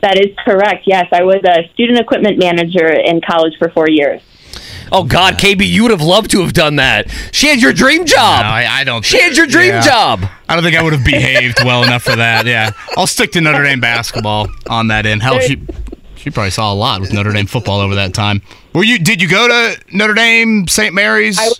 That 0.01 0.17
is 0.17 0.35
correct. 0.45 0.83
Yes, 0.87 1.07
I 1.11 1.23
was 1.23 1.43
a 1.43 1.69
student 1.73 1.99
equipment 1.99 2.39
manager 2.39 2.87
in 2.87 3.21
college 3.21 3.53
for 3.59 3.69
four 3.69 3.89
years. 3.89 4.21
Oh 4.91 5.03
God, 5.03 5.35
KB, 5.35 5.67
you 5.67 5.83
would 5.83 5.91
have 5.91 6.01
loved 6.01 6.31
to 6.31 6.41
have 6.41 6.53
done 6.53 6.77
that. 6.77 7.09
She 7.31 7.47
had 7.47 7.61
your 7.61 7.73
dream 7.73 8.05
job. 8.05 8.43
No, 8.43 8.49
I, 8.49 8.65
I 8.69 8.83
don't. 8.83 9.05
she 9.05 9.21
had 9.21 9.37
your 9.37 9.47
dream 9.47 9.69
yeah. 9.69 9.81
job. 9.81 10.25
I 10.47 10.55
don't 10.55 10.63
think 10.63 10.75
I 10.75 10.81
would 10.81 10.93
have 10.93 11.05
behaved 11.05 11.63
well 11.63 11.83
enough 11.83 12.03
for 12.03 12.15
that. 12.15 12.45
Yeah, 12.45 12.71
I'll 12.97 13.07
stick 13.07 13.31
to 13.33 13.41
Notre 13.41 13.63
Dame 13.63 13.79
basketball 13.79 14.47
on 14.69 14.87
that 14.87 15.05
end. 15.05 15.21
Hell, 15.21 15.39
she 15.39 15.61
she 16.15 16.29
probably 16.29 16.51
saw 16.51 16.73
a 16.73 16.75
lot 16.75 17.01
with 17.01 17.13
Notre 17.13 17.31
Dame 17.31 17.45
football 17.45 17.79
over 17.79 17.95
that 17.95 18.13
time. 18.13 18.41
Were 18.73 18.83
you? 18.83 18.99
Did 18.99 19.21
you 19.21 19.29
go 19.29 19.47
to 19.47 19.79
Notre 19.91 20.13
Dame, 20.13 20.67
St. 20.67 20.93
Mary's? 20.93 21.39
I- 21.39 21.51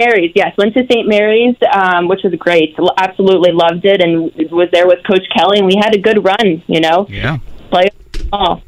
Mary's, 0.00 0.32
yes, 0.34 0.56
went 0.56 0.72
to 0.72 0.86
St. 0.90 1.06
Mary's, 1.06 1.56
um, 1.70 2.08
which 2.08 2.22
was 2.24 2.34
great. 2.36 2.74
Absolutely 2.96 3.52
loved 3.52 3.84
it, 3.84 4.00
and 4.00 4.32
was 4.50 4.70
there 4.72 4.86
with 4.86 5.04
Coach 5.06 5.28
Kelly, 5.36 5.58
and 5.58 5.66
we 5.66 5.76
had 5.76 5.94
a 5.94 5.98
good 5.98 6.24
run. 6.24 6.62
You 6.66 6.80
know, 6.80 7.06
yeah. 7.10 7.36
play 7.70 7.90
ball. 8.30 8.62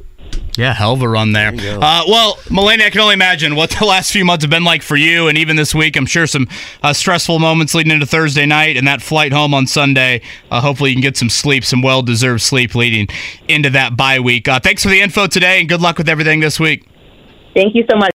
Yeah, 0.57 0.75
hell 0.75 0.93
of 0.93 1.03
a 1.03 1.09
run 1.09 1.33
there. 1.33 1.49
Uh, 1.49 2.03
well, 2.07 2.37
Melainey, 2.51 2.85
I 2.85 2.91
can 2.91 3.01
only 3.01 3.15
imagine 3.15 3.55
what 3.55 3.71
the 3.79 3.87
last 3.87 4.13
few 4.13 4.25
months 4.25 4.45
have 4.45 4.51
been 4.51 4.65
like 4.65 4.83
for 4.83 4.97
you, 4.97 5.29
and 5.29 5.39
even 5.39 5.57
this 5.57 5.75
week, 5.75 5.97
I'm 5.97 6.07
sure 6.07 6.27
some 6.27 6.47
uh, 6.83 6.93
stressful 6.93 7.39
moments 7.39 7.75
leading 7.75 7.93
into 7.93 8.07
Thursday 8.07 8.45
night 8.45 8.77
and 8.77 8.87
that 8.87 9.01
flight 9.01 9.33
home 9.33 9.55
on 9.55 9.67
Sunday. 9.67 10.21
Uh, 10.51 10.61
hopefully, 10.61 10.91
you 10.91 10.97
can 10.97 11.03
get 11.03 11.17
some 11.17 11.31
sleep, 11.31 11.65
some 11.65 11.81
well-deserved 11.81 12.43
sleep 12.43 12.75
leading 12.75 13.09
into 13.49 13.71
that 13.71 13.97
bye 13.97 14.21
week. 14.21 14.47
Uh, 14.47 14.61
thanks 14.61 14.83
for 14.83 14.91
the 14.91 15.01
info 15.01 15.27
today, 15.27 15.59
and 15.61 15.69
good 15.69 15.81
luck 15.81 15.97
with 15.97 16.09
everything 16.09 16.41
this 16.41 16.61
week. 16.61 16.87
Thank 17.55 17.75
you 17.75 17.85
so 17.91 17.97
much. 17.97 18.11